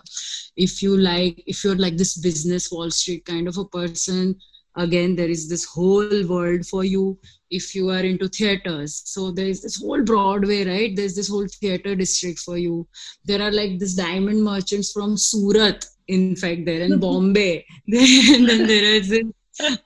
If 0.56 0.82
you 0.82 0.98
like 0.98 1.44
if 1.46 1.64
you're 1.64 1.76
like 1.76 1.98
this 1.98 2.18
business 2.18 2.72
wall 2.72 2.92
street 2.92 3.26
kind 3.26 3.48
of 3.48 3.58
a 3.58 3.66
person 3.66 4.36
again 4.78 5.16
there 5.16 5.30
is 5.30 5.50
this 5.50 5.66
whole 5.66 6.26
world 6.28 6.66
for 6.66 6.84
you. 6.86 7.20
If 7.50 7.76
you 7.76 7.90
are 7.90 8.00
into 8.00 8.30
theaters 8.30 9.02
so 9.06 9.32
there 9.32 9.48
is 9.48 9.62
this 9.62 9.82
whole 9.82 10.04
broadway 10.04 10.64
right? 10.66 10.96
There's 10.96 11.16
this 11.16 11.30
whole 11.30 11.48
theater 11.48 11.96
district 11.96 12.40
for 12.40 12.58
you. 12.58 12.88
There 13.26 13.42
are 13.42 13.52
like 13.52 13.78
this 13.80 13.96
diamond 13.96 14.44
merchants 14.44 14.94
from 14.94 15.18
surat 15.18 15.86
in 16.08 16.36
fact 16.36 16.66
there 16.66 16.82
in 16.82 17.00
bombay. 17.06 17.66
And 17.88 18.48
then 18.48 18.68
there 18.68 18.84
is 18.84 19.10
this 19.10 19.26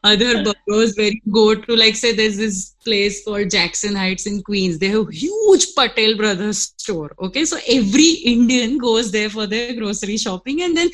other 0.03 0.43
boroughs 0.43 0.95
where 0.95 1.11
you 1.11 1.21
go 1.31 1.55
to 1.55 1.75
like 1.75 1.95
say 1.95 2.13
there's 2.13 2.37
this 2.37 2.75
place 2.83 3.23
called 3.25 3.49
jackson 3.49 3.95
heights 3.95 4.27
in 4.27 4.41
queens. 4.43 4.77
They 4.79 4.89
have 4.89 5.07
a 5.09 5.11
huge 5.11 5.73
patel 5.75 6.15
brothers 6.15 6.73
store 6.77 7.11
okay? 7.19 7.45
So 7.45 7.57
every 7.67 8.11
indian 8.25 8.77
goes 8.77 9.11
there 9.11 9.29
for 9.29 9.47
their 9.47 9.73
grocery 9.73 10.17
shopping 10.17 10.61
and 10.61 10.77
then 10.77 10.89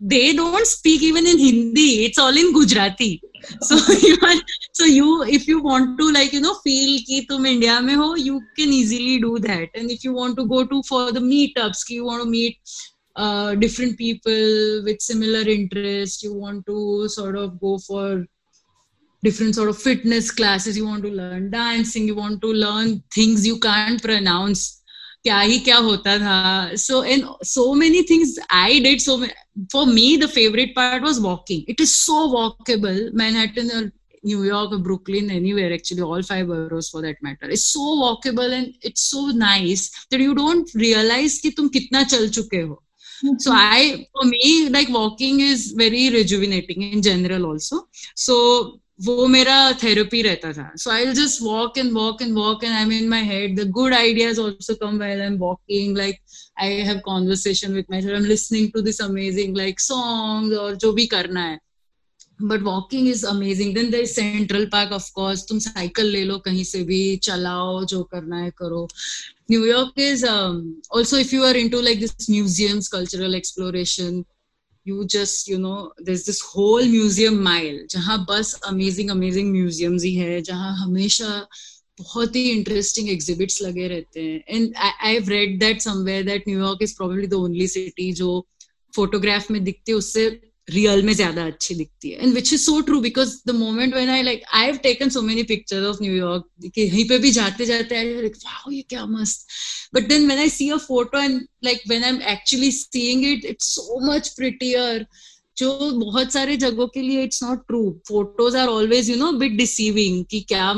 they 0.00 0.32
don't 0.34 0.66
speak 0.66 1.02
even 1.02 1.26
in 1.26 1.38
hindi. 1.38 2.04
It's 2.04 2.18
all 2.18 2.36
in 2.36 2.52
gujarati. 2.52 3.22
So 3.60 3.76
you 4.06 4.16
are, 4.22 4.40
so 4.72 4.84
you 4.84 5.22
if 5.24 5.46
you 5.46 5.62
want 5.62 5.98
to 5.98 6.10
like 6.12 6.32
you 6.32 6.40
know 6.40 6.54
feel 6.64 6.98
ki 7.06 7.26
tum 7.26 7.44
india 7.44 7.74
mein 7.88 7.98
ho 8.02 8.14
you 8.14 8.40
can 8.56 8.72
easily 8.72 9.18
do 9.20 9.38
that. 9.38 9.68
And 9.74 9.90
if 9.90 10.02
you 10.02 10.14
want 10.14 10.38
to 10.38 10.46
go 10.46 10.64
to 10.64 10.82
for 10.88 11.12
the 11.12 11.20
meetups 11.20 11.86
ki 11.86 11.96
you 11.96 12.06
want 12.06 12.22
to 12.22 12.28
meet 12.28 12.58
uh, 13.15 13.55
different 13.55 13.97
people 13.97 14.83
with 14.83 15.01
similar 15.01 15.41
interest 15.41 16.23
you 16.23 16.33
want 16.33 16.65
to 16.65 17.07
sort 17.09 17.35
of 17.35 17.59
go 17.59 17.77
for 17.79 18.25
different 19.23 19.55
sort 19.55 19.69
of 19.69 19.77
fitness 19.77 20.31
classes 20.31 20.77
you 20.77 20.85
want 20.85 21.03
to 21.03 21.09
learn 21.09 21.49
dancing 21.51 22.07
you 22.07 22.15
want 22.15 22.41
to 22.41 22.51
learn 22.53 23.03
things 23.13 23.45
you 23.45 23.59
can't 23.59 24.01
pronounce 24.01 24.79
क्या 25.23 25.39
ही 25.39 25.57
क्या 25.59 25.77
होता 25.85 26.17
था 26.19 26.75
so 26.81 27.01
in 27.13 27.23
so 27.43 27.73
many 27.75 28.03
things 28.03 28.37
I 28.49 28.79
did 28.79 29.01
so 29.01 29.17
for 29.71 29.85
me 29.85 30.15
the 30.17 30.29
favorite 30.35 30.73
part 30.75 31.01
was 31.01 31.19
walking 31.19 31.65
it 31.67 31.81
is 31.85 31.95
so 31.95 32.19
walkable 32.35 33.01
Manhattan 33.13 33.71
or 33.79 33.91
New 34.23 34.43
York 34.43 34.71
or 34.71 34.79
Brooklyn 34.79 35.29
anywhere 35.29 35.73
actually 35.73 36.01
all 36.01 36.21
five 36.21 36.47
boroughs 36.47 36.89
for 36.89 37.01
that 37.01 37.21
matter 37.21 37.49
it's 37.49 37.65
so 37.73 37.81
walkable 38.03 38.53
and 38.59 38.73
it's 38.81 39.09
so 39.09 39.27
nice 39.27 39.89
that 40.11 40.21
you 40.21 40.35
don't 40.35 40.73
realize 40.75 41.39
कि 41.41 41.49
तुम 41.57 41.67
कितना 41.75 42.03
चल 42.13 42.29
चुके 42.29 42.61
हो 42.61 42.81
So, 43.38 43.52
i, 43.52 44.06
for 44.12 44.24
me, 44.26 44.68
like, 44.68 44.88
walking 44.88 45.40
is 45.40 45.72
very 45.72 46.10
rejuvenating 46.10 46.82
in 46.82 47.02
general 47.02 47.46
also. 47.46 47.88
So, 48.14 48.80
वो 49.02 49.26
मेरा 49.26 49.72
therapy 49.82 50.20
रहता 50.22 50.52
था. 50.52 50.72
So 50.76 50.90
I 50.90 51.06
just 51.12 51.40
walk 51.42 51.78
and 51.78 51.92
walk 51.92 52.22
and 52.22 52.34
walk 52.34 52.64
and 52.64 52.72
I 52.72 52.84
mean 52.84 53.08
my 53.08 53.22
head 53.22 53.60
the 53.60 53.68
good 53.70 53.94
ideas 53.94 54.40
also 54.40 54.74
come 54.74 54.98
well 54.98 55.20
I 55.20 55.26
am 55.26 55.36
walking 55.38 55.96
like 55.96 56.20
I 56.60 56.74
have 56.88 56.98
conversation 56.98 57.72
with 57.72 57.84
my 57.90 58.00
I 58.00 58.12
am 58.12 58.24
listening 58.24 58.70
to 58.74 58.80
this 58.80 59.00
amazing 59.00 59.56
like 59.56 59.80
song 59.80 60.52
और 60.52 60.76
जो 60.76 60.92
भी 60.92 61.06
करना 61.06 61.40
है. 61.40 61.58
But 62.42 62.62
walking 62.62 63.08
is 63.08 63.26
amazing 63.26 63.74
then 63.74 63.90
there 63.90 64.06
Central 64.06 64.64
Park 64.66 64.92
of 64.92 65.10
course 65.14 65.44
तुम 65.48 65.58
cycle 65.58 66.06
ले 66.06 66.24
लो 66.24 66.38
कहीं 66.38 66.64
से 66.64 66.82
भी. 66.82 67.16
चलाओ, 67.16 67.84
जो 67.84 68.02
करना 68.02 68.36
है 68.36 68.50
करो. 68.50 68.88
New 69.48 69.64
York 69.64 69.92
is 69.96 70.24
um, 70.24 70.80
also 70.90 71.16
if 71.16 71.32
you 71.32 71.42
are 71.44 71.54
into 71.54 71.80
like 71.80 72.00
this 72.00 72.28
museums, 72.28 72.88
cultural 72.88 73.34
exploration, 73.34 74.24
you 74.86 75.06
just 75.06 75.48
you 75.48 75.58
know 75.58 75.92
there's 75.98 76.24
this 76.24 76.40
whole 76.40 76.84
museum 76.84 77.42
mile 77.42 77.78
जहाँ 77.90 78.24
बस 78.28 78.54
amazing 78.70 79.10
amazing 79.10 79.52
museums 79.52 80.02
ही 80.04 80.14
है 80.14 80.40
जहाँ 80.42 80.74
हमेशा 80.78 81.46
बहुत 82.00 82.36
ही 82.36 82.42
इंटरेस्टिंग 82.50 83.08
एग्जिबिट्स 83.10 83.60
लगे 83.62 83.86
रहते 83.88 84.22
हैं 84.22 84.42
and 84.48 84.74
I 84.76 85.12
have 85.12 85.28
read 85.28 85.58
that 85.60 85.80
somewhere 85.80 86.24
that 86.24 86.48
New York 86.48 86.82
is 86.82 86.94
probably 86.96 87.26
the 87.26 87.34
only 87.34 87.68
city 87.68 88.12
जो 88.20 88.46
फोटोग्राफ 88.96 89.50
में 89.50 89.62
दिखती 89.64 89.92
है 89.92 89.98
उससे 89.98 90.28
रियल 90.68 91.02
में 91.02 91.12
ज़्यादा 91.12 91.44
अच्छी 91.46 91.74
दिखती 91.74 92.10
है 92.10 92.18
and 92.18 92.34
which 92.34 92.52
is 92.52 92.62
so 92.62 92.80
true 92.80 93.00
because 93.00 93.34
the 93.46 93.54
moment 93.54 93.94
when 93.94 94.08
I 94.10 94.22
like 94.22 94.42
I 94.54 94.66
have 94.66 94.76
taken 94.82 95.08
so 95.08 95.22
many 95.22 95.42
picture 95.42 95.84
of 95.86 95.98
New York 96.02 96.44
कहीं 96.76 97.08
पे 97.08 97.18
भी 97.18 97.30
जाते 97.30 97.66
जाते 97.66 97.96
आई 97.96 98.14
लाइक 98.14 98.36
वाओ 98.36 98.70
ये 98.72 98.82
क्या 98.88 99.04
मस्त 99.06 99.46
but 99.94 100.08
then 100.08 100.26
when 100.26 100.40
I 100.40 100.48
see 100.50 100.70
a 100.70 100.76
photo 100.86 101.20
and 101.20 101.40
like 101.64 101.82
when 101.88 102.04
I 102.04 102.10
am 102.10 102.20
actually 102.32 102.70
seeing 102.72 103.24
it 103.24 103.44
it's 103.44 103.74
so 103.74 104.00
much 104.06 104.28
prettier 104.36 105.06
जो 105.56 105.90
बहुत 105.92 106.32
सारे 106.32 106.56
जगहों 106.56 106.86
के 106.88 107.02
लिए 107.02 107.22
it's 107.24 107.42
not 107.42 107.66
true 107.66 107.82
photos 108.08 108.56
are 108.56 108.68
always 108.68 109.10
you 109.10 109.16
know 109.16 109.32
bit 109.34 109.52
deceiving 109.56 110.24
कि 110.30 110.40
क्या 110.48 110.72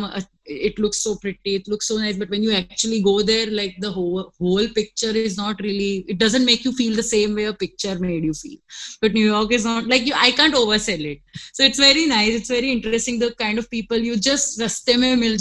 it 0.45 0.77
looks 0.79 0.97
so 1.03 1.15
pretty 1.15 1.55
it 1.55 1.67
looks 1.67 1.87
so 1.87 1.97
nice 1.97 2.17
but 2.17 2.29
when 2.29 2.43
you 2.43 2.51
actually 2.51 3.01
go 3.01 3.21
there 3.21 3.47
like 3.47 3.75
the 3.79 3.91
whole 3.91 4.31
whole 4.39 4.67
picture 4.75 5.11
is 5.11 5.37
not 5.37 5.59
really 5.61 6.03
it 6.07 6.17
doesn't 6.17 6.45
make 6.45 6.65
you 6.65 6.71
feel 6.71 6.95
the 6.95 7.03
same 7.03 7.35
way 7.35 7.45
a 7.45 7.53
picture 7.53 7.97
made 7.99 8.23
you 8.23 8.33
feel 8.33 8.57
but 9.01 9.13
new 9.13 9.25
york 9.25 9.51
is 9.51 9.63
not 9.63 9.85
like 9.87 10.05
you 10.05 10.13
i 10.15 10.31
can't 10.31 10.55
oversell 10.55 11.05
it 11.13 11.19
so 11.53 11.63
it's 11.63 11.79
very 11.79 12.05
nice 12.07 12.33
it's 12.33 12.49
very 12.49 12.71
interesting 12.71 13.19
the 13.19 13.31
kind 13.35 13.59
of 13.59 13.69
people 13.69 13.97
you 13.97 14.17
just 14.17 14.59
raste 14.59 14.93
mein 15.03 15.19
mil 15.19 15.37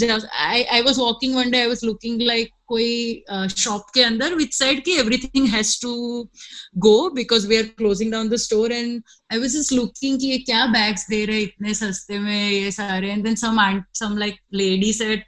i 0.53 0.65
i 0.71 0.81
was 0.81 0.97
walking 1.05 1.33
one 1.33 1.51
day 1.51 1.63
i 1.63 1.67
was 1.67 1.83
looking 1.91 2.19
like 2.33 2.51
कोई 2.71 3.23
shop 3.61 3.89
के 3.93 4.01
अंदर 4.01 4.33
which 4.35 4.53
side 4.53 4.83
की 4.83 4.91
everything 4.99 5.47
has 5.53 5.79
to 5.81 5.93
go 6.85 6.93
because 7.15 7.45
we 7.47 7.57
are 7.57 7.63
closing 7.77 8.11
down 8.11 8.29
the 8.29 8.35
store 8.43 8.71
and 8.71 9.01
I 9.33 9.37
was 9.39 9.55
just 9.55 9.73
looking 9.73 10.19
कि 10.19 10.27
ये 10.27 10.37
क्या 10.49 10.65
bags 10.75 11.05
दे 11.09 11.23
रहे 11.25 11.41
इतने 11.43 11.73
सस्ते 11.81 12.19
में 12.19 12.51
ये 12.51 12.71
सारे 12.71 13.09
and 13.11 13.23
then 13.23 13.35
some 13.43 13.59
some 13.99 14.17
like 14.17 14.37
lady 14.61 14.93
said 14.95 15.23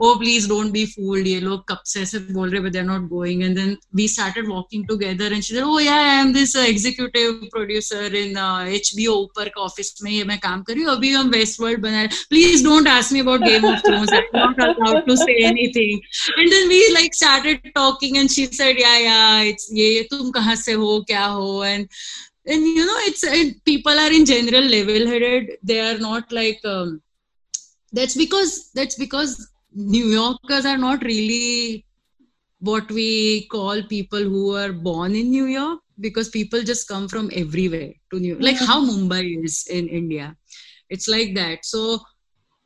oh 0.00 0.16
please 0.16 0.46
don't 0.46 0.72
be 0.72 0.86
fooled 0.86 1.26
ye 1.26 1.38
log 1.40 1.62
kab 1.66 1.78
se 1.92 2.02
aise 2.02 2.18
bol 2.34 2.52
rahe 2.54 2.62
but 2.64 2.72
they're 2.74 2.88
not 2.90 3.06
going 3.12 3.42
and 3.46 3.60
then 3.60 3.70
we 4.00 4.04
started 4.12 4.50
walking 4.54 4.84
together 4.90 5.30
and 5.36 5.46
she 5.46 5.54
said 5.54 5.64
oh 5.70 5.78
yeah 5.84 6.02
i 6.02 6.12
am 6.18 6.32
this 6.36 6.54
uh, 6.54 6.66
executive 6.74 7.48
producer 7.54 8.02
in 8.22 8.36
uh, 8.36 8.60
hbo 8.80 9.16
ऊपर 9.22 9.48
का 9.54 9.60
office 9.62 10.02
में 10.02 10.10
ये 10.10 10.24
मैं 10.24 10.38
काम 10.38 10.62
कर 10.62 10.74
रही 10.74 10.82
हूँ 10.84 10.92
अभी 10.92 11.10
हम 11.12 11.30
वेस्ट 11.30 11.60
वर्ल्ड 11.60 11.80
बना 11.82 12.02
रहे 12.02 12.22
please 12.30 12.64
don't 12.64 12.88
ask 12.88 13.12
me 13.12 13.20
about 13.20 13.40
Game 13.44 13.66
of 13.72 13.82
Thrones 13.86 14.12
I 14.12 14.18
am 14.18 14.38
not 14.38 14.60
allowed 14.66 15.06
to 15.06 15.16
say 15.24 15.36
anything 15.48 15.98
and 16.38 16.50
then 16.50 16.68
we 16.68 16.80
like 16.92 17.14
started 17.14 17.72
talking 17.74 18.16
and 18.16 18.30
she 18.30 18.46
said 18.60 18.80
yeah 18.80 18.94
yeah 18.96 19.18
it's 19.50 19.68
ये 19.80 20.06
तुम 20.10 20.30
कहाँ 20.38 20.56
से 20.62 20.72
हो 20.84 21.00
क्या 21.08 21.24
हो 21.24 21.64
and 21.64 21.86
and 22.52 22.66
you 22.76 22.84
know 22.88 23.00
it's 23.06 23.24
uh, 23.24 23.40
people 23.68 23.98
are 24.02 24.12
in 24.18 24.24
general 24.28 24.68
level 24.74 25.06
headed 25.06 25.50
they 25.70 25.80
are 25.86 25.98
not 26.04 26.30
like 26.36 26.62
um, 26.64 26.94
that's 27.93 28.15
because 28.15 28.71
that's 28.73 28.95
because 28.95 29.51
New 29.73 30.05
Yorkers 30.05 30.65
are 30.65 30.77
not 30.77 31.03
really 31.03 31.85
what 32.59 32.89
we 32.91 33.47
call 33.47 33.83
people 33.83 34.19
who 34.19 34.55
are 34.55 34.73
born 34.73 35.15
in 35.15 35.29
New 35.29 35.45
York 35.45 35.79
because 35.99 36.29
people 36.29 36.63
just 36.63 36.87
come 36.87 37.07
from 37.07 37.29
everywhere 37.33 37.91
to 38.11 38.19
New 38.19 38.29
York, 38.29 38.41
like 38.41 38.57
how 38.57 38.83
Mumbai 38.83 39.43
is 39.43 39.67
in 39.69 39.87
India. 39.87 40.35
It's 40.89 41.07
like 41.07 41.35
that. 41.35 41.65
So 41.65 41.99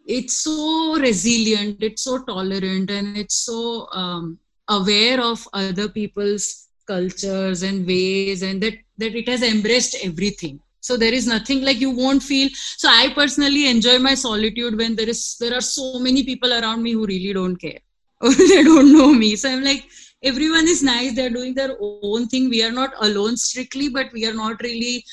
it's 0.06 0.38
so 0.38 0.98
resilient, 1.00 1.84
it's 1.84 2.04
so 2.04 2.24
tolerant, 2.24 2.90
and 2.90 3.18
it's 3.18 3.36
so 3.36 3.88
um, 3.92 4.40
aware 4.70 5.22
of 5.22 5.46
other 5.54 5.90
people's 5.90 6.68
cultures 6.86 7.64
and 7.64 7.86
ways, 7.86 8.44
and 8.44 8.62
that 8.64 8.76
that 8.98 9.16
it 9.16 9.28
has 9.28 9.44
embraced 9.44 9.98
everything 10.04 10.60
so 10.88 10.98
there 11.04 11.14
is 11.20 11.28
nothing 11.28 11.62
like 11.68 11.80
you 11.86 11.92
won't 11.92 12.24
feel. 12.24 12.50
So 12.84 12.90
i 12.90 13.14
personally 13.20 13.64
enjoy 13.70 13.98
my 14.00 14.16
solitude 14.16 14.78
when 14.82 14.96
there 14.96 15.10
is 15.16 15.22
there 15.40 15.56
are 15.60 15.66
so 15.70 16.00
many 16.08 16.24
people 16.24 16.54
around 16.60 16.84
me 16.88 16.94
who 16.94 17.06
really 17.14 17.34
don't 17.40 17.58
care. 17.68 17.80
Or 18.22 18.34
they 18.34 18.64
don't 18.64 18.94
know 18.98 19.14
me. 19.14 19.36
So 19.36 19.50
i'm 19.54 19.64
like 19.64 19.84
everyone 20.24 20.68
is 20.68 20.84
nice. 20.84 21.16
They're 21.16 21.36
doing 21.40 21.54
their 21.54 21.74
own 21.80 22.28
thing. 22.28 22.50
We 22.50 22.64
are 22.68 22.72
not 22.72 22.94
alone 23.08 23.38
strictly 23.38 23.90
but 23.90 24.14
we 24.14 24.26
are 24.30 24.38
not 24.44 24.62
really 24.62 25.04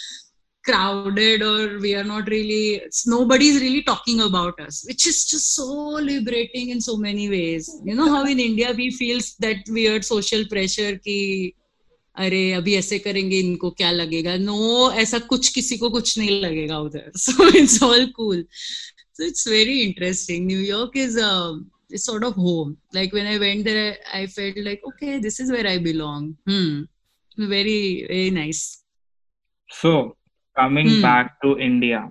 crowded 0.68 1.42
or 1.42 1.78
we 1.78 1.94
are 1.94 2.04
not 2.10 2.28
really 2.28 2.82
nobody 3.06 3.48
is 3.48 3.60
really 3.60 3.82
talking 3.82 4.22
about 4.26 4.58
us 4.66 4.78
which 4.88 5.06
is 5.10 5.18
just 5.32 5.54
so 5.56 5.66
liberating 6.10 6.70
in 6.70 6.80
so 6.80 6.96
many 6.96 7.28
ways. 7.28 7.68
You 7.84 7.96
know 7.98 8.08
how 8.14 8.24
in 8.36 8.40
india 8.40 8.72
we 8.80 8.90
feel 9.02 9.20
that 9.40 9.74
weird 9.78 10.04
social 10.04 10.48
pressure 10.54 10.94
ki 11.08 11.18
अरे 12.16 12.52
अभी 12.52 12.74
ऐसे 12.74 12.98
करेंगे 12.98 13.38
इनको 13.38 13.70
क्या 13.70 13.90
लगेगा 13.90 14.36
no 14.36 14.88
no, 14.88 14.94
ऐसा 14.94 15.18
कुछ 15.18 15.48
किसी 15.48 15.76
को 15.76 15.90
कुछ 15.90 16.18
नहीं 16.18 16.40
लगेगा 16.40 16.78
उधर 16.78 17.10
so 17.16 17.48
it's 17.58 17.82
all 17.82 18.06
cool 18.06 18.46
so 19.16 19.22
it's 19.22 19.46
very 19.46 19.82
interesting 19.82 20.46
new 20.46 20.58
york 20.58 20.96
is 20.96 21.16
um, 21.16 21.70
it's 21.88 22.04
sort 22.04 22.24
of 22.24 22.34
home 22.34 22.76
like 22.92 23.12
when 23.12 23.26
i 23.26 23.38
went 23.38 23.64
there 23.64 23.96
I, 24.12 24.22
I 24.22 24.26
felt 24.26 24.56
like 24.56 24.82
okay 24.88 25.18
this 25.18 25.38
is 25.40 25.52
where 25.52 25.66
i 25.66 25.78
belong 25.78 26.36
hmm 26.46 26.82
very 27.38 28.06
very 28.08 28.30
nice 28.30 28.82
so 29.70 30.16
coming 30.56 30.88
hmm. 30.88 31.02
back 31.02 31.40
to 31.42 31.58
india 31.58 32.10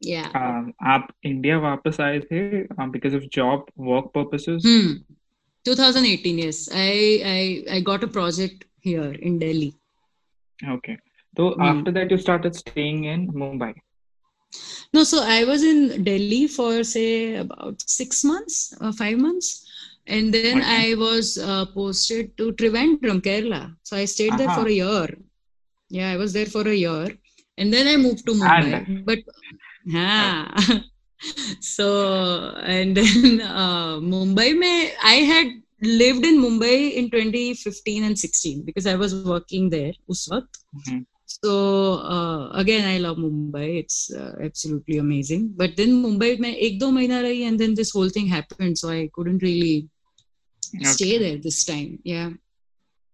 yeah 0.00 0.30
um, 0.34 0.72
आप 0.82 1.08
India 1.24 1.58
वापस 1.58 2.00
आए 2.00 2.20
थे 2.20 2.66
because 2.92 3.14
of 3.14 3.28
job 3.30 3.66
work 3.90 4.12
purposes 4.14 4.62
hmm 4.62 4.92
2018 5.66 6.38
yes 6.38 6.68
i 6.72 6.88
i 7.34 7.76
i 7.76 7.80
got 7.80 8.04
a 8.04 8.12
project 8.18 8.64
here 8.84 9.12
in 9.28 9.38
Delhi. 9.38 9.74
Okay. 10.76 10.98
So 11.36 11.50
mm. 11.52 11.64
after 11.70 11.90
that, 11.92 12.10
you 12.10 12.18
started 12.18 12.54
staying 12.54 13.04
in 13.04 13.32
Mumbai. 13.32 13.74
No, 14.92 15.02
so 15.02 15.22
I 15.24 15.42
was 15.44 15.64
in 15.64 16.04
Delhi 16.04 16.46
for 16.46 16.84
say 16.84 17.36
about 17.36 17.82
six 17.82 18.22
months 18.22 18.74
or 18.80 18.92
five 18.92 19.18
months, 19.18 19.48
and 20.06 20.32
then 20.32 20.58
okay. 20.58 20.92
I 20.92 20.94
was 20.94 21.36
uh, 21.38 21.66
posted 21.74 22.36
to 22.38 22.52
Trivandrum, 22.52 23.20
Kerala. 23.20 23.74
So 23.82 23.96
I 23.96 24.04
stayed 24.04 24.38
there 24.38 24.50
for 24.50 24.68
a 24.68 24.76
year. 24.82 25.08
Yeah, 25.88 26.12
I 26.12 26.16
was 26.16 26.32
there 26.32 26.46
for 26.46 26.68
a 26.68 26.74
year, 26.74 27.08
and 27.58 27.72
then 27.72 27.88
I 27.88 27.96
moved 27.96 28.24
to 28.26 28.32
Mumbai. 28.32 28.86
And... 28.86 29.04
But 29.04 29.18
yeah. 29.84 30.54
so 31.60 32.54
and 32.62 32.96
then 32.96 33.40
uh, 33.40 33.98
Mumbai, 33.98 34.56
mein, 34.56 34.92
I 35.02 35.14
had 35.32 35.46
lived 35.84 36.24
in 36.24 36.40
Mumbai 36.40 36.94
in 36.94 37.10
2015 37.10 38.04
and 38.04 38.18
16 38.18 38.62
because 38.62 38.86
I 38.86 38.94
was 38.94 39.14
working 39.24 39.70
there. 39.70 39.92
Mm-hmm. 40.10 41.00
so 41.26 41.94
uh, 42.14 42.50
again 42.62 42.84
i 42.86 42.98
love 42.98 43.16
mumbai 43.16 43.78
it's 43.82 44.12
uh, 44.12 44.34
absolutely 44.42 44.98
amazing 44.98 45.42
but 45.60 45.76
then 45.76 45.90
mumbai 46.04 46.30
ek 46.66 46.78
do 46.82 46.90
mahina 46.96 47.18
rahi 47.26 47.46
and 47.48 47.58
then 47.58 47.74
this 47.74 47.90
whole 47.96 48.10
thing 48.16 48.26
happened 48.26 48.76
so 48.82 48.90
i 48.90 49.08
couldn't 49.14 49.42
really 49.48 49.88
stay 50.94 51.18
there 51.24 51.38
this 51.38 51.64
time 51.64 51.98
yeah 52.04 52.30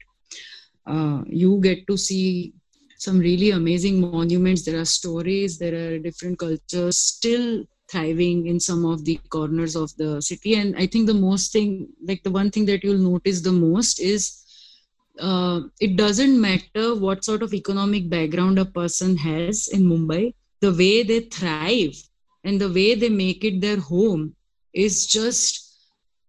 uh, 0.86 1.22
you 1.26 1.60
get 1.62 1.86
to 1.86 1.96
see 1.96 2.52
some 2.98 3.18
really 3.18 3.50
amazing 3.50 4.00
monuments. 4.00 4.64
There 4.64 4.78
are 4.80 4.84
stories 4.84 5.58
there 5.58 5.74
are 5.74 5.98
different 5.98 6.38
cultures 6.38 6.98
still 6.98 7.64
thriving 7.90 8.46
in 8.46 8.60
some 8.60 8.84
of 8.84 9.04
the 9.04 9.16
corners 9.28 9.76
of 9.76 9.94
the 9.96 10.20
city. 10.20 10.54
And 10.54 10.76
i 10.76 10.86
think 10.86 11.06
the 11.06 11.14
most 11.14 11.52
thing 11.52 11.88
like 12.06 12.22
the 12.22 12.30
one 12.30 12.50
thing 12.50 12.66
that 12.66 12.82
you'll 12.84 12.98
notice 13.12 13.40
the 13.42 13.52
most 13.52 14.00
is 14.00 14.43
uh, 15.19 15.61
it 15.79 15.95
doesn't 15.95 16.39
matter 16.39 16.95
what 16.95 17.23
sort 17.23 17.43
of 17.43 17.53
economic 17.53 18.09
background 18.09 18.59
a 18.59 18.65
person 18.65 19.17
has 19.17 19.67
in 19.67 19.83
Mumbai, 19.83 20.33
the 20.61 20.71
way 20.71 21.03
they 21.03 21.21
thrive 21.21 21.95
and 22.43 22.59
the 22.59 22.71
way 22.71 22.95
they 22.95 23.09
make 23.09 23.43
it 23.43 23.61
their 23.61 23.79
home 23.79 24.35
is 24.73 25.05
just 25.05 25.65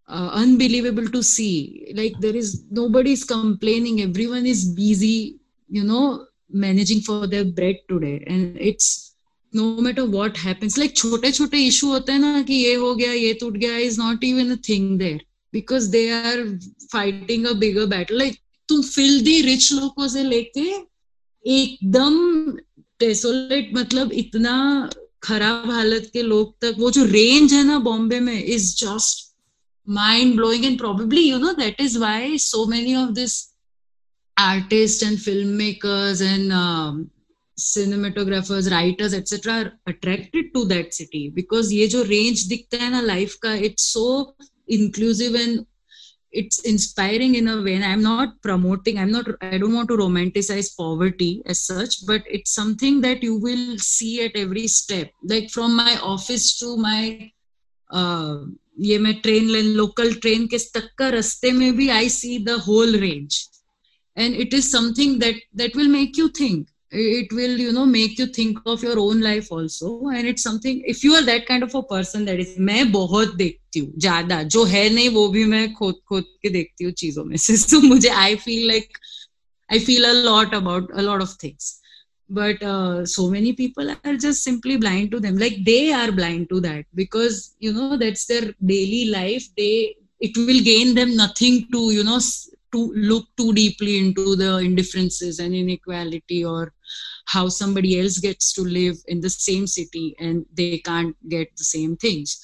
uh, 0.08 0.30
unbelievable 0.32 1.08
to 1.08 1.22
see. 1.22 1.92
Like 1.94 2.14
there 2.20 2.34
is 2.36 2.64
nobody's 2.70 3.24
complaining, 3.24 4.00
everyone 4.02 4.46
is 4.46 4.64
busy, 4.64 5.38
you 5.68 5.84
know, 5.84 6.26
managing 6.50 7.00
for 7.00 7.26
their 7.26 7.44
bread 7.44 7.76
today, 7.88 8.24
and 8.26 8.56
it's 8.58 9.14
no 9.52 9.80
matter 9.80 10.04
what 10.04 10.36
happens. 10.36 10.76
Like 10.78 10.94
छोटे 10.94 11.32
छोटे 11.32 11.66
issue 11.66 11.90
होते 11.90 12.12
हैं 12.12 12.18
ना 12.18 12.42
कि 12.42 12.54
ये 12.54 12.74
हो 12.74 12.94
गया 12.94 13.12
ये 13.12 13.32
टूट 13.40 13.56
गया 13.58 13.78
is 13.86 13.98
not 13.98 14.24
even 14.24 14.50
a 14.50 14.56
thing 14.56 14.98
there 14.98 15.20
because 15.52 15.90
they 15.90 16.10
are 16.10 16.58
fighting 16.90 17.46
a 17.46 17.54
bigger 17.54 17.86
battle. 17.86 18.18
Like 18.18 18.40
तुम 18.69 18.81
फिल्दी 18.81 19.41
रिच 19.41 19.71
लोगों 19.73 20.07
से 20.07 20.23
लेके 20.23 20.67
एकदम 21.45 22.51
टेसोलेट 22.99 23.69
मतलब 23.73 24.11
इतना 24.13 24.55
खराब 25.23 25.69
हालत 25.71 26.09
के 26.13 26.21
लोग 26.21 26.53
तक, 26.61 26.75
वो 26.77 26.91
जो 26.91 27.03
रेंज 27.05 27.53
है 27.53 27.63
ना 27.63 27.79
बॉम्बे 27.79 28.19
में 28.19 28.43
is 28.43 28.75
just 28.77 29.23
mind 29.87 30.35
blowing 30.35 30.65
and 30.65 30.77
probably 30.77 31.21
you 31.21 31.37
know 31.37 31.51
that 31.53 31.81
is 31.81 31.97
why 31.99 32.37
so 32.37 32.65
many 32.65 32.95
of 32.95 33.11
this 33.11 33.41
artist 34.37 35.03
and 35.03 35.19
film 35.19 35.49
makers 35.57 36.21
and 36.21 36.51
cinematographers 37.57 38.67
writers 38.67 39.13
etcetera 39.13 39.55
attracted 39.87 40.51
to 40.53 40.63
that 40.65 40.93
city 40.93 41.29
because 41.31 41.73
ये 41.73 41.87
जो 41.87 42.01
रेंज 42.03 42.41
दिखता 42.47 42.77
है 42.77 42.89
ना 42.91 43.01
लाइफ 43.01 43.35
का 43.41 43.53
it's 43.67 43.83
so 43.93 44.35
inclusive 44.71 45.35
and 45.35 45.59
it's 46.34 46.60
inspiring 46.60 47.34
in 47.34 47.48
a 47.48 47.60
way 47.62 47.74
and 47.74 47.84
i'm 47.84 48.02
not 48.02 48.40
promoting 48.40 48.98
i'm 48.98 49.10
not 49.10 49.26
i 49.42 49.58
don't 49.58 49.74
want 49.74 49.88
to 49.88 49.96
romanticize 49.96 50.76
poverty 50.76 51.42
as 51.46 51.60
such 51.66 52.06
but 52.06 52.22
it's 52.26 52.54
something 52.54 53.00
that 53.00 53.22
you 53.22 53.34
will 53.34 53.76
see 53.78 54.24
at 54.24 54.36
every 54.36 54.66
step 54.68 55.10
like 55.24 55.50
from 55.50 55.74
my 55.74 55.98
office 56.02 56.58
to 56.58 56.76
my 56.76 57.30
uh, 57.90 58.36
ये 58.80 58.98
मैं 58.98 59.14
train 59.20 59.48
local 59.76 60.12
train 60.24 60.46
के 60.46 60.58
तक 60.74 60.88
का 60.98 61.08
रास्ते 61.10 61.50
में 61.52 61.76
भी 61.76 61.88
आई 61.88 62.08
see 62.08 62.38
the 62.44 62.50
whole 62.66 62.96
range 62.96 63.46
and 64.16 64.34
it 64.34 64.54
is 64.56 64.70
something 64.70 65.18
that 65.18 65.36
that 65.54 65.74
will 65.74 65.88
make 65.88 66.16
you 66.20 66.28
think 66.28 66.68
it 66.94 67.32
will 67.32 67.56
you 67.58 67.72
know 67.72 67.86
make 67.86 68.18
you 68.18 68.26
think 68.26 68.58
of 68.66 68.82
your 68.82 68.98
own 68.98 69.20
life 69.20 69.48
also 69.52 69.90
and 70.08 70.26
it's 70.26 70.42
something 70.42 70.82
if 70.84 71.04
you 71.04 71.12
are 71.14 71.22
that 71.22 71.46
kind 71.46 71.62
of 71.62 71.74
a 71.74 71.82
person 71.82 72.24
that 72.24 72.40
is 72.44 72.56
मैं 72.58 72.90
बहुत 72.92 73.34
देखती 73.36 73.80
हूँ 73.80 73.92
ज्यादा 74.06 74.42
जो 74.54 74.64
है 74.72 74.88
नहीं 74.94 75.08
वो 75.18 75.28
भी 75.36 75.44
मैं 75.52 75.72
खोद 75.74 76.00
खोद 76.08 76.24
के 76.42 76.48
देखती 76.56 76.84
हूँ 76.84 76.92
चीजों 77.02 77.24
में 77.24 77.36
से 77.36 77.56
so 77.56 77.80
मुझे 77.82 78.10
I 78.22 78.34
feel 78.46 78.66
like 78.72 78.90
I 79.70 79.78
feel 79.78 80.04
a 80.10 80.14
lot 80.24 80.52
about 80.52 80.90
a 80.94 81.02
lot 81.02 81.22
of 81.22 81.30
things 81.44 81.68
but 82.28 82.62
uh, 82.62 83.06
so 83.06 83.28
many 83.30 83.52
people 83.52 83.90
are 83.90 84.16
just 84.16 84.42
simply 84.44 84.76
blind 84.76 85.10
to 85.12 85.20
them 85.20 85.36
like 85.38 85.56
they 85.64 85.92
are 85.92 86.10
blind 86.12 86.48
to 86.50 86.60
that 86.66 86.84
because 86.94 87.54
you 87.60 87.72
know 87.72 87.96
that's 87.96 88.26
their 88.26 88.52
daily 88.74 89.04
life 89.14 89.46
they 89.56 89.94
it 90.20 90.36
will 90.36 90.60
gain 90.72 90.94
them 90.94 91.16
nothing 91.16 91.66
to 91.72 91.90
you 91.92 92.02
know 92.04 92.16
s- 92.16 92.50
to 92.72 92.92
look 92.94 93.24
too 93.36 93.52
deeply 93.52 93.98
into 93.98 94.34
the 94.36 94.50
indifferences 94.58 95.38
and 95.40 95.54
inequality 95.54 96.44
or 96.44 96.72
how 97.25 97.49
somebody 97.49 97.99
else 97.99 98.19
gets 98.19 98.53
to 98.53 98.61
live 98.61 98.97
in 99.07 99.21
the 99.21 99.29
same 99.29 99.67
city 99.67 100.15
and 100.19 100.45
they 100.53 100.77
can't 100.79 101.15
get 101.29 101.55
the 101.57 101.63
same 101.63 101.97
things. 101.97 102.39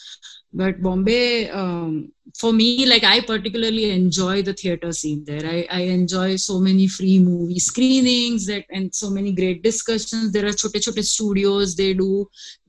But 0.53 0.82
bombay 0.82 1.49
um, 1.49 2.11
for 2.38 2.51
me 2.51 2.86
like 2.86 3.03
i 3.03 3.21
particularly 3.21 3.89
enjoy 3.91 4.41
the 4.41 4.53
theater 4.53 4.91
scene 4.91 5.23
there. 5.25 5.45
I, 5.45 5.65
I 5.69 5.82
enjoy 5.82 6.36
so 6.36 6.59
many 6.59 6.88
free 6.88 7.19
movie 7.19 7.59
screenings 7.59 8.47
that 8.47 8.65
and 8.69 8.93
so 8.93 9.09
many 9.09 9.32
great 9.32 9.63
discussions. 9.63 10.34
There 10.34 10.45
are 10.45 10.51
chote 10.51 10.82
chote 10.82 11.03
studios 11.05 11.75
they 11.75 11.93
do 11.93 12.27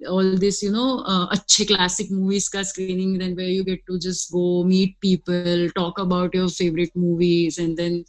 all 0.08 0.36
this 0.36 0.62
you 0.62 0.72
know 0.72 1.02
uh, 1.06 1.26
achhe 1.34 1.66
classic 1.66 2.10
movies 2.10 2.48
ka 2.48 2.62
screening 2.62 3.18
then 3.18 3.34
where 3.34 3.52
you 3.56 3.64
get 3.64 3.84
to 3.86 3.98
just 3.98 4.32
go 4.32 4.62
meet 4.64 4.98
people 5.00 5.68
talk 5.74 5.98
about 5.98 6.34
your 6.34 6.48
favorite 6.48 6.94
movies 6.94 7.58
and 7.58 7.76
then 7.76 8.04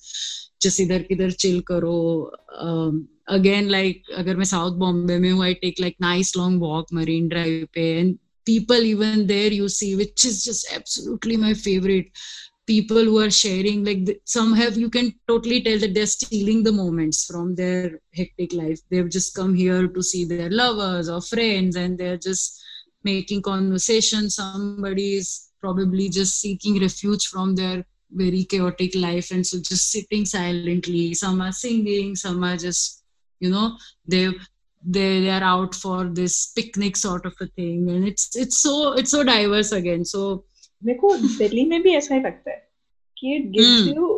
just 0.62 0.80
इधर 0.80 1.02
किधर 1.10 1.32
chill 1.44 1.62
करो 1.70 1.98
um, 2.60 3.06
again 3.28 3.68
like 3.68 4.02
अगर 4.16 4.36
मैं 4.36 4.44
south 4.44 4.78
Bombay 4.78 5.18
में 5.18 5.30
हूँ 5.30 5.44
I 5.44 5.52
take 5.64 5.80
like 5.84 5.96
nice 6.00 6.36
long 6.36 6.58
walk 6.60 6.92
marine 6.92 7.28
drive 7.28 7.68
पे 7.74 7.86
and 8.00 8.18
people 8.44 8.84
even 8.90 9.26
there 9.26 9.52
you 9.52 9.68
see 9.68 9.94
which 9.96 10.24
is 10.24 10.44
just 10.44 10.72
absolutely 10.74 11.36
my 11.36 11.54
favorite 11.54 12.06
people 12.66 13.04
who 13.08 13.18
are 13.18 13.30
sharing 13.30 13.84
like 13.84 14.04
the, 14.04 14.20
some 14.24 14.54
have 14.54 14.76
you 14.76 14.90
can 14.90 15.12
totally 15.26 15.60
tell 15.62 15.78
that 15.78 15.94
they're 15.94 16.14
stealing 16.14 16.62
the 16.62 16.72
moments 16.72 17.24
from 17.24 17.54
their 17.54 18.00
hectic 18.14 18.52
life 18.52 18.80
they've 18.90 19.10
just 19.10 19.34
come 19.34 19.54
here 19.54 19.88
to 19.88 20.02
see 20.02 20.24
their 20.24 20.50
lovers 20.50 21.08
or 21.08 21.20
friends 21.20 21.76
and 21.76 21.98
they're 21.98 22.22
just 22.28 22.62
making 23.04 23.40
conversation 23.42 24.28
somebody 24.28 25.14
is 25.14 25.48
probably 25.60 26.08
just 26.08 26.40
seeking 26.40 26.80
refuge 26.80 27.26
from 27.26 27.54
their 27.54 27.84
very 28.12 28.44
chaotic 28.44 28.94
life 28.94 29.30
and 29.30 29.46
so 29.46 29.58
just 29.70 29.90
sitting 29.92 30.24
silently 30.26 31.14
some 31.14 31.40
are 31.40 31.52
singing 31.52 32.14
some 32.16 32.42
are 32.42 32.56
just 32.56 33.02
you 33.40 33.50
know 33.50 33.66
they've 34.06 34.38
they 34.96 35.20
they 35.20 35.30
are 35.30 35.42
out 35.44 35.74
for 35.74 36.04
this 36.20 36.52
picnic 36.56 36.96
sort 36.96 37.26
of 37.26 37.34
a 37.40 37.46
thing 37.58 37.88
and 37.94 38.06
it's 38.08 38.36
it's 38.36 38.58
so 38.66 38.92
it's 38.92 39.10
so 39.10 39.22
diverse 39.24 39.72
again 39.80 40.04
so 40.14 40.22
मेरे 40.84 40.98
को 40.98 41.16
दिल्ली 41.38 41.64
में 41.68 41.82
भी 41.82 41.94
ऐसा 41.96 42.14
ही 42.14 42.20
लगता 42.22 42.50
है 42.50 42.56
कि 43.18 43.36
it 43.38 43.52
gives 43.56 43.78
Hmm. 43.80 43.92
you 43.96 44.08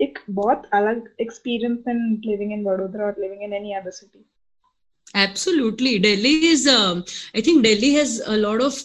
एक 0.00 0.18
बहुत 0.38 0.62
अलग 0.74 1.04
experience 1.24 1.82
than 1.88 2.00
living 2.30 2.52
in 2.56 2.64
Vadodara 2.68 3.08
or 3.10 3.16
living 3.24 3.42
in 3.48 3.52
any 3.60 3.74
other 3.80 3.92
city. 4.00 4.24
absolutely 5.14 5.98
delhi 6.04 6.32
is 6.52 6.66
um, 6.66 7.02
i 7.34 7.40
think 7.40 7.62
delhi 7.66 7.90
has 7.94 8.12
a 8.26 8.36
lot 8.36 8.60
of 8.68 8.78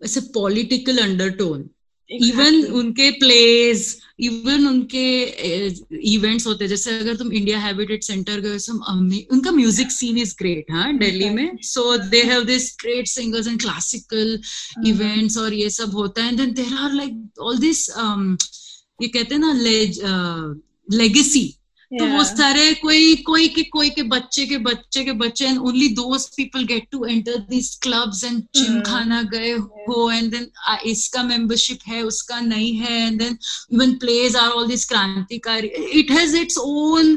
it's 0.00 0.16
a 0.16 0.22
political 0.38 0.98
undertone 1.04 1.68
Even 2.09 2.55
Exactly. 2.55 2.71
उनके 2.79 3.09
place 3.11 3.97
even 4.19 4.67
उनके 4.67 5.05
events 6.13 6.47
होते 6.47 6.63
हैं। 6.63 6.69
जैसे 6.69 6.97
अगर 6.99 7.15
तुम 7.17 7.31
India 7.33 7.59
habitat 7.59 8.03
centre 8.03 8.39
गए 8.39 8.57
उनका 9.31 9.51
music 9.51 9.91
scene 9.91 10.17
is 10.17 10.35
great 10.39 10.71
हाँ 10.71 10.97
दिल्ली 10.97 11.29
में। 11.29 11.57
So 11.63 11.97
they 11.97 12.21
have 12.23 12.43
this 12.45 12.75
great 12.81 13.07
singers 13.07 13.47
and 13.47 13.59
classical. 13.61 14.39
Events 14.87 15.37
और 15.37 15.53
ये 15.53 15.69
सब 15.69 15.95
होता 15.95 16.23
है। 16.23 16.29
And 16.29 16.37
then 16.37 16.53
there 16.53 16.73
are 16.77 16.93
like 16.93 17.41
all 17.41 17.57
this 17.59 17.89
ये 17.89 19.07
कहते 19.07 19.35
हैं 19.35 19.41
ना 19.41 19.53
लेगेसी 20.97 21.45
तो 21.99 22.05
वो 22.07 22.23
सारे 22.23 22.73
कोई 22.73 23.15
कोई 23.15 23.47
के 23.47 23.63
कोई 23.63 23.89
के 23.89 24.03
बच्चे 24.03 24.45
के 24.45 24.57
बच्चे 24.57 25.03
के 25.03 25.11
बच्चे 25.11 25.45
and 25.45 25.57
only 25.57 25.87
those 25.87 26.27
people 26.37 26.63
get 26.63 26.87
to 26.91 27.05
enter 27.05 27.37
this 27.49 27.75
clubs 27.75 28.23
and 28.23 28.41
gym. 28.55 28.81
खाना 28.81 29.21
गए 29.21 29.51
हो 29.51 30.11
एंड 30.11 30.31
देन 30.31 30.49
इसका 30.85 31.23
मेंबरशिप 31.23 31.79
है 31.87 32.01
उसका 32.01 32.39
नहीं 32.39 32.73
है 32.75 33.07
and 33.07 33.19
then 33.19 33.37
even 33.73 33.93
plays 33.93 34.35
are 34.35 34.49
all 34.49 34.67
this 34.67 34.85
क्रांतिकारी 34.85 35.67
it 35.99 36.11
has 36.11 36.37
its 36.37 36.57
own 36.57 37.15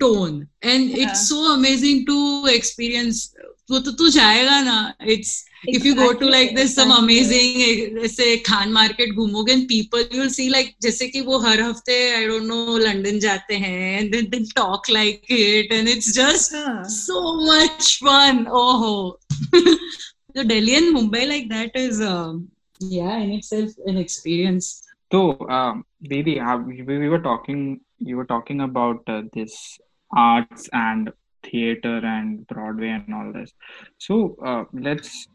tone 0.00 0.46
and 0.64 0.90
it's 0.90 1.28
so 1.28 1.42
amazing 1.52 2.06
to 2.06 2.46
experience 2.48 3.34
वो 3.70 3.78
तो 3.78 3.90
तू 3.90 4.08
जाएगा 4.08 4.60
ना 4.60 4.94
it's 5.06 5.44
if 5.66 5.84
you 5.84 5.94
go 5.94 6.12
to 6.12 6.26
like 6.26 6.54
this 6.54 6.74
some 6.74 6.90
amazing 6.92 7.96
जैसे 7.98 8.36
खान 8.46 8.72
मार्केट 8.72 9.14
घूमोगे 9.14 9.54
and 9.54 9.68
people 9.68 10.04
you'll 10.10 10.30
see 10.30 10.48
like 10.50 10.74
जैसे 10.82 11.08
कि 11.08 11.20
वो 11.28 11.38
हर 11.46 11.60
हफ़्ते 11.60 11.96
I 12.16 12.26
don't 12.26 12.48
know 12.48 12.78
लंदन 12.78 13.18
जाते 13.20 13.56
हैं 13.66 14.00
and 14.00 14.14
then 14.14 14.30
they 14.30 14.44
talk 14.56 14.88
like 14.88 15.24
it 15.28 15.72
and 15.72 15.88
it's 15.88 16.12
just 16.12 16.54
हाँ. 16.54 16.84
so 16.84 17.36
much 17.36 17.98
fun 17.98 18.46
oh 18.50 19.18
so 19.54 20.44
Delhi 20.44 20.76
and 20.76 20.96
Mumbai 20.96 21.28
like 21.28 21.48
that 21.48 21.74
is 21.74 22.00
um, 22.00 22.48
yeah 22.78 23.16
in 23.18 23.32
itself 23.32 23.70
an 23.86 23.96
experience 23.96 24.82
So, 25.10 25.20
um, 25.48 25.84
Didi, 26.02 26.38
uh, 26.38 26.58
we, 26.58 26.82
we 26.82 27.08
were 27.08 27.20
talking. 27.20 27.80
You 27.98 28.16
were 28.16 28.26
talking 28.26 28.60
about 28.60 29.02
uh, 29.06 29.22
this 29.32 29.78
arts 30.14 30.68
and 30.72 31.10
theater 31.47 31.97
and 32.05 32.47
Broadway 32.47 32.89
and 32.89 33.13
all 33.13 33.31
this. 33.33 33.53
So, 33.97 34.35
uh, 34.45 34.63
let's 34.73 35.27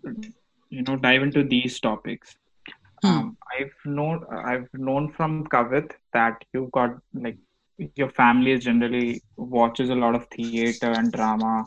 you 0.70 0.82
know 0.82 0.96
dive 0.96 1.22
into 1.22 1.42
these 1.44 1.80
topics. 1.80 2.36
Hmm. 3.02 3.08
Um, 3.08 3.36
I've 3.58 3.74
known 3.84 4.24
I've 4.32 4.68
known 4.74 5.12
from 5.12 5.46
Kavit 5.46 5.92
that 6.12 6.44
you've 6.52 6.70
got 6.72 6.96
like 7.14 7.38
your 7.94 8.10
family 8.10 8.52
is 8.52 8.64
generally 8.64 9.22
watches 9.36 9.90
a 9.90 9.94
lot 9.94 10.14
of 10.14 10.26
theater 10.28 10.92
and 10.92 11.12
drama. 11.12 11.66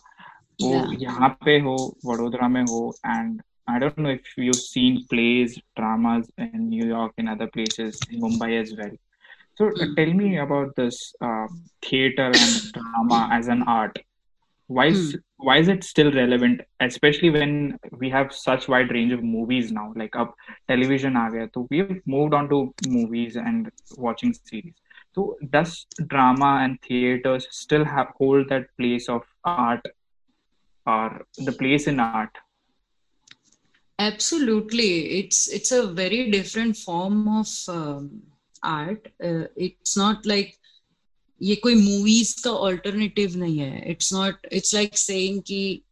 वो 0.62 0.72
Yeah. 0.72 0.86
यहाँ 1.02 1.30
पे 1.46 1.60
हो 1.62 1.76
वडोदरा 2.06 2.48
में 2.56 2.64
हो 2.64 2.94
and 3.06 3.42
I 3.68 3.80
don't 3.80 3.98
know 3.98 4.10
if 4.10 4.28
you've 4.38 4.60
seen 4.62 5.06
plays, 5.10 5.60
dramas 5.78 6.30
in 6.38 6.70
New 6.70 6.86
York 6.86 7.14
and 7.18 7.30
other 7.30 7.48
places 7.48 8.02
in 8.10 8.22
Mumbai 8.22 8.60
as 8.62 8.74
well. 8.78 8.92
So 9.58 9.68
uh, 9.68 9.86
Hmm. 9.86 9.94
tell 9.96 10.14
me 10.14 10.38
about 10.38 10.76
this 10.76 11.14
uh, 11.22 11.48
theater 11.82 12.28
and 12.44 12.72
drama 12.74 13.30
as 13.32 13.48
an 13.48 13.64
art. 13.64 13.98
why 14.69 14.87
is 14.87 15.15
mm. 15.15 15.21
why 15.37 15.59
is 15.59 15.69
it 15.69 15.85
still 15.85 16.13
relevant 16.13 16.61
especially 16.81 17.31
when 17.31 17.79
we 17.99 18.11
have 18.11 18.35
such 18.35 18.69
wide 18.69 18.91
range 18.91 19.13
of 19.13 19.23
movies 19.23 19.71
now? 19.71 19.93
Like 19.95 20.17
up 20.17 20.35
television 20.69 21.17
so 21.55 21.67
we've 21.71 22.03
moved 22.07 22.35
on 22.35 22.49
to 22.49 22.75
movies 22.89 23.37
and 23.37 23.71
watching 23.97 24.35
series. 24.35 24.75
So 25.15 25.37
does 25.51 25.87
drama 26.09 26.61
and 26.63 26.79
theaters 26.83 27.47
still 27.51 27.85
have, 27.85 28.09
hold 28.19 28.49
that 28.51 28.67
place 28.77 29.09
of 29.09 29.23
art 29.45 29.87
or 30.87 31.23
the 31.39 31.53
place 31.53 31.87
in 31.87 32.01
art? 32.01 32.31
Absolutely. 33.99 35.21
It's 35.21 35.49
it's 35.49 35.73
a 35.73 35.87
very 35.87 36.31
different 36.31 36.77
form 36.77 37.29
of 37.29 37.49
um, 37.69 38.23
art. 38.63 39.07
Uh, 39.23 39.45
it's 39.57 39.97
not 39.97 40.27
like 40.27 40.59
ये 41.43 41.55
कोई 41.57 41.75
movies 41.75 42.35
का 42.45 42.51
alternative 42.51 43.37
नहीं 43.37 43.59
है 43.59 43.91
it's 43.91 44.13
not 44.13 44.47
it's 44.53 44.75
like 44.75 44.99
saying 44.99 45.43
कि 45.47 45.83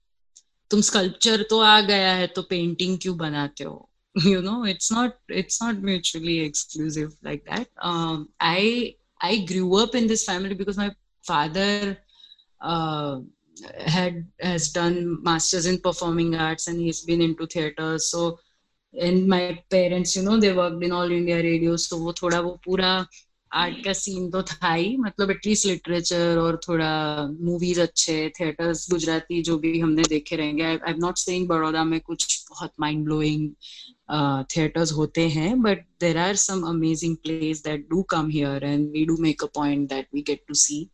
तुम 0.71 0.81
sculpture 0.81 1.43
तो 1.51 1.59
आ 1.61 1.81
गया 1.81 2.13
है 2.15 2.27
तो 2.37 2.43
पेंटिंग 2.43 2.99
क्यों 2.99 3.17
बनाते 3.17 3.65
हो 3.65 3.91
you 4.15 4.41
know 4.43 4.65
it's 4.65 4.91
not 4.91 5.17
it's 5.29 5.61
not 5.61 5.79
mutually 5.83 6.41
exclusive 6.41 7.15
like 7.23 7.45
that 7.45 7.67
um, 7.83 8.29
i 8.41 8.95
i 9.21 9.45
grew 9.45 9.77
up 9.77 9.95
in 9.95 10.07
this 10.07 10.25
family 10.25 10.55
because 10.55 10.77
my 10.77 10.91
father 11.25 11.99
uh, 12.61 13.19
had 13.87 14.25
has 14.41 14.71
done 14.71 15.23
masters 15.23 15.67
in 15.67 15.81
performing 15.81 16.35
arts 16.37 16.69
and 16.69 16.81
he's 16.81 17.01
been 17.01 17.21
into 17.21 17.47
theater 17.47 17.99
so 17.99 18.39
and 18.95 19.27
my 19.27 19.59
parents 19.69 20.15
you 20.15 20.23
know 20.23 20.39
they 20.39 20.53
worked 20.53 20.83
in 20.83 20.93
all 20.93 21.11
india 21.11 21.37
radio 21.43 21.77
so 21.77 21.99
वो 21.99 22.13
थोड़ा 22.13 22.41
वो 22.41 22.59
पूरा 22.65 23.07
art 23.55 23.85
का 23.85 23.93
scene 23.93 24.31
तो 24.31 24.43
था 24.43 24.73
ही 24.73 24.97
मतलब 24.97 25.31
at least 25.31 25.67
literature 25.67 26.39
और 26.39 26.61
थोड़ा 26.69 27.27
मूवीज़ 27.41 27.81
अच्छे 27.81 28.33
थिएटर्स 28.41 28.91
गुजराती 28.91 29.43
जो 29.43 29.59
भी 29.59 29.81
हमने 29.81 30.03
देखे 30.03 30.37
रहेंगे। 30.37 30.63
I 30.63 30.73
am 30.73 30.97
not 30.99 31.19
saying 31.19 31.49
Baroda 31.49 31.85
में 31.85 32.01
कुछ 32.01 32.45
बहुत 32.51 32.73
माइंड 32.81 33.05
ब्लोइंग 33.05 33.51
थिएटर्स 34.57 34.93
होते 34.93 35.29
हैं 35.29 35.63
but 35.63 35.87
there 36.01 36.19
are 36.19 36.37
some 36.37 36.63
amazing 36.63 37.17
place 37.17 37.63
that 37.65 37.89
do 37.91 38.03
come 38.03 38.29
here 38.29 38.65
and 38.65 38.91
we 38.91 39.05
do 39.05 39.17
make 39.17 39.45
a 39.45 39.47
point 39.47 39.89
that 39.89 40.09
we 40.15 40.23
get 40.23 40.45
to 40.49 40.55
see 40.55 40.89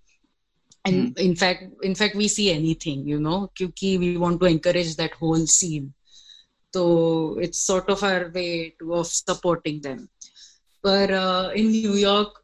and 0.88 1.18
in 1.22 1.34
fact 1.36 1.86
in 1.86 1.94
fact 1.94 2.14
we 2.18 2.26
see 2.34 2.44
anything 2.50 3.00
you 3.06 3.16
know 3.24 3.38
kyuki 3.58 3.88
we 4.02 4.06
want 4.20 4.38
to 4.42 4.46
encourage 4.46 4.92
that 5.00 5.16
whole 5.22 5.42
scene. 5.54 5.88
so 6.74 6.82
it's 7.44 7.60
sort 7.66 7.90
of 7.94 8.02
our 8.02 8.30
way 8.34 8.74
to 8.78 8.94
of 8.94 9.06
supporting 9.06 9.80
them. 9.86 10.08
but 10.84 11.10
uh, 11.10 11.50
in 11.54 11.70
new 11.70 11.94
york 11.94 12.39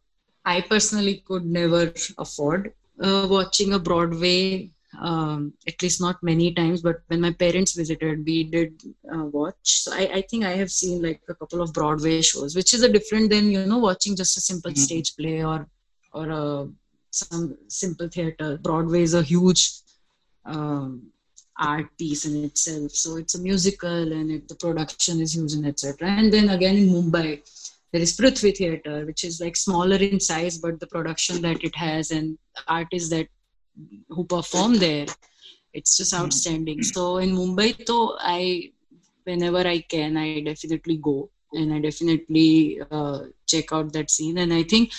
i 0.47 0.61
personally 0.62 1.16
could 1.28 1.47
never 1.47 1.82
afford 2.18 2.72
uh, 3.03 3.26
watching 3.30 3.74
a 3.74 3.80
broadway 3.88 4.70
um, 5.01 5.53
at 5.68 5.80
least 5.82 6.01
not 6.01 6.22
many 6.22 6.53
times 6.55 6.82
but 6.82 6.97
when 7.09 7.20
my 7.20 7.32
parents 7.32 7.74
visited 7.74 8.24
we 8.26 8.44
did 8.44 8.72
uh, 9.14 9.24
watch 9.38 9.70
so 9.84 9.92
I, 9.92 10.05
I 10.18 10.22
think 10.30 10.44
i 10.44 10.55
have 10.62 10.70
seen 10.70 11.03
like 11.03 11.20
a 11.28 11.34
couple 11.34 11.62
of 11.62 11.72
broadway 11.74 12.22
shows 12.22 12.57
which 12.57 12.74
is 12.74 12.82
a 12.82 12.92
different 12.97 13.30
than 13.30 13.51
you 13.51 13.62
know 13.66 13.78
watching 13.78 14.16
just 14.16 14.36
a 14.38 14.40
simple 14.51 14.72
Mhm. 14.72 14.78
stage 14.86 15.11
play 15.16 15.38
or 15.44 15.68
or 16.12 16.26
a 16.30 16.68
some 17.11 17.57
simple 17.68 18.09
theater. 18.09 18.59
Broadway 18.62 19.03
is 19.03 19.14
a 19.14 19.22
huge 19.22 19.70
um, 20.44 21.11
art 21.59 21.86
piece 21.99 22.26
in 22.26 22.44
itself. 22.44 22.92
So 22.92 23.16
it's 23.16 23.34
a 23.34 23.40
musical 23.40 24.12
and 24.12 24.30
it, 24.30 24.49
the 24.49 24.55
production 24.55 25.20
is 25.20 25.34
huge 25.34 25.55
and 25.55 25.66
etc. 25.66 26.09
And 26.11 26.32
then 26.32 26.49
again 26.51 26.76
in 26.76 26.88
Mumbai, 26.90 27.40
there 27.93 28.03
is 28.03 28.16
Prithvi 28.16 28.57
Theatre, 28.57 29.05
which 29.07 29.24
is 29.24 29.41
like 29.41 29.57
smaller 29.57 29.97
in 29.97 30.20
size, 30.20 30.59
but 30.59 30.78
the 30.80 30.87
production 30.87 31.41
that 31.43 31.62
it 31.62 31.74
has 31.76 32.11
and 32.11 32.37
artists 32.66 33.11
that 33.11 33.28
who 34.11 34.24
perform 34.24 34.74
there, 34.74 35.07
it's 35.72 35.97
just 35.97 36.14
Mhm. 36.14 36.20
outstanding. 36.22 36.82
So 36.82 37.18
in 37.18 37.34
Mumbai, 37.37 37.76
though, 37.87 38.16
I 38.20 38.72
whenever 39.24 39.66
I 39.66 39.80
can, 39.80 40.16
I 40.16 40.41
definitely 40.41 40.99
go 41.03 41.30
and 41.53 41.72
I 41.72 41.80
definitely 41.80 42.80
uh, 42.91 43.20
check 43.47 43.72
out 43.72 43.93
that 43.93 44.11
scene. 44.11 44.39
And 44.39 44.53
I 44.53 44.62
think 44.62 44.91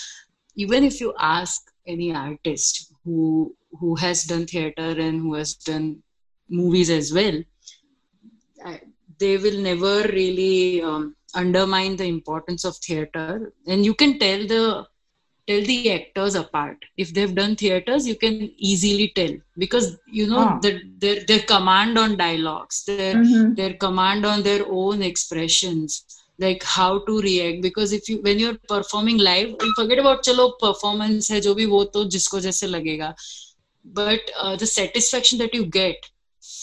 even 0.56 0.84
if 0.84 1.00
you 1.00 1.14
ask 1.20 1.62
any 1.88 2.14
artist 2.14 2.92
who 3.04 3.56
who 3.80 3.96
has 3.96 4.24
done 4.24 4.46
theater 4.46 4.90
and 5.08 5.22
who 5.22 5.34
has 5.36 5.54
done 5.56 6.04
movies 6.50 6.90
as 6.90 7.14
well 7.14 7.42
I- 8.66 8.82
they 9.20 9.38
will 9.38 9.60
never 9.62 9.96
really 10.08 10.82
um, 10.82 11.16
undermine 11.36 11.96
the 11.98 12.06
importance 12.06 12.66
of 12.66 12.78
theater. 12.78 13.52
And 13.68 13.86
you 13.86 13.94
can 13.94 14.20
tell 14.20 14.46
the 14.48 14.86
tell 15.48 15.62
the 15.66 15.92
actors 15.92 16.36
apart. 16.36 16.78
If 16.98 17.14
they've 17.14 17.34
done 17.36 17.56
theaters 17.56 18.08
you 18.08 18.16
can 18.16 18.46
easily 18.58 19.12
tell. 19.16 19.34
Because 19.58 19.98
you 20.08 20.28
know 20.28 20.44
Ah. 20.46 20.60
the, 20.62 20.72
their 21.00 21.24
their 21.30 21.44
command 21.54 21.98
on 22.04 22.18
dialogues 22.18 22.84
their 22.88 23.16
Mhm. 23.16 23.56
their 23.56 23.74
command 23.86 24.26
on 24.26 24.44
their 24.44 24.64
own 24.70 25.02
expressions 25.02 26.04
like 26.40 26.64
how 26.64 27.00
to 27.08 27.20
react. 27.22 27.62
Because 27.62 27.94
if 27.94 28.10
you 28.10 28.18
when 28.22 28.40
you're 28.40 28.60
performing 28.76 29.18
live 29.30 29.50
you 29.68 29.74
forget 29.82 30.00
about 30.06 30.24
chalo 30.30 30.48
performance 30.66 31.30
hai 31.36 31.40
jo 31.50 31.56
bhi 31.62 31.68
wo 31.76 31.84
to 31.98 32.06
jisko 32.18 32.42
jaise 32.48 32.66
lagega 32.76 33.12
but 34.00 34.20
uh, 34.42 34.56
the 34.56 34.66
satisfaction 34.66 35.40
that 35.40 35.54
you 35.54 35.66
get 35.66 36.10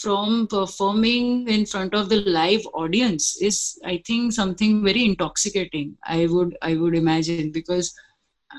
from 0.01 0.47
performing 0.47 1.47
in 1.47 1.65
front 1.65 1.93
of 1.93 2.09
the 2.09 2.21
live 2.21 2.65
audience 2.73 3.41
is 3.41 3.79
i 3.85 4.01
think 4.05 4.33
something 4.33 4.83
very 4.83 5.05
intoxicating 5.05 5.95
i 6.05 6.25
would 6.25 6.57
i 6.61 6.75
would 6.75 6.95
imagine 6.95 7.51
because 7.51 7.93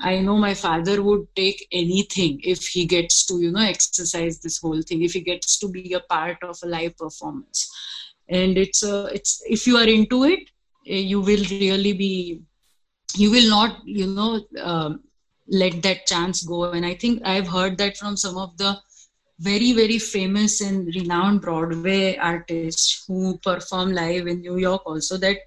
I 0.01 0.19
know 0.19 0.37
my 0.37 0.53
father 0.53 1.01
would 1.01 1.27
take 1.35 1.67
anything 1.71 2.39
if 2.43 2.67
he 2.67 2.85
gets 2.85 3.25
to, 3.27 3.39
you 3.39 3.51
know, 3.51 3.61
exercise 3.61 4.39
this 4.39 4.59
whole 4.59 4.81
thing, 4.81 5.03
if 5.03 5.13
he 5.13 5.21
gets 5.21 5.57
to 5.59 5.69
be 5.69 5.93
a 5.93 5.99
part 6.01 6.37
of 6.43 6.57
a 6.63 6.67
live 6.67 6.97
performance. 6.97 7.71
And 8.29 8.57
it's 8.57 8.83
a, 8.83 9.05
it's 9.05 9.41
if 9.47 9.65
you 9.65 9.77
are 9.77 9.87
into 9.87 10.25
it, 10.25 10.49
eh, 10.87 10.97
you 10.97 11.21
will 11.21 11.43
really 11.49 11.93
be, 11.93 12.41
you 13.15 13.31
will 13.31 13.49
not, 13.49 13.79
you 13.85 14.07
know, 14.07 14.41
um, 14.61 15.03
let 15.47 15.81
that 15.83 16.05
chance 16.05 16.43
go. 16.43 16.65
And 16.65 16.85
I 16.85 16.93
think 16.93 17.21
I've 17.25 17.47
heard 17.47 17.77
that 17.77 17.97
from 17.97 18.17
some 18.17 18.37
of 18.37 18.57
the 18.57 18.77
very 19.39 19.71
very 19.73 19.99
famous 19.99 20.61
and 20.61 20.87
renowned 20.95 21.41
broadway 21.41 22.15
artists 22.17 23.05
who 23.07 23.37
perform 23.39 23.91
live 23.91 24.27
in 24.27 24.41
new 24.41 24.57
york 24.57 24.81
also 24.85 25.17
that 25.17 25.37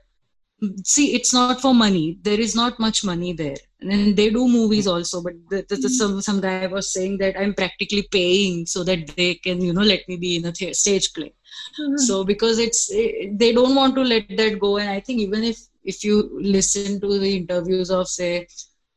see 0.84 1.14
it's 1.14 1.32
not 1.32 1.61
for 1.61 1.74
money. 1.74 2.18
There 2.22 2.38
is 2.38 2.55
not 2.55 2.78
much 2.78 3.05
money 3.05 3.32
there. 3.32 3.57
And 3.80 4.16
they 4.16 4.30
do 4.30 4.47
movies 4.47 4.86
also 4.86 5.22
but 5.22 5.32
the, 5.49 5.64
the, 5.68 5.76
the, 5.76 5.88
some 5.88 6.20
some 6.20 6.41
guy 6.41 6.66
was 6.66 6.93
saying 6.93 7.16
that 7.18 7.38
i'm 7.41 7.55
practically 7.55 8.03
paying 8.11 8.66
so 8.66 8.84
that 8.84 9.07
they 9.16 9.36
can 9.36 9.62
you 9.62 9.72
know 9.72 9.80
let 9.80 10.07
me 10.07 10.16
be 10.16 10.36
in 10.36 10.45
a 10.45 10.53
th- 10.53 10.76
stage 10.76 11.12
play. 11.14 11.32
Mm-hmm. 11.80 11.97
so 11.97 12.24
because 12.24 12.59
it's 12.59 12.91
it, 12.93 13.38
they 13.38 13.53
don't 13.53 13.74
want 13.74 13.95
to 13.95 14.03
let 14.03 14.28
that 14.36 14.59
go. 14.59 14.76
And 14.76 14.91
i 14.91 15.01
think 15.01 15.20
even 15.20 15.45
if 15.45 15.59
if 15.82 16.05
you 16.05 16.38
listen 16.41 17.01
to 17.01 17.18
the 17.18 17.36
interviews 17.36 17.91
of 17.91 18.07
say 18.09 18.47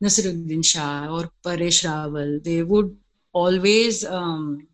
Naseeruddin 0.02 0.64
Shah 0.64 1.08
or 1.16 1.30
Paresh 1.42 1.80
Rawal 1.88 2.44
they 2.44 2.62
would 2.62 2.94
always 3.32 4.04
um, 4.04 4.68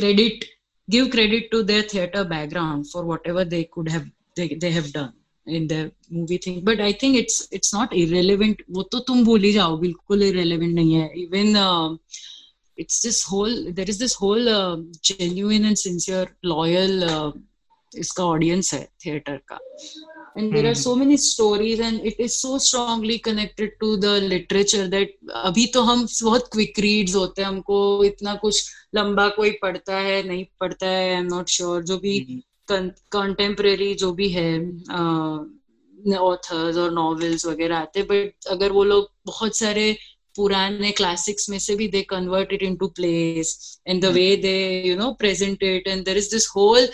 credit 0.00 0.44
give 0.88 1.10
credit 1.10 1.50
to 1.52 1.62
their 1.62 1.82
theater 1.82 2.24
background 2.24 2.90
for 2.90 3.04
whatever 3.04 3.44
they 3.44 3.64
could 3.64 3.88
have 3.88 4.06
they, 4.36 4.48
they 4.54 4.70
have 4.70 4.92
done 4.92 5.12
in 5.46 5.66
the 5.66 5.92
movie 6.10 6.38
thing 6.38 6.60
but 6.64 6.80
i 6.80 6.92
think 6.92 7.16
it's 7.16 7.36
it's 7.50 7.72
not 7.72 7.92
irrelevant 8.02 8.60
वो 8.70 8.82
तो 8.92 8.98
तुम 9.10 9.24
भूल 9.24 9.42
ही 9.44 9.52
जाओ 9.52 9.76
बिल्कुल 9.78 10.22
irrelevant 10.30 10.74
नहीं 10.74 10.94
है 10.94 11.08
even 11.24 11.56
uh, 11.66 11.96
it's 12.76 13.00
this 13.06 13.22
whole 13.30 13.56
there 13.78 13.90
is 13.94 13.98
this 14.02 14.14
whole 14.22 14.52
uh, 14.56 14.76
genuine 15.10 15.64
and 15.70 15.78
sincere 15.84 16.26
loyal 16.52 17.04
uh, 17.12 17.30
इसका 18.04 18.24
audience 18.34 18.72
है 18.74 18.86
theater 19.04 19.38
का 19.52 19.58
and 20.36 20.52
there 20.52 20.70
are 20.70 20.74
so 20.74 20.94
many 20.94 21.16
stories 21.16 21.80
and 21.80 22.00
it 22.00 22.18
is 22.18 22.40
so 22.40 22.58
strongly 22.58 23.18
connected 23.18 23.72
to 23.80 23.96
the 23.96 24.20
literature 24.22 24.86
that 24.88 25.08
अभी 25.44 25.66
तो 25.74 25.82
हम 25.82 26.06
बहुत 26.22 26.48
quick 26.52 26.78
reads 26.78 27.14
होते 27.14 27.42
हैं 27.42 27.48
हमको 27.48 28.04
इतना 28.04 28.34
कुछ 28.44 28.70
लंबा 28.94 29.28
कोई 29.36 29.50
पढ़ता 29.62 29.96
है 29.98 30.22
नहीं 30.28 30.44
पढ़ता 30.60 30.86
है 30.86 31.08
आई 31.08 31.18
एम 31.18 31.26
नॉट 31.26 31.48
श्योर 31.48 31.82
जो 31.84 31.98
भी 31.98 32.18
कंटेम्प्रेरी 32.70 33.94
जो 34.02 34.12
भी 34.12 34.28
है 34.30 34.50
ऑथर्स 36.18 36.76
और 36.76 36.92
नॉवेल्स 36.92 37.46
वगैरह 37.46 37.76
आते 37.78 38.02
बट 38.10 38.48
अगर 38.50 38.72
वो 38.72 38.84
लोग 38.84 39.10
बहुत 39.26 39.56
सारे 39.56 39.92
पुराने 40.36 40.90
क्लासिक्स 40.90 41.48
में 41.50 41.58
से 41.58 41.74
भी 41.76 41.88
they 41.88 42.02
convert 42.10 42.52
it 42.52 42.62
into 42.62 42.86
place 42.96 43.80
and 43.86 44.02
the 44.04 44.12
way 44.14 44.34
they 44.42 44.56
you 44.86 44.96
know 44.96 45.10
present 45.20 45.62
it 45.62 45.88
and 45.88 46.04
there 46.04 46.16
is 46.16 46.30
this 46.30 46.48
whole 46.56 46.88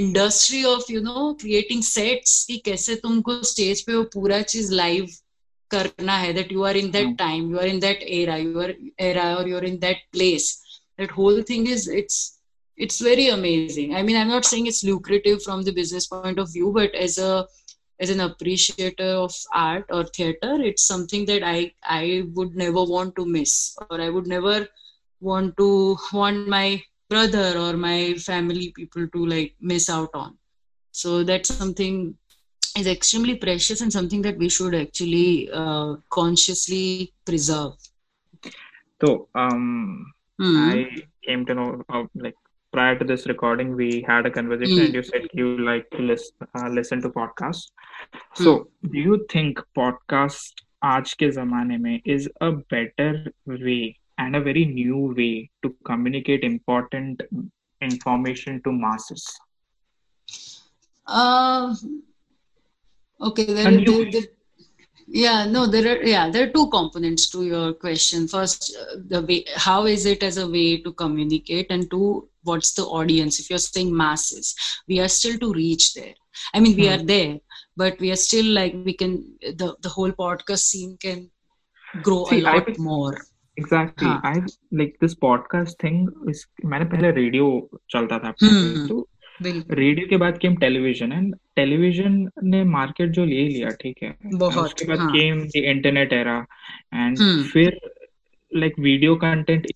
industry 0.00 0.62
of 0.64 0.90
you 0.90 1.00
know 1.02 1.32
creating 1.40 1.82
sets 1.82 2.44
कि 2.46 2.56
कैसे 2.64 2.94
तुमको 3.02 3.42
स्टेज 3.52 3.82
पे 3.86 3.94
वो 3.94 4.02
पूरा 4.14 4.40
चीज 4.54 4.70
लाइव 4.72 5.08
करना 5.70 6.16
है 6.18 6.32
that 6.32 6.52
you 6.52 6.62
are 6.70 6.76
in 6.76 6.90
that 6.90 7.16
time 7.18 7.50
you 7.50 7.58
are 7.58 7.66
in 7.68 7.80
that 7.80 8.02
era 8.20 8.36
you 8.36 8.60
are 8.60 8.74
era 9.08 9.34
और 9.36 9.48
you 9.48 9.56
are 9.56 9.64
in 9.64 9.78
that 9.78 10.06
place 10.12 10.52
that 10.98 11.12
whole 11.18 11.42
thing 11.50 11.68
is 11.68 11.88
it's 11.96 12.22
it's 12.76 13.00
very 13.00 13.28
amazing 13.28 13.94
i 13.94 14.02
mean 14.02 14.16
i'm 14.16 14.28
not 14.28 14.44
saying 14.44 14.66
it's 14.66 14.82
lucrative 14.84 15.42
from 15.42 15.62
the 15.62 15.72
business 15.72 16.06
point 16.06 16.38
of 16.38 16.52
view 16.52 16.72
but 16.72 16.94
as 16.94 17.18
a 17.18 17.46
as 18.00 18.10
an 18.10 18.20
appreciator 18.20 19.10
of 19.10 19.34
art 19.52 19.84
or 19.90 20.04
theater 20.04 20.54
it's 20.60 20.82
something 20.82 21.24
that 21.24 21.44
i 21.44 21.72
i 21.84 22.24
would 22.34 22.56
never 22.56 22.82
want 22.84 23.14
to 23.14 23.24
miss 23.24 23.76
or 23.88 24.00
i 24.00 24.08
would 24.08 24.26
never 24.26 24.66
want 25.22 25.56
to 25.56 25.96
want 26.12 26.48
my 26.48 26.82
brother 27.09 27.57
or 27.57 27.73
my 27.73 28.13
family 28.15 28.71
people 28.75 29.07
to 29.07 29.25
like 29.25 29.55
miss 29.59 29.89
out 29.89 30.09
on 30.13 30.37
so 30.91 31.23
that's 31.23 31.53
something 31.53 32.15
is 32.77 32.87
extremely 32.87 33.35
precious 33.35 33.81
and 33.81 33.91
something 33.91 34.21
that 34.21 34.37
we 34.37 34.49
should 34.49 34.75
actually 34.75 35.49
uh, 35.51 35.95
consciously 36.09 37.13
preserve 37.25 37.73
so 39.01 39.27
um 39.35 40.05
mm. 40.41 40.57
i 40.71 40.75
came 41.25 41.45
to 41.45 41.53
know 41.53 41.83
like 42.15 42.35
prior 42.71 42.97
to 42.97 43.05
this 43.05 43.25
recording 43.27 43.75
we 43.75 44.05
had 44.07 44.25
a 44.25 44.31
conversation 44.31 44.77
mm. 44.77 44.85
and 44.85 44.93
you 44.93 45.03
said 45.03 45.27
you 45.33 45.57
like 45.71 45.89
to 45.89 46.01
listen 46.11 46.47
uh, 46.55 46.69
listen 46.69 47.01
to 47.01 47.09
podcasts 47.09 47.71
so 48.35 48.51
mm. 48.59 48.91
do 48.91 48.99
you 48.99 49.25
think 49.33 49.63
podcast 49.81 50.65
aaj 50.89 51.15
ke 51.21 51.29
zamane 51.37 51.75
mein 51.85 52.01
is 52.17 52.29
a 52.49 52.51
better 52.75 53.11
way 53.65 53.81
and 54.19 54.35
a 54.35 54.41
very 54.41 54.65
new 54.65 55.13
way 55.17 55.49
to 55.63 55.75
communicate 55.85 56.43
important 56.43 57.21
information 57.81 58.61
to 58.63 58.71
masses. 58.71 59.25
Uh, 61.07 61.73
okay 63.21 63.45
there, 63.45 63.71
there, 63.71 64.11
there, 64.11 64.21
yeah 65.07 65.45
no 65.45 65.65
there 65.65 65.87
are 65.91 66.03
yeah 66.03 66.29
there 66.29 66.47
are 66.47 66.51
two 66.51 66.69
components 66.69 67.29
to 67.29 67.43
your 67.45 67.73
question. 67.73 68.27
First 68.27 68.77
uh, 68.79 68.97
the 69.07 69.21
way 69.21 69.45
how 69.55 69.85
is 69.85 70.05
it 70.05 70.21
as 70.21 70.37
a 70.37 70.47
way 70.47 70.81
to 70.81 70.93
communicate? 70.93 71.67
And 71.71 71.89
two 71.89 72.29
what's 72.43 72.73
the 72.73 72.83
audience? 72.83 73.39
If 73.39 73.49
you're 73.49 73.59
saying 73.59 73.95
masses 73.95 74.55
we 74.87 74.99
are 74.99 75.07
still 75.07 75.39
to 75.39 75.53
reach 75.53 75.93
there. 75.95 76.13
I 76.53 76.59
mean 76.59 76.75
we 76.75 76.87
hmm. 76.87 76.93
are 76.93 77.03
there 77.03 77.39
but 77.75 77.99
we 77.99 78.11
are 78.11 78.21
still 78.27 78.53
like 78.53 78.75
we 78.85 78.93
can 78.93 79.37
the 79.41 79.75
the 79.81 79.89
whole 79.89 80.11
podcast 80.11 80.59
scene 80.59 80.97
can 80.97 81.31
grow 82.03 82.25
See, 82.25 82.41
a 82.41 82.43
lot 82.43 82.69
I, 82.69 82.75
more 82.77 83.17
exactly. 83.59 84.07
हाँ. 84.07 84.33
i 84.33 84.37
like 84.73 84.93
this 85.03 85.15
podcast 85.25 85.73
thing 85.85 86.07
is 86.29 86.37
मैंने 86.65 86.85
पहले 86.85 87.11
radio 87.11 87.69
चलता 87.89 88.19
था 88.19 88.33
hmm. 88.33 88.89
तो 88.89 89.09
radio 89.71 90.07
के 90.07 90.17
बाद 90.17 90.37
came 90.37 90.55
television 90.55 91.11
and 91.11 91.35
television 91.55 92.29
ने 92.43 92.63
market 92.63 93.09
जो 93.09 93.25
ले 93.25 93.47
लिया 93.47 93.69
ठीक 93.69 93.95
है? 94.03 94.09
उसके 94.35 94.87
बाद 94.87 94.97
came 95.01 95.41
the 95.41 95.51
internet 95.55 96.13
era 96.13 96.45
and 96.93 97.43
फिर 97.43 97.79
लाइक 98.55 98.73
वीडियो 98.79 99.15
कंटेंट 99.15 99.67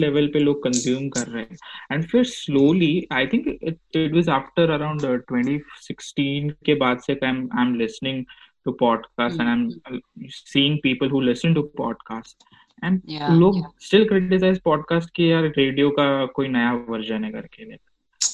लेवल 0.00 0.28
पे 0.28 0.38
लोग 0.38 0.64
कंज्यूम 0.64 1.08
कर 1.08 1.26
रहे 1.26 1.42
हैं। 1.42 1.56
एंड 1.92 2.04
फिर 2.04 2.24
slowly 2.24 3.06
I 3.12 3.26
think 3.26 3.58
it 3.62 3.78
it 3.96 4.14
was 4.14 4.28
after 4.28 4.70
around 4.70 5.00
2016 5.00 6.64
के 6.66 6.74
बाद 6.74 6.98
से 6.98 7.12
I 7.12 7.64
am 7.66 7.74
listening 7.74 8.24
to 8.64 8.72
podcast 8.72 9.40
and 9.40 9.48
I 9.48 9.94
am 9.94 10.00
seeing 10.28 10.78
people 10.82 11.10
who 11.10 11.20
listen 11.20 11.54
to 11.54 11.62
podcast 11.62 12.44
and 12.84 13.02
लोग 13.30 13.74
स्टिल 13.80 14.08
क्रिटिसाइज 14.08 14.60
पॉडकास्ट 14.60 15.10
की 15.14 15.32
यार 15.32 15.42
रेडियो 15.42 15.90
का 15.90 16.26
कोई 16.26 16.48
नया 16.48 16.72
वर्जन 16.72 17.24
है 17.24 17.30
करके 17.30 17.76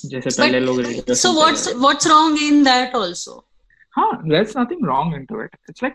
जैसे 0.09 0.43
पहले 0.43 0.61
लोग 0.61 0.83
so 1.11 1.33
what's 1.33 1.77
what's 1.77 2.07
wrong 2.07 2.39
in 2.43 2.65
that 2.65 2.97
also 2.97 3.47
हाँ 3.93 4.23
there 4.29 4.53
nothing 4.59 4.87
wrong 4.87 5.15
in 5.15 5.25
to 5.25 5.43
it 5.43 5.51
it's 5.71 5.83
like 5.83 5.95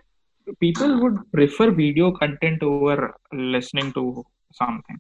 people 0.59 0.91
would 0.91 1.19
prefer 1.31 1.69
video 1.69 2.11
content 2.11 2.63
over 2.63 3.13
listening 3.35 3.91
to 3.93 4.25
something 4.51 4.97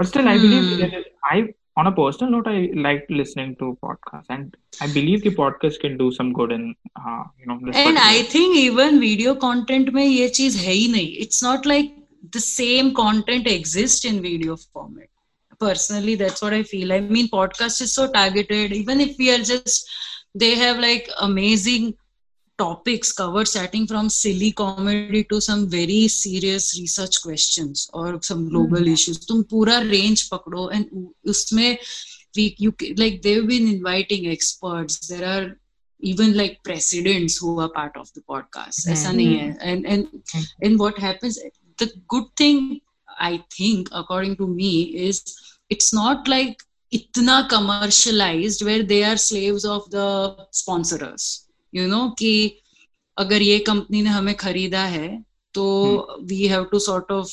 but 0.00 0.06
still 0.06 0.28
I 0.28 0.38
believe 0.38 1.02
I 1.24 1.42
on 1.78 1.86
a 1.86 1.90
personal 1.90 2.28
note 2.28 2.48
I 2.48 2.70
like 2.74 3.06
listening 3.10 3.54
to 3.56 3.72
podcast 3.72 4.30
and 4.30 4.56
I 4.82 4.92
believe 4.92 5.20
कि 5.20 5.30
podcast 5.30 5.82
can 5.82 5.96
do 5.96 6.10
some 6.10 6.32
good 6.32 6.52
in 6.52 6.74
you 7.08 7.54
know 7.54 7.72
and 7.74 7.98
I 7.98 8.22
think 8.22 8.56
even 8.56 8.98
video 8.98 9.34
content 9.34 9.90
में 9.90 10.04
ये 10.04 10.28
चीज़ 10.28 10.58
है 10.58 10.72
ही 10.72 10.92
नहीं. 10.92 11.16
It's 11.16 11.44
not 11.44 11.66
like 11.66 12.01
the 12.30 12.40
same 12.40 12.94
content 12.94 13.46
exists 13.46 14.04
in 14.04 14.22
video 14.22 14.56
format. 14.56 15.08
Personally 15.58 16.14
that's 16.16 16.42
what 16.42 16.52
i 16.52 16.62
feel. 16.62 16.92
I 16.92 17.00
mean 17.00 17.28
podcast 17.28 17.80
is 17.82 17.94
so 17.94 18.10
targeted. 18.10 18.72
Even 18.72 19.00
if 19.00 19.16
we 19.18 19.32
are 19.32 19.38
just 19.38 19.88
they 20.34 20.54
have 20.56 20.78
like 20.78 21.08
amazing 21.20 21.94
topics 22.58 23.12
covered 23.12 23.48
starting 23.48 23.86
from 23.86 24.08
silly 24.08 24.52
comedy 24.52 25.24
to 25.24 25.40
some 25.40 25.68
very 25.68 26.06
serious 26.06 26.78
research 26.78 27.20
questions 27.22 27.90
or 27.92 28.20
some 28.22 28.48
global 28.48 28.78
mm-hmm. 28.78 28.92
issues 28.92 29.24
tum 29.26 29.44
pura 29.44 29.84
range 29.84 30.28
pakdo 30.30 30.70
and 30.72 30.90
usme 31.26 31.78
we 32.36 32.54
you 32.58 32.74
like 32.96 33.22
they've 33.22 33.46
been 33.46 33.68
inviting 33.68 34.28
experts. 34.28 35.08
There 35.08 35.26
are 35.26 35.56
even 36.00 36.36
like 36.36 36.62
presidents 36.64 37.38
who 37.38 37.60
are 37.60 37.68
part 37.68 37.96
of 37.96 38.12
the 38.14 38.22
podcast. 38.22 38.86
mm-hmm. 38.88 39.58
and 39.60 39.86
and 39.86 40.08
and 40.62 40.78
what 40.78 40.98
happens 40.98 41.38
the 41.78 41.88
good 42.08 42.28
thing 42.36 42.80
i 43.20 43.42
think 43.56 43.88
according 43.92 44.36
to 44.36 44.46
me 44.46 44.72
is 45.06 45.22
it's 45.70 45.92
not 45.92 46.28
like 46.28 46.62
itna 46.92 47.48
commercialized 47.48 48.64
where 48.64 48.82
they 48.82 49.02
are 49.04 49.16
slaves 49.16 49.64
of 49.64 49.88
the 49.90 50.08
sponsors 50.50 51.48
you 51.72 51.86
know 51.88 52.14
कि 52.18 52.34
अगर 53.18 53.42
ये 53.42 53.58
company 53.58 54.02
ने 54.02 54.10
हमें 54.10 54.34
खरीदा 54.34 54.84
है 54.96 55.08
तो 55.54 55.64
we 56.28 56.46
have 56.48 56.64
to 56.64 56.78
sort 56.78 57.12
of 57.12 57.32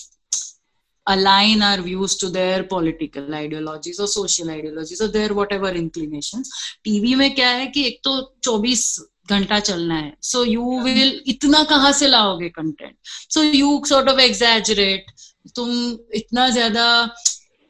align 1.07 1.61
our 1.63 1.81
views 1.81 2.15
to 2.15 2.29
their 2.29 2.63
political 2.63 3.33
ideologies 3.33 3.99
or 3.99 4.07
social 4.07 4.49
ideologies 4.49 5.01
or 5.01 5.07
their 5.07 5.33
whatever 5.33 5.71
inclinations 5.83 6.51
TV 6.83 7.15
में 7.15 7.33
क्या 7.35 7.49
है 7.49 7.67
कि 7.67 7.85
एक 7.87 7.99
तो 8.03 8.13
24 8.47 9.09
घंटा 9.30 9.59
चलना 9.61 9.95
है। 9.95 10.13
सो 10.23 10.43
यू 10.45 10.80
विल 10.84 11.21
इतना 11.27 11.63
कहाँ 11.69 11.91
से 11.93 12.07
लाओगे 12.07 12.49
content 12.49 12.95
so 13.34 13.43
you 13.43 13.82
sort 13.89 14.09
of 14.09 14.19
exaggerate 14.21 15.11
तुम 15.55 15.69
इतना 16.15 16.49
ज़्यादा 16.49 16.86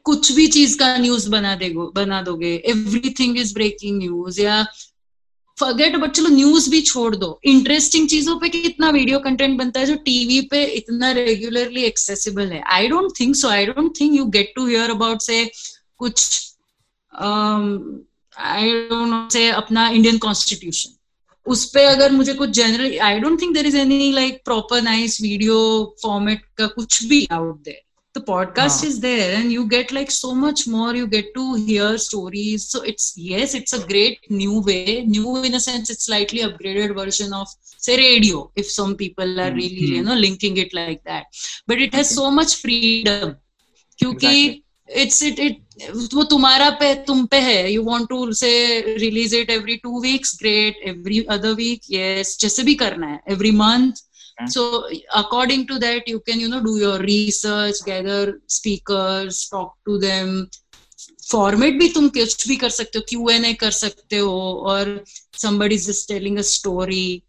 कुछ 0.06 0.30
भी 0.32 0.46
चीज़ 0.48 0.78
का 0.78 0.96
न्यूज़ 0.98 1.28
बना 1.30 1.54
देगो 1.56 1.90
बना 1.96 2.20
दोगे। 2.22 2.54
एवरीथिंग 2.68 3.38
इज़ 3.38 3.54
ब्रेकिंग 3.54 3.98
न्यूज़ 3.98 4.40
या 4.40 4.62
फॉरगेट 5.58 5.96
बट 5.96 6.10
चलो 6.10 6.28
न्यूज़ 6.28 6.68
भी 6.70 6.80
छोड़ 6.82 7.16
दो। 7.16 7.28
इंटरेस्टिंग 7.46 8.08
चीज़ों 8.08 8.38
पे 8.40 8.48
कितना 8.48 8.90
वीडियो 8.90 9.18
कंटेंट 9.20 9.58
बनता 9.58 9.80
है 9.80 9.86
जो 9.86 9.94
टीवी 10.04 10.40
पे 10.50 10.64
इतना 10.76 11.10
रेगुलरली 11.12 11.82
एक्सेसिबल 11.84 12.52
है। 12.52 12.62
I 12.76 12.88
don't 12.88 13.12
think 13.20 13.34
so 13.36 13.48
I 13.48 13.66
don't 13.66 13.92
think 14.00 14.14
you 14.16 14.24
get 14.36 14.52
to 14.56 14.66
hear 14.66 14.90
about 14.90 15.22
say 15.22 15.44
कुछ 15.98 16.28
आई 17.12 18.70
डोंट 18.88 19.32
से 19.32 19.48
अपना 19.50 19.88
इंडियन 19.90 20.18
कॉन्स्टिट्यूशन 20.18 20.96
उस 21.46 21.64
पर 21.70 21.84
अगर 21.86 22.12
मुझे 22.12 22.34
कुछ 22.34 22.50
general 22.56 22.98
I 23.02 23.20
don't 23.20 23.40
think 23.42 23.54
there 23.54 23.66
is 23.66 23.76
any 23.76 24.10
like 24.12 24.40
proper 24.44 24.82
nice 24.82 25.20
video 25.22 25.60
format 26.02 26.42
का 26.58 26.66
कुछ 26.66 27.04
भी 27.04 27.26
आउट 27.32 27.62
देर 27.64 27.80
तो 28.14 28.20
podcast 28.20 28.84
is 28.84 29.00
there 29.00 29.32
and 29.34 29.50
you 29.52 29.64
get 29.72 29.92
like 29.92 30.10
so 30.10 30.32
much 30.34 30.64
more 30.68 30.96
you 30.96 31.06
get 31.06 31.30
to 31.34 31.54
hear 31.56 31.96
stories 32.04 32.62
so 32.62 32.82
it's 32.84 33.14
yes 33.18 33.54
it's 33.54 33.74
a 33.74 33.78
great 33.88 34.32
new 34.32 34.60
way 34.66 35.02
new 35.08 35.36
in 35.44 35.58
sense 35.58 35.90
it's 35.90 36.04
slightly 36.06 36.40
upgraded 36.40 36.96
version 36.96 37.32
of 37.34 37.54
say 37.82 37.96
radio 37.96 38.50
if 38.58 38.70
some 38.70 38.94
people 38.94 39.40
are 39.40 39.54
really 39.54 39.96
you 39.96 40.02
know 40.04 40.14
linking 40.16 40.58
it 40.58 40.74
like 40.74 40.98
that 41.06 41.44
but 41.70 41.82
it 41.82 41.94
has 41.94 42.14
so 42.14 42.30
much 42.30 42.56
freedom 42.62 43.32
क्योंकि 43.98 44.26
exactly. 44.28 44.69
It's 44.90 45.22
it 45.22 45.38
it 45.40 45.58
वो 46.14 46.22
तुम्हारा 46.30 46.68
पे 46.80 46.94
तुम 47.06 47.24
पे 47.26 47.38
है. 47.40 47.72
You 47.72 47.82
want 47.82 48.08
to 48.08 48.32
say 48.34 48.50
release 48.98 49.34
it 49.36 49.50
every 49.50 49.76
two 49.82 50.00
weeks 50.02 50.36
great 50.40 50.80
every 50.88 51.22
other 51.30 51.52
week 51.54 51.90
ये 51.90 52.22
जैसे 52.40 52.62
भी 52.62 52.74
करना 52.74 53.06
है. 53.06 53.20
Every 53.30 53.50
month 53.60 54.02
so 54.52 54.64
according 55.22 55.66
to 55.68 55.78
that 55.78 56.08
you 56.08 56.18
can 56.26 56.40
you 56.40 56.48
know 56.48 56.60
do 56.60 56.76
your 56.78 57.04
research 57.04 57.82
gather 57.86 58.32
speaker 58.48 59.28
talk 59.50 59.74
to 59.86 59.96
them 59.98 60.44
format 61.30 61.78
भी 61.78 61.88
तुम 61.88 62.08
कुछ 62.08 62.46
भी 62.48 62.56
कर 62.56 62.70
सकते 62.70 62.98
हो. 62.98 63.04
क्यू 63.08 63.28
एन 63.30 63.44
ए 63.44 63.52
कर 63.54 63.70
सकते 63.70 64.18
हो 64.18 64.38
और 64.70 65.02
somebody 65.40 65.76
is 65.80 65.84
just 65.86 66.08
telling 66.08 66.38
a 66.38 66.46
story. 66.46 67.22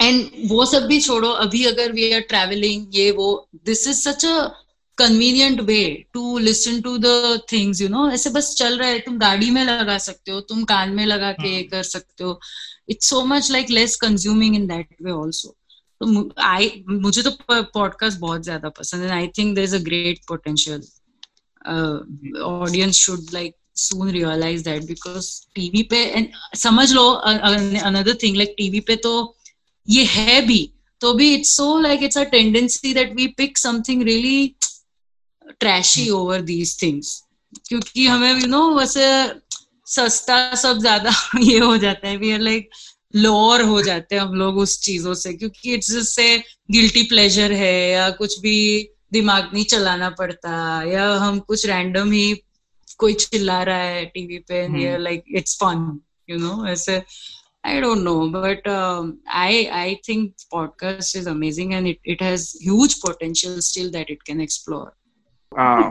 And 0.00 0.30
वो 0.48 0.64
सब 0.66 0.86
भी 0.86 1.00
छोड़ो. 1.00 1.28
अभी 1.28 1.64
अगर 1.64 1.92
वी 1.92 2.10
आर 2.12 2.20
ट्रेवलिंग 2.30 2.96
ये 2.96 3.10
वो 3.18 3.26
this 3.66 3.86
is 3.88 4.00
such 4.00 4.24
a 4.24 4.50
convenient 4.98 5.60
way 5.60 6.04
to 6.12 6.38
listen 6.38 6.80
to 6.80 6.98
the 6.98 7.40
things 7.52 7.80
you 7.80 7.88
know 7.88 8.10
ऐसे 8.10 8.30
बस 8.30 8.54
चल 8.54 8.78
रहा 8.78 8.88
है 8.88 8.98
तुम 8.98 9.18
गाड़ी 9.18 9.50
में 9.50 9.64
लगा 9.64 9.98
सकते 9.98 10.32
हो 10.32 10.40
तुम 10.40 10.64
कान 10.64 10.90
में 10.90 11.06
लगा 11.06 11.32
के 11.32 11.62
कर 11.62 11.82
सकते 11.82 12.24
हो। 12.24 12.40
It's 12.88 13.08
so 13.08 13.24
much 13.24 13.50
like 13.50 13.70
less 13.70 13.96
consuming 13.96 14.56
in 14.56 14.66
that 14.66 14.96
way 15.02 15.10
also 15.10 15.56
तो 16.00 16.32
आई 16.40 16.84
मुझे 16.88 17.22
तो 17.22 17.30
पॉडकास्ट 17.52 18.18
बहुत 18.18 18.42
ज़्यादा 18.42 18.68
पसंद 18.68 19.02
है 19.02 19.10
I 19.10 19.26
think 19.26 19.54
there 19.54 19.64
is 19.64 19.76
a 19.76 19.78
great 19.78 20.18
potential 20.28 20.82
audience 22.42 22.94
should 22.94 23.26
like 23.32 23.54
soon 23.76 24.10
realize 24.12 24.62
that 24.62 24.84
because 24.88 25.28
TV 25.54 25.82
पे 25.82 26.14
and 26.14 26.58
समझ 26.58 26.92
लो 26.92 27.22
another 27.88 28.14
thing 28.14 28.36
like 28.36 28.52
टीवी 28.56 28.80
पे 28.80 28.96
तो 28.96 29.36
ये 29.88 30.04
है 30.04 30.46
भी 30.46 30.70
तो 31.00 31.14
भी 31.14 31.34
it's 31.34 31.56
so 31.56 31.78
like 31.80 32.02
it's 32.02 32.18
a 32.18 32.22
tendency 32.22 32.94
that 32.94 33.14
we 33.14 33.26
pick 33.26 33.58
something 33.58 34.02
really 34.02 34.54
trashy 35.64 36.08
over 36.10 36.40
these 36.42 36.80
things 36.82 37.20
क्योंकि 37.68 38.06
हमें 38.06 38.40
यू 38.40 38.46
नो 38.46 38.68
वैसे 38.74 39.04
सस्ता 39.86 40.54
सब 40.54 40.78
ज़्यादा 40.78 41.10
ये 41.40 41.58
हो 41.58 41.76
जाता 41.76 42.08
है। 42.08 42.16
वी 42.16 42.32
आर 42.32 42.40
लाइक 42.40 42.68
लोअर 43.16 43.62
हो 43.62 43.82
जाते 43.82 44.14
हैं 44.14 44.22
हम 44.22 44.34
लोग 44.34 44.56
उस 44.58 44.80
चीज़ों 44.82 45.14
से। 45.14 45.32
क्योंकि 45.32 45.74
इट्स 45.74 46.14
से 46.14 46.26
गिल्टी 46.70 47.02
प्लेजर 47.02 47.52
है 47.52 47.90
या 47.90 48.08
कुछ 48.10 48.38
भी 48.40 48.56
दिमाग 49.12 49.50
नहीं 49.54 49.64
चलाना 49.64 50.10
पड़ता 50.10 50.56
या 50.90 51.12
हम 51.16 51.38
कुछ 51.38 51.66
रैंडम 51.66 52.10
ही 52.12 52.26
कोई 52.98 53.14
चिल्ला 53.14 53.62
रहा 53.62 53.82
है 53.82 54.04
टीवी 54.14 54.38
पे 54.48 54.96
like 54.98 55.24
it's 55.36 55.56
fun 55.62 56.00
you 56.30 56.38
know 56.38 56.66
ऐसे। 56.66 57.02
I 57.66 57.80
don't 57.80 58.04
know, 58.04 58.28
but 58.32 58.66
um, 58.70 59.06
I 59.26 59.52
I 59.76 60.00
think 60.06 60.42
podcast 60.54 61.16
is 61.16 61.30
amazing 61.32 61.70
and 61.76 61.88
it, 61.92 62.10
it 62.14 62.24
has 62.24 62.42
huge 62.64 62.96
potential 63.04 63.62
still 63.62 63.90
that 63.92 64.10
it 64.14 64.24
can 64.24 64.42
explore. 64.46 64.90
uh, 65.58 65.90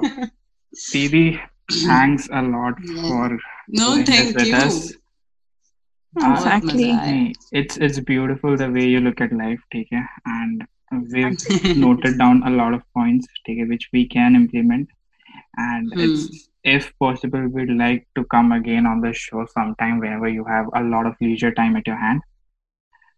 thanks 1.86 2.30
a 2.32 2.42
lot 2.42 2.76
yeah. 2.84 3.02
for 3.08 3.40
no, 3.68 4.04
thank 4.04 4.40
you. 4.42 4.56
Us. 4.56 4.94
Exactly. 6.18 6.92
Uh, 6.92 7.34
it's 7.52 7.78
it's 7.78 8.00
beautiful 8.00 8.56
the 8.56 8.70
way 8.70 8.86
you 8.86 9.00
look 9.00 9.22
at 9.22 9.32
life, 9.34 9.60
okay? 9.74 10.04
And 10.26 10.64
we've 11.12 11.38
noted 11.78 12.18
down 12.18 12.44
a 12.44 12.50
lot 12.50 12.74
of 12.74 12.82
points, 12.94 13.28
okay, 13.50 13.64
which 13.64 13.90
we 13.94 14.08
can 14.08 14.36
implement. 14.36 14.90
And 15.58 15.92
hmm. 15.94 16.00
it's 16.00 16.50
if 16.64 16.94
possible, 17.00 17.48
we'd 17.48 17.72
like 17.72 18.08
to 18.16 18.24
come 18.26 18.52
again 18.52 18.86
on 18.86 19.02
the 19.02 19.14
show 19.14 19.46
sometime 19.54 20.00
whenever 20.00 20.28
you 20.28 20.46
have 20.46 20.68
a 20.76 20.84
lot 20.84 21.06
of 21.06 21.16
leisure 21.20 21.52
time 21.52 21.76
at 21.76 21.88
your 21.88 21.98
hand. 21.98 22.22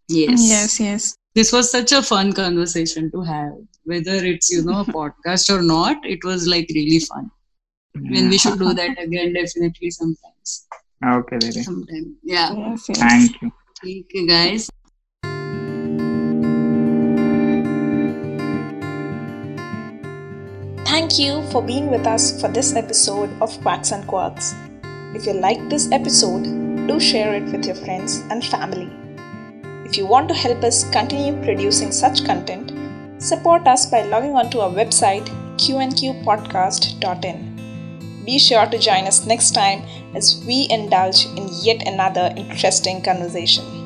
Yes. 0.08 0.42
Yes, 0.48 0.80
yes. 0.80 1.18
This 1.34 1.52
was 1.52 1.72
such 1.72 1.92
a 1.92 2.02
fun 2.02 2.34
conversation 2.34 3.12
to 3.12 3.22
have. 3.22 3.54
Whether 3.84 4.24
it's, 4.26 4.50
you 4.50 4.64
know, 4.64 4.82
a 4.82 4.86
podcast 4.86 5.54
or 5.54 5.62
not, 5.62 5.98
it 6.06 6.24
was 6.24 6.48
like 6.48 6.70
really 6.74 7.00
fun. 7.00 7.30
And 7.96 8.30
we 8.30 8.38
should 8.38 8.60
do 8.60 8.74
that 8.74 9.00
again 9.04 9.34
definitely 9.34 9.92
sometimes. 9.92 10.68
Okay, 11.04 11.38
Didi. 11.38 11.64
Sometime. 11.64 12.16
Yeah. 12.24 12.54
Yes, 12.54 12.90
yes. 12.90 13.00
Thank 13.00 13.42
you. 13.42 13.52
Okay, 13.84 14.28
guys. 14.28 14.70
Thank 20.86 21.20
you 21.20 21.44
for 21.52 21.62
being 21.62 21.92
with 21.92 22.08
us 22.08 22.40
for 22.40 22.48
this 22.48 22.76
episode 22.76 23.30
of 23.42 23.60
Quacks 23.62 23.92
and 23.92 24.08
Quirks. 24.08 24.56
If 25.14 25.26
you 25.26 25.34
liked 25.34 25.70
this 25.70 25.92
episode, 25.92 26.44
do 26.88 27.00
share 27.00 27.36
it 27.36 27.52
with 27.52 27.66
your 27.66 27.76
friends 27.76 28.24
and 28.30 28.44
family. 28.46 28.90
If 29.86 29.98
you 29.98 30.06
want 30.08 30.28
to 30.30 30.34
help 30.34 30.64
us 30.64 30.84
continue 30.90 31.40
producing 31.44 31.92
such 31.92 32.26
content, 32.26 32.72
support 33.22 33.68
us 33.68 33.86
by 33.86 34.02
logging 34.02 34.36
onto 34.36 34.60
our 34.60 34.72
website 34.72 35.28
qnqpodcast.in. 35.58 37.52
Be 38.26 38.40
sure 38.40 38.66
to 38.66 38.80
join 38.80 39.06
us 39.06 39.28
next 39.28 39.52
time 39.52 39.84
as 40.16 40.44
we 40.48 40.68
indulge 40.72 41.28
in 41.38 41.48
yet 41.62 41.88
another 41.88 42.34
interesting 42.36 43.04
conversation. 43.04 43.85